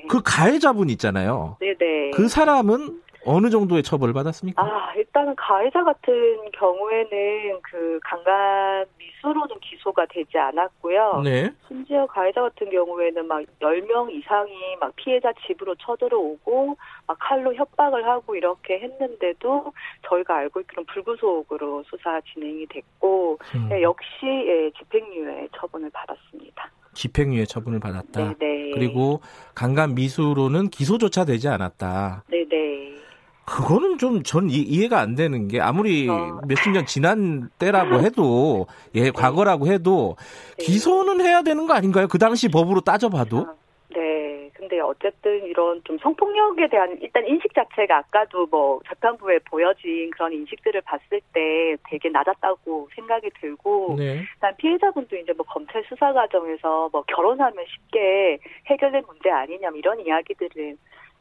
[0.09, 1.57] 그 가해자분 있잖아요.
[1.61, 2.11] 네네.
[2.15, 4.63] 그 사람은 어느 정도의 처벌을 받았습니까?
[4.63, 6.13] 아, 일단은 가해자 같은
[6.53, 11.21] 경우에는 그 강간 미수로는 기소가 되지 않았고요.
[11.25, 11.51] 네.
[11.69, 18.35] 심지어 가해자 같은 경우에는 막 10명 이상이 막 피해자 집으로 쳐들어오고 막 칼로 협박을 하고
[18.35, 19.73] 이렇게 했는데도
[20.09, 23.69] 저희가 알고 있기로는 불구속으로 수사 진행이 됐고 음.
[23.69, 26.71] 네, 역시 예, 집행유예 처분을 받았습니다.
[26.95, 28.21] 집행유예 처분을 받았다.
[28.21, 28.37] 네네.
[28.39, 28.71] 네.
[28.75, 29.21] 그리고
[29.55, 32.25] 강간 미수로는 기소조차 되지 않았다.
[32.29, 33.02] 네네.
[33.45, 36.41] 그거는 좀 전 이해가 안 되는 게 아무리 어.
[36.47, 39.11] 몇십 년 지난 때라고 해도 예 네.
[39.11, 40.17] 과거라고 해도
[40.59, 40.65] 네.
[40.65, 42.07] 기소는 해야 되는 거 아닌가요?
[42.09, 43.39] 그 당시 법으로 따져봐도.
[43.39, 43.55] 어.
[43.95, 44.49] 네.
[44.55, 50.81] 근데 어쨌든 이런 좀 성폭력에 대한 일단 인식 자체가 아까도 뭐 재판부에 보여진 그런 인식들을
[50.83, 54.23] 봤을 때 되게 낮았다고 생각이 들고 네.
[54.35, 60.77] 일단 피해자분도 이제 뭐 검찰 수사 과정에서 뭐 결혼하면 쉽게 해결된 문제 아니냐 이런 이야기들을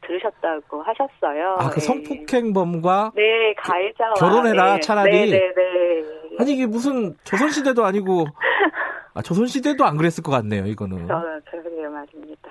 [0.06, 1.56] 들으셨다고 하셨어요.
[1.58, 1.86] 아, 그 네.
[1.86, 4.80] 성폭행범과 네, 가해자와 결혼해라 네.
[4.80, 5.30] 차라리.
[5.30, 6.36] 네, 네, 네.
[6.38, 8.26] 아니 이게 무슨 조선시대도 아니고
[9.14, 11.06] 아, 조선시대도 안 그랬을 것 같네요, 이거는.
[11.06, 12.50] 저는 그러게요 말입니다.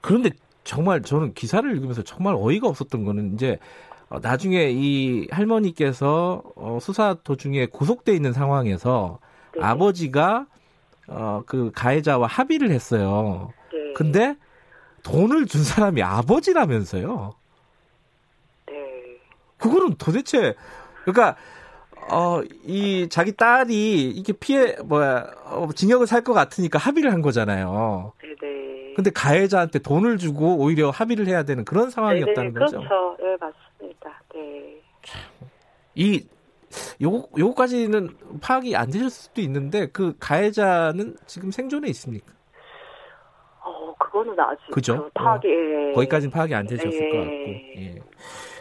[0.00, 0.30] 그런데
[0.64, 3.58] 정말 저는 기사를 읽으면서 정말 어이가 없었던 거는 이제
[4.08, 9.18] 어, 나중에 이 할머니께서 어, 수사 도중에 구속돼 있는 상황에서
[9.54, 9.62] 네.
[9.62, 10.46] 아버지가
[11.08, 13.52] 어, 그 가해자와 합의를 했어요.
[13.72, 13.92] 네.
[13.94, 14.36] 근데
[15.02, 17.34] 돈을 준 사람이 아버지라면서요.
[18.66, 18.74] 네.
[19.58, 20.54] 그거는 도대체
[21.04, 21.36] 그러니까
[22.10, 28.12] 어, 이 자기 딸이 이렇게 피해 뭐야 어, 징역을 살 것 같으니까 합의를 한 거잖아요.
[28.20, 28.94] 네네.
[28.94, 32.78] 근데 가해자한테 돈을 주고 오히려 합의를 해야 되는 그런 상황이었다는 네네, 거죠.
[32.78, 33.16] 그렇죠.
[33.20, 34.22] 네 맞습니다.
[34.34, 34.80] 네.
[35.94, 36.26] 이
[37.00, 42.32] 요거 요거까지는 파악이 안 되실 수도 있는데 그 가해자는 지금 생존해 있습니까?
[44.02, 45.04] 그거는 아직 그죠?
[45.04, 45.92] 그 파악이 어, 예.
[45.94, 47.10] 거기까지는 파악이 안 되셨을 예.
[47.10, 47.32] 것 같고.
[47.32, 47.94] 예.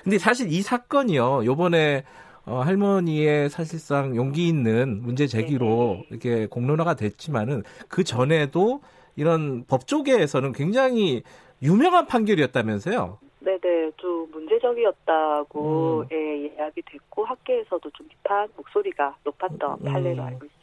[0.03, 1.45] 근데 사실 이 사건이요.
[1.45, 2.03] 요번에
[2.45, 6.07] 어, 할머니의 사실상 용기 있는 문제 제기로 네.
[6.09, 8.81] 이렇게 공론화가 됐지만은 그 전에도
[9.15, 11.23] 이런 법조계에서는 굉장히
[11.61, 13.19] 유명한 판결이었다면서요?
[13.39, 16.07] 네네, 좀 문제적이었다고 음.
[16.11, 19.85] 예, 이야기 됐고 학계에서도 좀 비판 목소리가 높았던 음.
[19.85, 20.61] 판례로 알고 있습니다.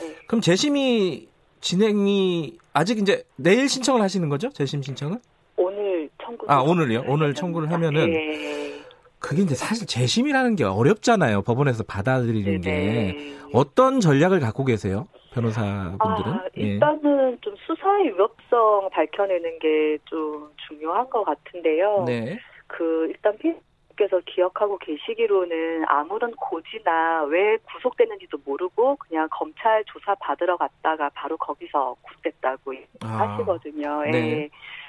[0.00, 0.26] 네.
[0.26, 1.28] 그럼 재심이
[1.62, 4.50] 진행이 아직 이제 내일 신청을 하시는 거죠?
[4.50, 5.18] 재심 신청은?
[5.56, 6.44] 오늘 청구.
[6.48, 7.04] 아 오늘요?
[7.06, 8.82] 오늘 청구를 하면은 네.
[9.18, 11.42] 그게 이제 사실 재심이라는 게 어렵잖아요.
[11.42, 13.12] 법원에서 받아들이는 네네.
[13.12, 15.06] 게 어떤 전략을 갖고 계세요?
[15.32, 16.32] 변호사분들은?
[16.32, 16.62] 아, 예.
[16.62, 17.36] 일단은 예.
[17.40, 22.04] 좀 수사의 위협성 밝혀내는 게 좀 중요한 것 같은데요.
[22.06, 22.38] 네.
[22.66, 23.58] 그 일단 피해자
[24.02, 31.94] 께서 기억하고 계시기로는 아무런 고지나 왜 구속됐는지도 모르고 그냥 검찰 조사 받으러 갔다가 바로 거기서
[32.02, 34.02] 구속됐다고 아, 하시거든요.
[34.06, 34.10] 예.
[34.10, 34.48] 네.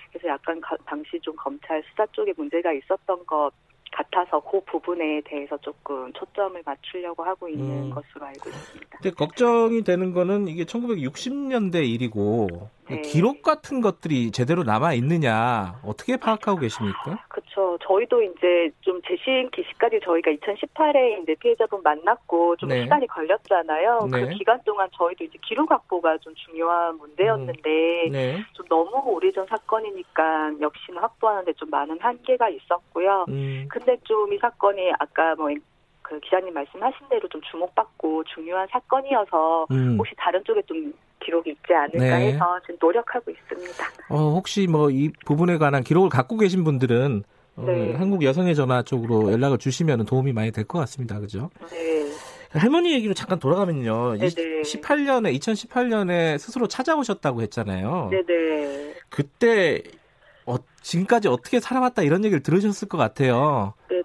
[0.09, 3.51] 그래서 약간 당시 좀 검찰 수사 쪽에 문제가 있었던 것
[3.91, 7.89] 같아서 그 부분에 대해서 조금 초점을 맞추려고 하고 있는 음.
[7.91, 8.97] 것으로 알고 있습니다.
[8.97, 13.01] 근데 걱정이 되는 거는 이게 1960년대 일이고 네.
[13.01, 17.23] 기록 같은 것들이 제대로 남아 있느냐 어떻게 파악하고 계십니까?
[17.29, 17.77] 그렇죠.
[17.81, 22.83] 저희도 이제 좀 재심 기시까지 저희가 2018에 이제 피해자분 만났고 좀 네.
[22.83, 24.07] 시간이 걸렸잖아요.
[24.11, 24.25] 그 네.
[24.25, 28.11] 그 기간 동안 저희도 이제 기록 확보가 좀 중요한 문제였는데 음.
[28.11, 28.43] 네.
[28.53, 33.25] 좀 너무 오래전 사건이니까 역시나 확보하는데 좀 많은 한계가 있었고요.
[33.29, 33.67] 음.
[33.69, 35.49] 근데 좀 이 사건이 아까 뭐
[36.13, 39.95] 그 기자님 말씀하신 대로 좀 주목받고 중요한 사건이어서 음.
[39.97, 42.27] 혹시 다른 쪽에 좀 기록이 있지 않을까 네.
[42.33, 43.85] 해서 지금 노력하고 있습니다.
[44.09, 47.23] 어, 혹시 뭐 이 부분에 관한 기록을 갖고 계신 분들은
[47.55, 47.93] 어, 네.
[47.93, 51.19] 한국 여성의 전화 쪽으로 연락을 주시면 도움이 많이 될 것 같습니다.
[51.19, 51.49] 그죠?
[51.71, 52.11] 네.
[52.51, 54.17] 할머니 얘기로 잠깐 돌아가면요.
[54.17, 54.61] 네네.
[54.61, 58.09] 18년에 2018년에 스스로 찾아오셨다고 했잖아요.
[58.11, 58.93] 네네.
[59.09, 59.81] 그때
[60.45, 63.73] 어, 지금까지 어떻게 살아왔다 이런 얘기를 들으셨을 것 같아요.
[63.89, 64.02] 네네.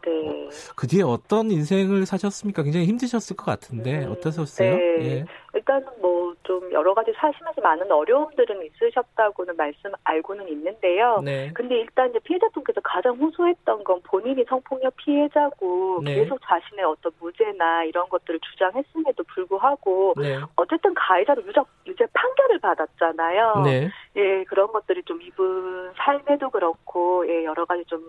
[0.76, 2.62] 그 뒤에 어떤 인생을 사셨습니까?
[2.62, 4.76] 굉장히 힘드셨을 것 같은데 음, 어떠셨어요?
[4.76, 5.04] 네.
[5.04, 5.24] 예.
[5.54, 11.20] 일단은 뭐 좀 여러 가지 사시면서 많은 어려움들은 있으셨다고는 말씀 알고는 있는데요.
[11.22, 11.52] 네.
[11.52, 16.14] 근데 일단 이제 피해자 분께서 가장 호소했던 건 본인이 성폭력 피해자고 네.
[16.14, 20.38] 계속 자신의 어떤 무죄나 이런 것들을 주장했음에도 불구하고 네.
[20.56, 23.62] 어쨌든 가해자로 유죄, 유죄 판결을 받았잖아요.
[23.66, 23.90] 네.
[24.16, 28.02] 예, 그런 것들이 좀 이분 삶에도 그렇고 예, 여러 가지 좀,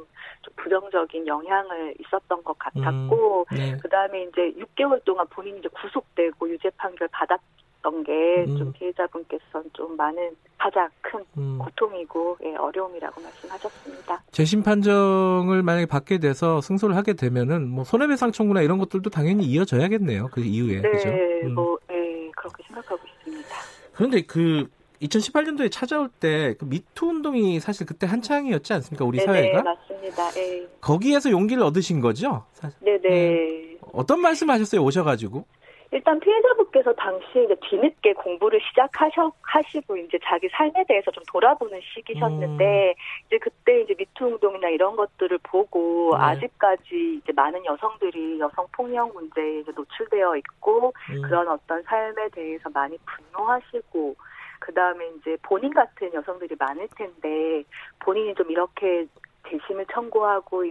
[0.43, 3.77] 좀 부정적인 영향을 있었던 것 같았고 음, 네.
[3.81, 7.37] 그다음에 이제 6개월 동안 본인이 이제 구속되고 유죄 판결 받았
[7.81, 8.73] 던 게좀 음.
[8.73, 11.57] 피해자분께서는 좀 많은 가장 큰 음.
[11.59, 14.23] 고통이고 예, 어려움이라고 말씀하셨습니다.
[14.31, 20.27] 재심 판정을 만약에 받게 돼서 승소를 하게 되면은 뭐 손해배상 청구나 이런 것들도 당연히 이어져야겠네요.
[20.31, 21.09] 그 이후에 네, 그죠?
[21.09, 21.55] 음.
[21.55, 23.55] 뭐 예, 그렇게 생각하고 있습니다.
[23.93, 24.67] 그런데 그
[25.01, 29.05] 2018년도에 찾아올 때 그 미투 운동이 사실 그때 한창이었지 않습니까?
[29.05, 29.63] 우리 네네, 사회가?
[29.63, 30.29] 맞습니다.
[30.31, 30.67] 네.
[30.81, 32.45] 거기에서 용기를 얻으신 거죠?
[32.51, 32.77] 사실.
[32.81, 33.29] 네네.
[33.31, 33.77] 음.
[33.93, 34.81] 어떤 말씀 하셨어요?
[34.83, 35.45] 오셔가지고?
[35.91, 42.89] 일단 피해자분께서 당시 이제 뒤늦게 공부를 시작하셔 하시고 이제 자기 삶에 대해서 좀 돌아보는 시기셨는데
[42.89, 42.93] 음.
[43.25, 46.23] 이제 그때 이제 미투 운동이나 이런 것들을 보고 네.
[46.23, 51.21] 아직까지 이제 많은 여성들이 여성 폭력 문제에 이제 노출되어 있고 음.
[51.23, 54.15] 그런 어떤 삶에 대해서 많이 분노하시고
[54.59, 57.63] 그 다음에 이제 본인 같은 여성들이 많을 텐데
[57.99, 59.07] 본인이 좀 이렇게
[59.49, 60.65] 재심을 청구하고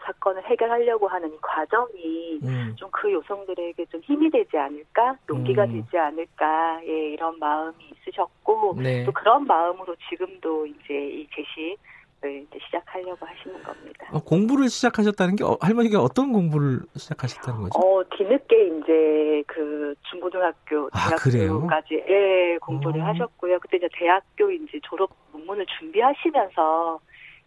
[0.00, 2.74] 사건을 해결하려고 하는 이 과정이 음.
[2.76, 5.72] 좀그 여성들에게 좀 힘이 되지 않을까, 용기가 음.
[5.72, 9.04] 되지 않을까, 예, 이런 마음이 있으셨고, 네.
[9.04, 11.76] 또 그런 마음으로 지금도 이제 이 제시
[12.28, 14.06] 이제 시작하려고 하시는 겁니다.
[14.12, 17.78] 어, 공부를 시작하셨다는 게 어, 할머니가 어떤 공부를 시작하셨다는 거죠?
[17.78, 23.04] 어 뒤늦게 이제 그 중고등학교 아, 대학교까지 예 공부를 어.
[23.06, 23.58] 하셨고요.
[23.58, 27.00] 그때 이제 대학교 이제 졸업 논문을 준비하시면서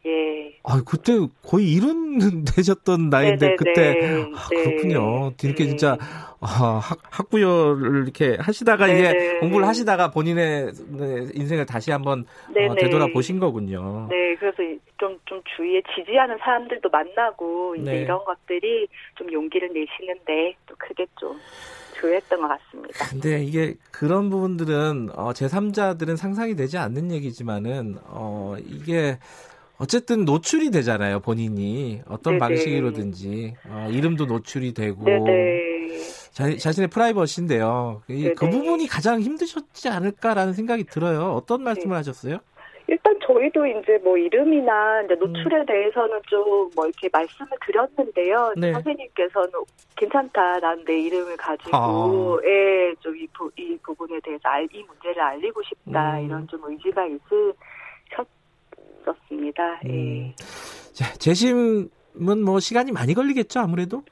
[0.05, 0.59] 예.
[0.63, 1.13] 아, 그때
[1.43, 3.55] 거의 이른 되셨던 나이인데 네네네.
[3.55, 3.99] 그때
[4.33, 4.63] 아, 네.
[4.63, 5.33] 그렇군요.
[5.37, 5.69] 뒤늦게 네.
[5.69, 5.97] 진짜
[6.39, 8.99] 아, 학, 학부여를 이렇게 하시다가 네네.
[8.99, 12.25] 이제 공부를 하시다가 본인의 네, 인생을 다시 한번
[12.69, 14.07] 어, 되돌아 보신 거군요.
[14.09, 14.57] 네, 그래서
[14.97, 18.01] 좀, 좀 주위에 지지하는 사람들도 만나고 이제 네.
[18.01, 21.39] 이런 것들이 좀 용기를 내시는데 또 크게 좀
[21.99, 23.07] 조였던 것 같습니다.
[23.09, 29.17] 근데 이게 그런 부분들은 어, 제3자들은 상상이 되지 않는 얘기지만은 어, 이게
[29.77, 32.01] 어쨌든 노출이 되잖아요, 본인이.
[32.07, 32.39] 어떤 네네.
[32.39, 33.55] 방식으로든지.
[33.69, 35.05] 어, 이름도 노출이 되고.
[36.31, 38.01] 자, 자신의 프라이버시인데요.
[38.07, 41.31] 그 부분이 가장 힘드셨지 않을까라는 생각이 들어요.
[41.31, 41.95] 어떤 말씀을 네.
[41.97, 42.39] 하셨어요?
[42.87, 45.65] 일단 저희도 이제 뭐 이름이나 이제 노출에 음.
[45.65, 48.53] 대해서는 좀 뭐 이렇게 말씀을 드렸는데요.
[48.57, 48.73] 네.
[48.73, 49.49] 선생님께서는
[49.95, 52.41] 괜찮다라는 내 이름을 가지고 아.
[52.45, 53.27] 예, 좀이
[53.57, 56.25] 이 부분에 대해서 알, 이 문제를 알리고 싶다 음.
[56.25, 58.27] 이런 좀 의지가 있으셨
[59.09, 59.79] 그렇습니다.
[59.85, 59.89] 음.
[59.89, 60.35] 예.
[60.93, 61.89] 자, 재심은
[62.43, 64.03] 뭐 시간이 많이 걸리겠죠, 아무래도?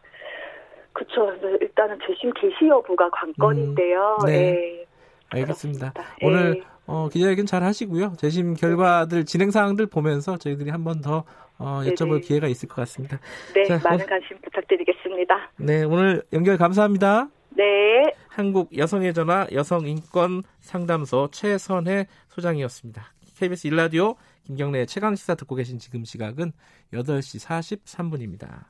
[0.94, 1.32] 그렇죠.
[1.62, 4.18] 일단은 재심 개시 여부가 관건인데요.
[4.22, 4.34] 음, 네.
[4.82, 4.86] 예.
[5.30, 5.94] 알겠습니다.
[5.94, 6.16] 그렇습니다.
[6.22, 6.64] 오늘 예.
[6.86, 8.14] 어, 기자회견 잘 하시고요.
[8.18, 11.24] 재심 결과들 진행 사항들 보면서 저희들이 한 번 더
[11.58, 12.20] 어, 여쭤볼 네네.
[12.22, 13.20] 기회가 있을 것 같습니다.
[13.54, 15.52] 네, 자, 많은 관심 부탁드리겠습니다.
[15.58, 17.30] 네, 오늘 연결 감사합니다.
[17.52, 18.04] 네.
[18.28, 23.04] 한국 여성의 전화 여성인권 상담소 최선혜 소장이었습니다.
[23.38, 24.16] KBS 일라디오
[24.46, 26.52] 김경래 최강 시사 듣고 계신 지금 시각은
[26.94, 27.40] 8시
[27.86, 28.66] 43분입니다.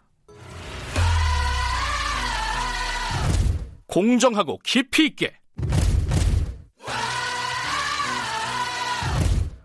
[3.88, 5.34] 공정하고 깊이 있게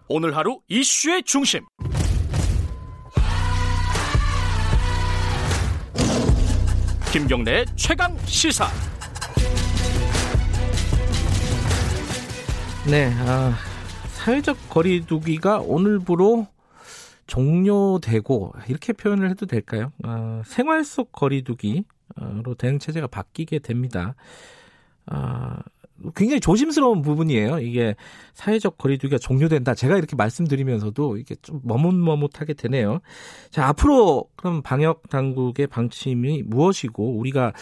[0.09, 1.67] 오늘 하루 이슈의 중심.
[7.13, 8.69] 김경래 최강 시사.
[12.87, 13.55] 네, 아,
[14.29, 16.49] 사회적 거리두기가 오늘부로
[17.27, 19.91] 종료되고 이렇게 표현을 해도 될까요?
[20.03, 21.85] 아, 생활 속 거리두기로
[22.59, 24.17] 대응 체제가 바뀌게 됩니다.
[25.07, 25.63] 아,
[26.15, 27.61] 굉장히 조심스러운 부분이에요.
[27.61, 27.97] 이게
[28.35, 29.75] 사회적 거리두기가 종료된다.
[29.75, 33.01] 제가 이렇게 말씀드리면서도 이게 좀 머뭇머뭇하게 되네요.
[33.51, 37.55] 자, 앞으로 그럼 방역 당국의 방침이 무엇이고 우리가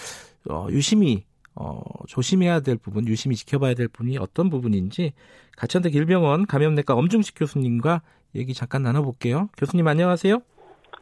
[0.50, 1.26] 어, 유심히
[1.58, 5.14] 어, 조심해야 될 부분, 유심히 지켜봐야 될 부분이 어떤 부분인지
[5.56, 8.02] 가천대 길병원 감염내과 엄중식 교수님과
[8.34, 9.48] 얘기 잠깐 나눠볼게요.
[9.56, 10.38] 교수님 안녕하세요.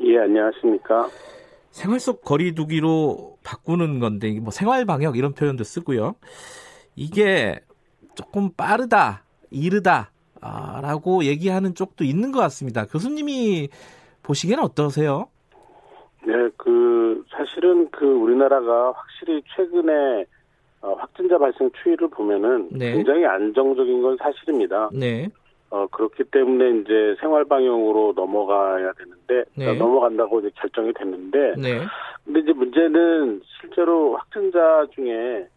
[0.01, 1.09] 예, 안녕하십니까.
[1.70, 6.14] 생활 속 거리두기로 바꾸는 건데 뭐 생활 방역 이런 표현도 쓰고요.
[6.94, 7.60] 이게
[8.14, 12.86] 조금 빠르다, 이르다라고 얘기하는 쪽도 있는 것 같습니다.
[12.86, 13.70] 교수님이
[14.22, 15.28] 보시기에는 어떠세요?
[16.24, 20.26] 네, 그 사실은 그 우리나라가 확실히 최근에
[20.85, 22.93] 어, 확진자 발생 추이를 보면은 네.
[22.93, 24.90] 굉장히 안정적인 건 사실입니다.
[24.93, 25.28] 네.
[25.70, 29.74] 어, 그렇기 때문에 이제 생활 방향으로 넘어가야 되는데 네.
[29.78, 31.81] 넘어간다고 이제 결정이 됐는데 네.
[32.24, 35.48] 근데 이제 문제는 실제로 확진자 중에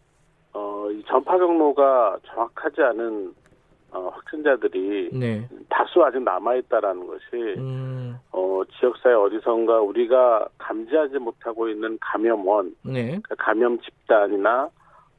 [0.53, 3.33] 어, 이 전파 경로가 정확하지 않은
[3.91, 5.47] 어, 확진자들이 네.
[5.69, 8.15] 다수 아직 남아 있다라는 것이 음.
[8.31, 13.19] 어, 지역사회 어디선가 우리가 감지하지 못하고 있는 감염원, 네.
[13.23, 14.69] 그 감염 집단이나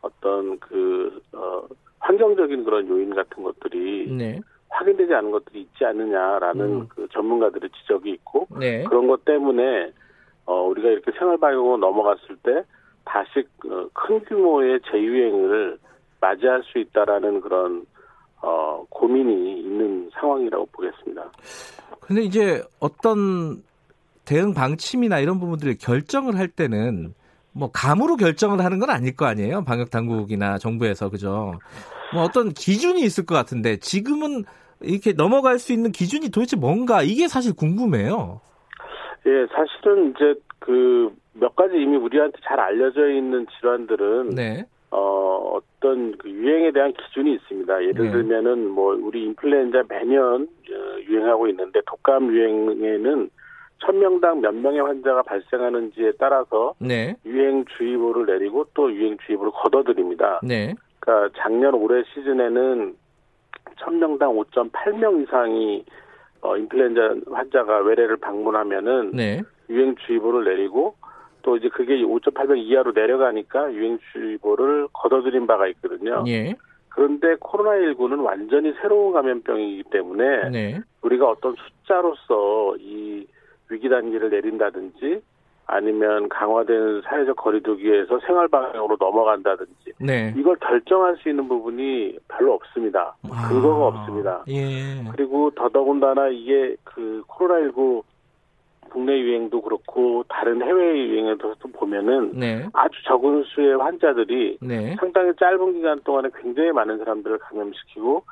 [0.02, 1.66] 어떤 그 어,
[2.00, 4.40] 환경적인 그런 요인 같은 것들이 네.
[4.70, 6.88] 확인되지 않은 것들이 있지 않느냐라는 음.
[6.88, 8.84] 그 전문가들의 지적이 있고 네.
[8.84, 9.92] 그런 것 때문에
[10.44, 12.62] 어, 우리가 이렇게 생활방역으로 넘어갔을 때
[13.04, 15.78] 다시 그큰 규모의 재유행을
[16.20, 17.84] 맞이할 수 있다라는 그런
[18.40, 21.30] 어, 고민이 있는 상황이라고 보겠습니다.
[22.00, 23.62] 근데 이제 어떤
[24.24, 27.14] 대응 방침이나 이런 부분들을 결정을 할 때는
[27.52, 29.64] 뭐 감으로 결정을 하는 건 아닐 거 아니에요?
[29.64, 31.58] 방역 당국이나 정부에서 그죠?
[32.12, 34.44] 뭐 어떤 기준이 있을 것 같은데 지금은
[34.80, 38.40] 이렇게 넘어갈 수 있는 기준이 도대체 뭔가 이게 사실 궁금해요.
[39.26, 41.10] 예, 사실은 이제 그
[41.40, 44.64] 몇 가지 이미 우리한테 잘 알려져 있는 질환들은 네.
[44.90, 47.82] 어, 어떤 그 유행에 대한 기준이 있습니다.
[47.84, 48.10] 예를 네.
[48.10, 53.30] 들면은 뭐 우리 인플루엔자 매년 어, 유행하고 있는데 독감 유행에는
[53.84, 57.14] 천명당 몇 명의 환자가 발생하는지에 따라서 네.
[57.24, 60.40] 유행주의보를 내리고 또 유행주의보를 걷어들입니다.
[60.42, 60.74] 네.
[61.00, 62.94] 그러니까 작년 올해 시즌에는
[63.78, 65.84] 천명당 5.8명 이상이
[66.40, 69.42] 어, 인플루엔자 환자가 외래를 방문하면은 네.
[69.68, 70.94] 유행주의보를 내리고
[71.42, 76.24] 또 이제 그게 5.8명 이하로 내려가니까 유행주의보를 걷어들인 바가 있거든요.
[76.26, 76.54] 예.
[76.88, 80.80] 그런데 코로나19는 완전히 새로운 감염병이기 때문에 네.
[81.02, 83.26] 우리가 어떤 숫자로서 이
[83.70, 85.22] 위기 단계를 내린다든지
[85.66, 90.32] 아니면 강화된 사회적 거리두기에서 생활 방향으로 넘어간다든지 네.
[90.36, 93.14] 이걸 결정할 수 있는 부분이 별로 없습니다.
[93.30, 94.44] 아, 근거가 없습니다.
[94.48, 95.04] 예.
[95.12, 98.02] 그리고 더더군다나 이게 그 코로나19
[98.88, 102.66] 국내 유행도 그렇고 다른 해외 유행에도 보면은 네.
[102.72, 104.96] 아주 적은 수의 환자들이 네.
[104.98, 108.24] 상당히 짧은 기간 동안에 굉장히 많은 사람들을 감염시키고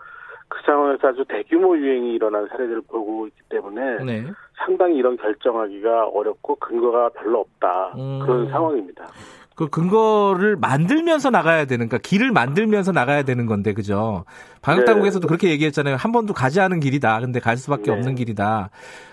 [0.48, 4.24] 그 상황에서 아주 대규모 유행이 일어난 사례들을 보고 있기 때문에 네.
[4.58, 8.20] 상당히 이런 결정하기가 어렵고 근거가 별로 없다 음.
[8.20, 9.06] 그런 상황입니다.
[9.54, 14.26] 그 근거를 만들면서 나가야 되는, 그러니까 길을 만들면서 나가야 되는 건데, 그죠?
[14.60, 15.28] 방역 당국에서도 네.
[15.28, 15.96] 그렇게 얘기했잖아요.
[15.96, 17.20] 한 번도 가지 않은 길이다.
[17.20, 17.92] 근데 갈 수밖에 네.
[17.92, 18.68] 없는 길이다.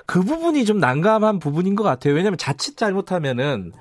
[0.06, 2.14] 그 부분이 좀 난감한 부분인 것 같아요.
[2.14, 3.72] 왜냐하면 자칫 잘못하면은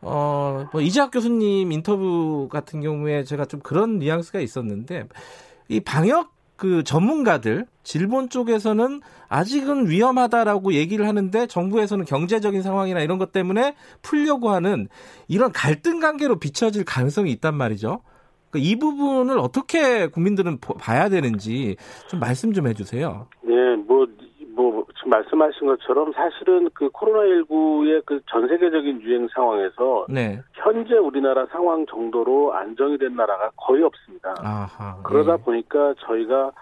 [0.00, 5.08] 어, 뭐 이재학 교수님 인터뷰 같은 경우에 제가 좀 그런 뉘앙스가 있었는데
[5.68, 13.30] 이 방역 그 전문가들 질본 쪽에서는 아직은 위험하다라고 얘기를 하는데 정부에서는 경제적인 상황이나 이런 것
[13.30, 14.88] 때문에 풀려고 하는
[15.28, 18.02] 이런 갈등 관계로 비춰질 가능성이 있단 말이죠.
[18.50, 21.76] 그러니까 이 부분을 어떻게 국민들은 봐야 되는지
[22.08, 23.28] 좀 말씀 좀 해주세요.
[23.42, 24.06] 네, 뭐,
[24.62, 30.40] 뭐 지금 말씀하신 것처럼 사실은 그 코로나19의 그 전 세계적인 유행 상황에서 네.
[30.54, 34.34] 현재 우리나라 상황 정도로 안정이 된 나라가 거의 없습니다.
[34.40, 35.42] 아하, 그러다 네.
[35.42, 36.52] 보니까 저희가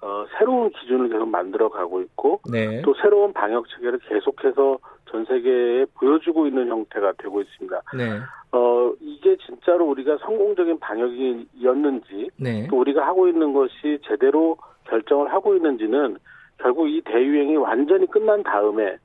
[0.00, 2.82] 어, 새로운 기준을 계속 만들어 가고 있고 네.
[2.82, 4.78] 또 새로운 방역 체계를 계속해서
[5.10, 7.80] 전 세계에 보여주고 있는 형태가 되고 있습니다.
[7.96, 8.18] 네.
[8.50, 12.66] 어, 이게 진짜로 우리가 성공적인 방역이었는지 네.
[12.68, 14.56] 또 우리가 하고 있는 것이 제대로
[14.88, 16.16] 결정을 하고 있는지는
[16.62, 18.96] 결국 이 대유행이 완전히 끝난 다음에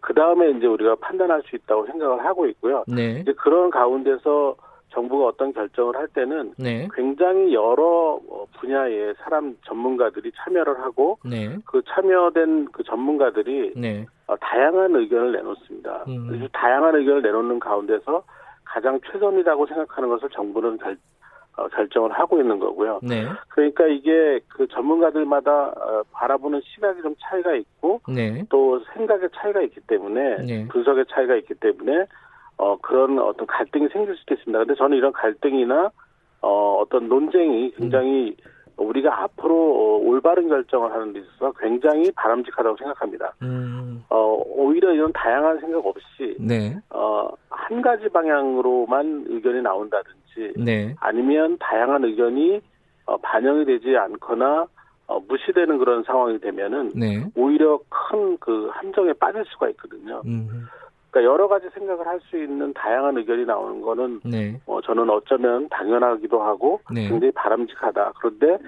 [0.00, 2.84] 그 다음에 이제 우리가 판단할 수 있다고 생각을 하고 있고요.
[2.86, 3.20] 네.
[3.20, 4.56] 이제 그런 가운데서
[4.90, 6.88] 정부가 어떤 결정을 할 때는 네.
[6.94, 11.56] 굉장히 여러 어, 분야의 사람 전문가들이 참여를 하고 네.
[11.66, 14.06] 그 참여된 그 전문가들이 네.
[14.26, 16.04] 어, 다양한 의견을 내놓습니다.
[16.08, 16.48] 음.
[16.52, 18.22] 다양한 의견을 내놓는 가운데서
[18.64, 20.96] 가장 최선이라고 생각하는 것을 정부는 결, 어,
[21.68, 23.00] 결정을 하고 있는 거고요.
[23.02, 23.26] 네.
[23.48, 28.44] 그러니까 이게 그 전문가들마다 어, 바라보는 시각이 좀 차이가 있고 네.
[28.48, 30.68] 또 생각의 차이가 있기 때문에 네.
[30.68, 32.06] 분석의 차이가 있기 때문에
[32.58, 34.58] 어, 그런 어떤 갈등이 생길 수도 있습니다.
[34.58, 35.90] 근데 저는 이런 갈등이나
[36.40, 38.57] 어, 어떤 논쟁이 굉장히 음.
[38.78, 43.34] 우리가 앞으로 어, 올바른 결정을 하는 데 있어서 굉장히 바람직하다고 생각합니다.
[43.42, 44.04] 음.
[44.08, 46.76] 어, 오히려 이런 다양한 생각 없이 네.
[46.90, 50.94] 어, 한 가지 방향으로만 의견이 나온다든지 네.
[51.00, 52.60] 아니면 다양한 의견이
[53.06, 54.66] 어, 반영이 되지 않거나
[55.06, 57.24] 어, 무시되는 그런 상황이 되면은 네.
[57.34, 60.22] 오히려 큰 그 함정에 빠질 수가 있거든요.
[60.24, 60.66] 음.
[61.10, 64.60] 그러니까 여러 가지 생각을 할 수 있는 다양한 의견이 나오는 거는 네.
[64.66, 67.08] 어, 저는 어쩌면 당연하기도 하고 네.
[67.08, 68.12] 굉장히 바람직하다.
[68.18, 68.58] 그런데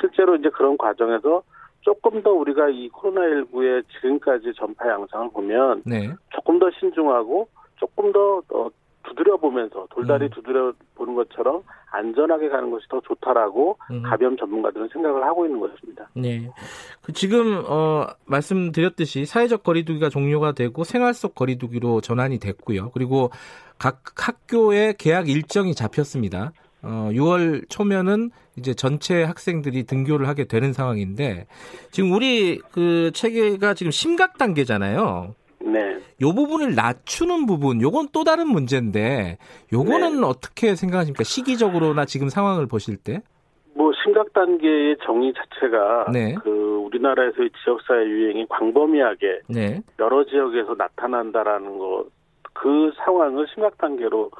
[0.00, 1.42] 실제로 이제 그런 과정에서
[1.80, 6.12] 조금 더 우리가 이 코로나19의 지금까지 전파 양상을 보면 네.
[6.30, 8.68] 조금 더 신중하고 조금 더 어,
[9.06, 10.30] 두드려 보면서 돌다리 음.
[10.30, 14.02] 두드려 보는 것처럼 안전하게 가는 것이 더 좋다라고 음.
[14.02, 16.08] 가변 전문가들은 생각을 하고 있는 것입니다.
[16.14, 16.50] 네.
[17.02, 22.90] 그 지금 어 말씀드렸듯이 사회적 거리두기가 종료가 되고 생활 속 거리두기로 전환이 됐고요.
[22.90, 23.30] 그리고
[23.78, 26.52] 각 학교의 개학 일정이 잡혔습니다.
[26.82, 31.46] 어 6월 초면은 이제 전체 학생들이 등교를 하게 되는 상황인데
[31.90, 35.34] 지금 우리 그 체계가 지금 심각 단계잖아요.
[35.72, 35.98] 네.
[36.22, 39.38] 요 부분을 낮추는 부분, 요건 또 다른 문제인데,
[39.72, 40.26] 요거는 네.
[40.26, 41.24] 어떻게 생각하십니까?
[41.24, 43.22] 시기적으로나 지금 상황을 보실 때?
[43.74, 46.34] 뭐 심각 단계의 정의 자체가 네.
[46.42, 46.50] 그
[46.86, 49.82] 우리나라에서의 지역사회 유행이 광범위하게 네.
[49.98, 52.06] 여러 지역에서 나타난다라는 것
[52.58, 54.30] 그 상황을 심각 단계로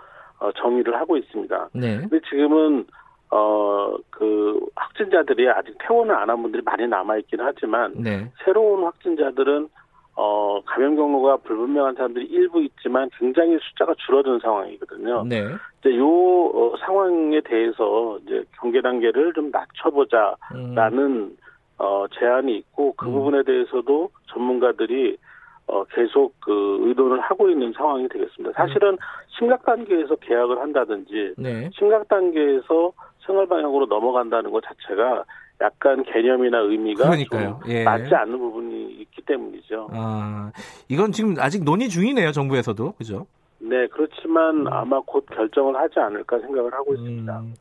[0.41, 1.69] 어, 정의를 하고 있습니다.
[1.75, 1.99] 네.
[1.99, 2.87] 근데 지금은
[3.31, 8.31] 어 그 확진자들이 아직 퇴원을 안 한 분들이 많이 남아 있긴 하지만 네.
[8.45, 9.69] 새로운 확진자들은
[10.17, 15.25] 어, 감염 경로가 불분명한 사람들이 일부 있지만 굉장히 숫자가 줄어든 상황이거든요.
[15.25, 15.45] 네.
[15.81, 21.37] 이제 요 어, 상황에 대해서 이제 경계 단계를 좀 낮춰보자라는 음.
[21.79, 23.13] 어, 제안이 있고 그 음.
[23.13, 25.19] 부분에 대해서도 전문가들이
[25.67, 28.55] 어, 계속 그 의논을 하고 있는 상황이 되겠습니다.
[28.57, 28.99] 사실은 음.
[29.39, 31.69] 심각 단계에서 계약을 한다든지 네.
[31.75, 32.93] 심각 단계에서
[33.27, 35.25] 생활 방향으로 넘어간다는 것 자체가
[35.61, 37.61] 약간 개념이나 의미가 그러니까요.
[37.69, 37.85] 예.
[37.85, 39.89] 맞지 않는 부분이 있기 때문이죠.
[39.93, 40.53] 아,
[40.89, 42.93] 이건 지금 아직 논의 중이네요, 정부에서도.
[42.93, 43.27] 그죠?
[43.59, 44.69] 네, 그렇지만 음.
[44.69, 47.41] 아마 곧 결정을 하지 않을까 생각을 하고 있습니다.
[47.41, 47.55] 음.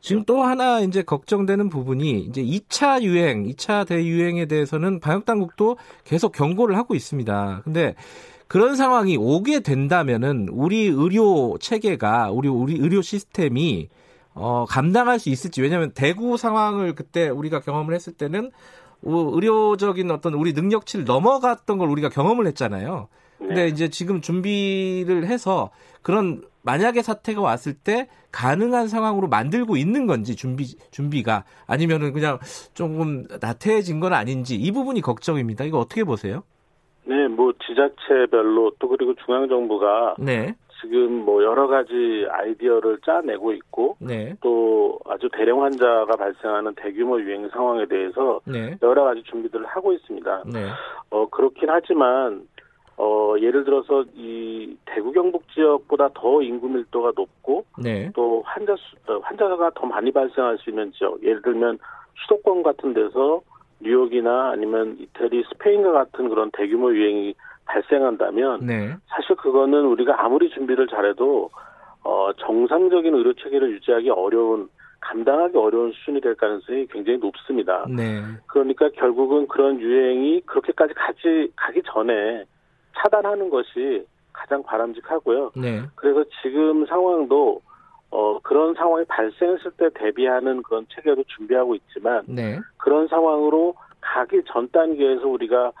[0.00, 6.32] 지금 또 하나 이제 걱정되는 부분이 이제 2차 유행, 2차 대유행에 대해서는 방역 당국도 계속
[6.32, 7.62] 경고를 하고 있습니다.
[7.64, 7.94] 근데
[8.46, 13.88] 그런 상황이 오게 된다면은 우리 의료 체계가 우리 우리 의료 시스템이
[14.34, 18.50] 어, 감당할 수 있을지 왜냐하면 대구 상황을 그때 우리가 경험을 했을 때는
[19.02, 23.08] 의료적인 어떤 우리 능력치를 넘어갔던 걸 우리가 경험을 했잖아요.
[23.38, 23.68] 근데 네.
[23.68, 25.70] 이제 지금 준비를 해서
[26.02, 32.38] 그런 만약에 사태가 왔을 때 가능한 상황으로 만들고 있는 건지 준비 준비가 아니면은 그냥
[32.72, 35.64] 조금 나태해진 건 아닌지 이 부분이 걱정입니다.
[35.64, 36.42] 이거 어떻게 보세요?
[37.04, 40.54] 네, 뭐 지자체별로 또 그리고 중앙 정부가 네.
[40.84, 44.34] 지금 뭐 여러 가지 아이디어를 짜내고 있고 네.
[44.42, 48.76] 또 아주 대량 환자가 발생하는 대규모 유행 상황에 대해서 네.
[48.82, 50.44] 여러 가지 준비들을 하고 있습니다.
[50.52, 50.68] 네.
[51.10, 52.46] 어 그렇긴 하지만
[52.98, 58.10] 어 예를 들어서 이 대구 경북 지역보다 더 인구 밀도가 높고 네.
[58.14, 61.78] 또 환자 수 어, 환자가 더 많이 발생할 수 있는 지역 예를 들면
[62.22, 63.40] 수도권 같은 데서
[63.80, 67.34] 뉴욕이나 아니면 이태리, 스페인과 같은 그런 대규모 유행이
[67.66, 68.96] 발생한다면 네.
[69.08, 71.50] 사실 그거는 우리가 아무리 준비를 잘해도
[72.02, 74.68] 어, 정상적인 의료 체계를 유지하기 어려운
[75.00, 77.84] 감당하기 어려운 수준이 될 가능성이 굉장히 높습니다.
[77.88, 78.22] 네.
[78.46, 82.44] 그러니까 결국은 그런 유행이 그렇게까지 가지 가기 전에
[82.96, 85.52] 차단하는 것이 가장 바람직하고요.
[85.56, 85.82] 네.
[85.94, 87.60] 그래서 지금 상황도
[88.10, 92.58] 어, 그런 상황이 발생했을 때 대비하는 그런 체계도 준비하고 있지만 네.
[92.76, 95.72] 그런 상황으로 가기 전 단계에서 우리가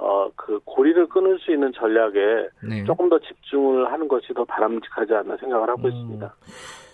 [0.00, 2.18] 어, 그 고리를 끊을 수 있는 전략에
[2.66, 2.84] 네.
[2.84, 5.88] 조금 더 집중을 하는 것이 더 바람직하지 않나 생각을 하고 음.
[5.88, 6.34] 있습니다.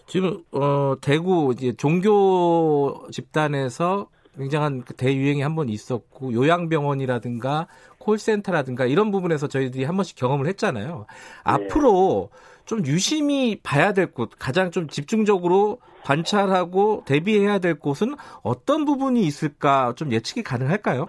[0.06, 7.66] 지금 어 대구 이제 종교 집단에서 굉장한 그 대유행이 한 번 있었고 요양병원이라든가
[7.98, 11.06] 콜센터라든가 이런 부분에서 저희들이 한 번씩 경험을 했잖아요.
[11.08, 11.14] 네.
[11.44, 12.30] 앞으로
[12.66, 19.92] 좀 유심히 봐야 될 곳, 가장 좀 집중적으로 관찰하고 대비해야 될 곳은 어떤 부분이 있을까
[19.96, 21.06] 좀 예측이 가능할까요?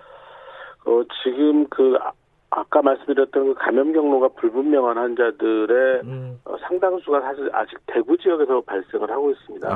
[0.87, 1.97] 어, 지금 그
[2.49, 6.39] 아, 까 말씀드렸던 그 감염 경로가 불분명한 환자들의 음.
[6.45, 9.67] 어, 상당수가 사실 아직 대구 지역에서 발생을 하고 있습니다.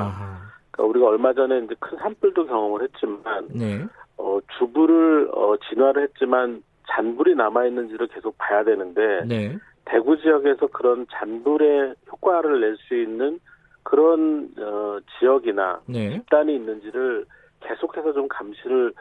[0.70, 3.86] 그러니까 우리가 얼마 전에 이제 큰 산불도 경험을 했지만 네.
[4.16, 9.58] 어, 주부를 어, 진화를 했지만 잔불이 남아 있는지를 계속 봐야 되는데 네.
[9.84, 13.38] 대구 지역에서 그런 잔불의 효과를 낼 수 있는
[13.82, 16.14] 그런 어, 지역이나 네.
[16.14, 17.26] 집단이 있는지를
[17.60, 18.94] 계속해서 좀 감시를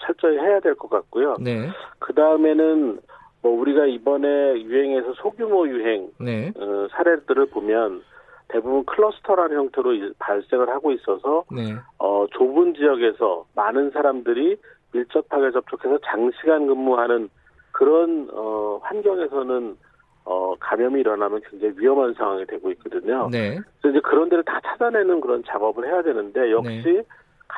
[0.00, 1.36] 철저히 해야 될 것 같고요.
[1.40, 1.68] 네.
[1.98, 3.00] 그 다음에는
[3.42, 6.52] 뭐 우리가 이번에 유행해서 소규모 유행 네.
[6.56, 8.02] 어, 사례들을 보면
[8.48, 11.74] 대부분 클러스터라는 형태로 발생을 하고 있어서 네.
[11.98, 14.56] 어, 좁은 지역에서 많은 사람들이
[14.92, 17.28] 밀접하게 접촉해서 장시간 근무하는
[17.72, 19.76] 그런 어, 환경에서는
[20.24, 23.28] 어, 감염이 일어나면 굉장히 위험한 상황이 되고 있거든요.
[23.30, 23.58] 네.
[23.80, 27.02] 그래서 이제 그런 데를 다 찾아내는 그런 작업을 해야 되는데 역시 네.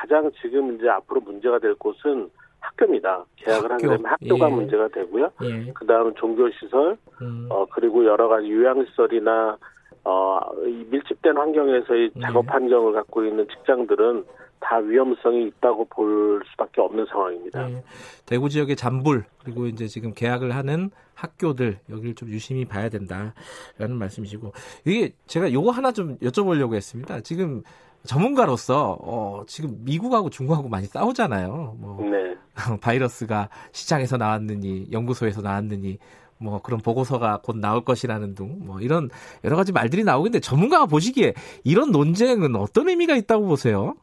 [0.01, 2.29] 가장 지금 이제 앞으로 문제가 될 곳은
[2.59, 3.23] 학교입니다.
[3.35, 3.89] 계약을 학교.
[3.89, 4.53] 되면 학교가 예.
[4.53, 5.29] 문제가 되고요.
[5.43, 5.71] 예.
[5.73, 7.47] 그 다음은 종교시설, 음.
[7.49, 9.57] 어, 그리고 여러 가지 요양시설이나,
[10.03, 12.19] 어, 이 밀집된 환경에서의 예.
[12.19, 14.25] 작업 환경을 갖고 있는 직장들은
[14.59, 17.69] 다 위험성이 있다고 볼 수밖에 없는 상황입니다.
[17.71, 17.83] 예.
[18.25, 24.51] 대구 지역의 잔불, 그리고 이제 지금 계약을 하는 학교들, 여기를 좀 유심히 봐야 된다라는 말씀이시고,
[24.85, 27.21] 이게 제가 요거 하나 좀 여쭤보려고 했습니다.
[27.21, 27.61] 지금
[28.03, 31.75] 전문가로서 어, 지금 미국하고 중국하고 많이 싸우잖아요.
[31.79, 32.35] 뭐 네.
[32.81, 35.97] 바이러스가 시장에서 나왔느니 연구소에서 나왔느니
[36.39, 39.09] 뭐 그런 보고서가 곧 나올 것이라는 등 뭐 이런
[39.43, 41.33] 여러 가지 말들이 나오는데 전문가가 보시기에
[41.63, 43.95] 이런 논쟁은 어떤 의미가 있다고 보세요?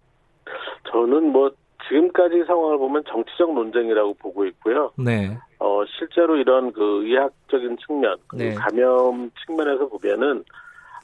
[0.90, 1.50] 저는 뭐
[1.88, 4.92] 지금까지 상황을 보면 정치적 논쟁이라고 보고 있고요.
[4.96, 5.36] 네.
[5.58, 8.54] 어 실제로 이런 그 의학적인 측면, 네.
[8.54, 10.44] 감염 측면에서 보면은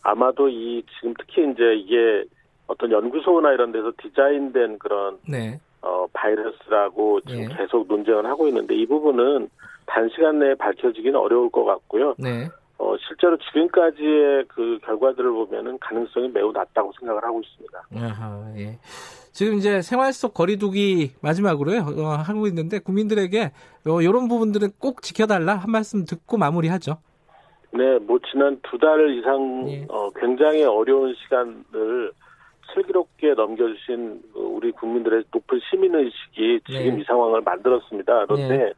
[0.03, 2.25] 아마도 이 지금 특히 이제 이게
[2.67, 5.61] 어떤 연구소나 이런 데서 디자인된 그런 네.
[5.83, 7.57] 어, 바이러스라고 지금 네.
[7.57, 9.49] 계속 논쟁을 하고 있는데 이 부분은
[9.87, 12.15] 단시간 내에 밝혀지기는 어려울 것 같고요.
[12.19, 12.49] 네.
[12.79, 17.83] 어, 실제로 지금까지의 그 결과들을 보면은 가능성이 매우 낮다고 생각을 하고 있습니다.
[17.97, 18.79] 아하, 예.
[19.33, 23.53] 지금 이제 생활 속 거리두기 마지막으로요 어, 하고 있는데 국민들에게
[23.89, 26.97] 어, 이런 부분들은 꼭 지켜달라 한 말씀 듣고 마무리하죠.
[27.73, 29.87] 네, 뭐 지난 두 달 이상 예.
[29.89, 32.13] 어, 굉장히 어려운 시간을
[32.75, 37.01] 슬기롭게 넘겨주신 그 우리 국민들의 높은 시민의식이 지금 네.
[37.01, 38.27] 이 상황을 만들었습니다.
[38.27, 38.73] 그런데 네.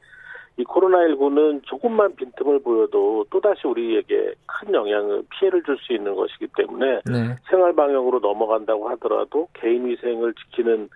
[0.58, 7.00] 이 코로나19는 조금만 빈틈을 보여도 또다시 우리에게 큰 영향을, 피해를 줄 수 있는 것이기 때문에
[7.04, 7.36] 네.
[7.50, 10.88] 생활 방역으로 넘어간다고 하더라도 개인 위생을 지키는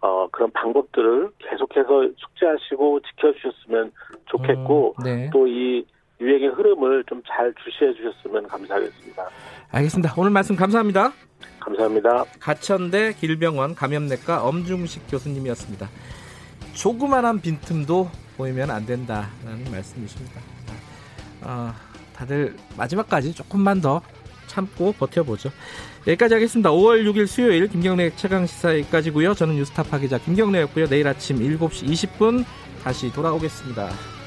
[0.00, 3.90] 어, 그런 방법들을 계속해서 숙지하시고 지켜주셨으면
[4.26, 5.30] 좋겠고 음, 네.
[5.32, 5.84] 또이
[6.20, 9.28] 유행의 흐름을 좀 잘 주시해 주셨으면 감사하겠습니다.
[9.70, 10.14] 알겠습니다.
[10.16, 11.12] 오늘 말씀 감사합니다.
[11.60, 12.24] 감사합니다.
[12.40, 15.88] 가천대 길병원 감염내과 엄중식 교수님이었습니다.
[16.74, 20.40] 조그만한 빈틈도 보이면 안 된다라는 말씀이십니다.
[21.42, 21.72] 어,
[22.14, 24.00] 다들 마지막까지 조금만 더
[24.46, 25.50] 참고 버텨보죠.
[26.06, 26.70] 여기까지 하겠습니다.
[26.70, 29.34] 5월 6일 수요일 김경래 최강 시사 여기까지고요.
[29.34, 30.86] 저는 뉴스타파 기자 김경래였고요.
[30.86, 32.44] 내일 아침 7시 20분
[32.82, 34.17] 다시 돌아오겠습니다.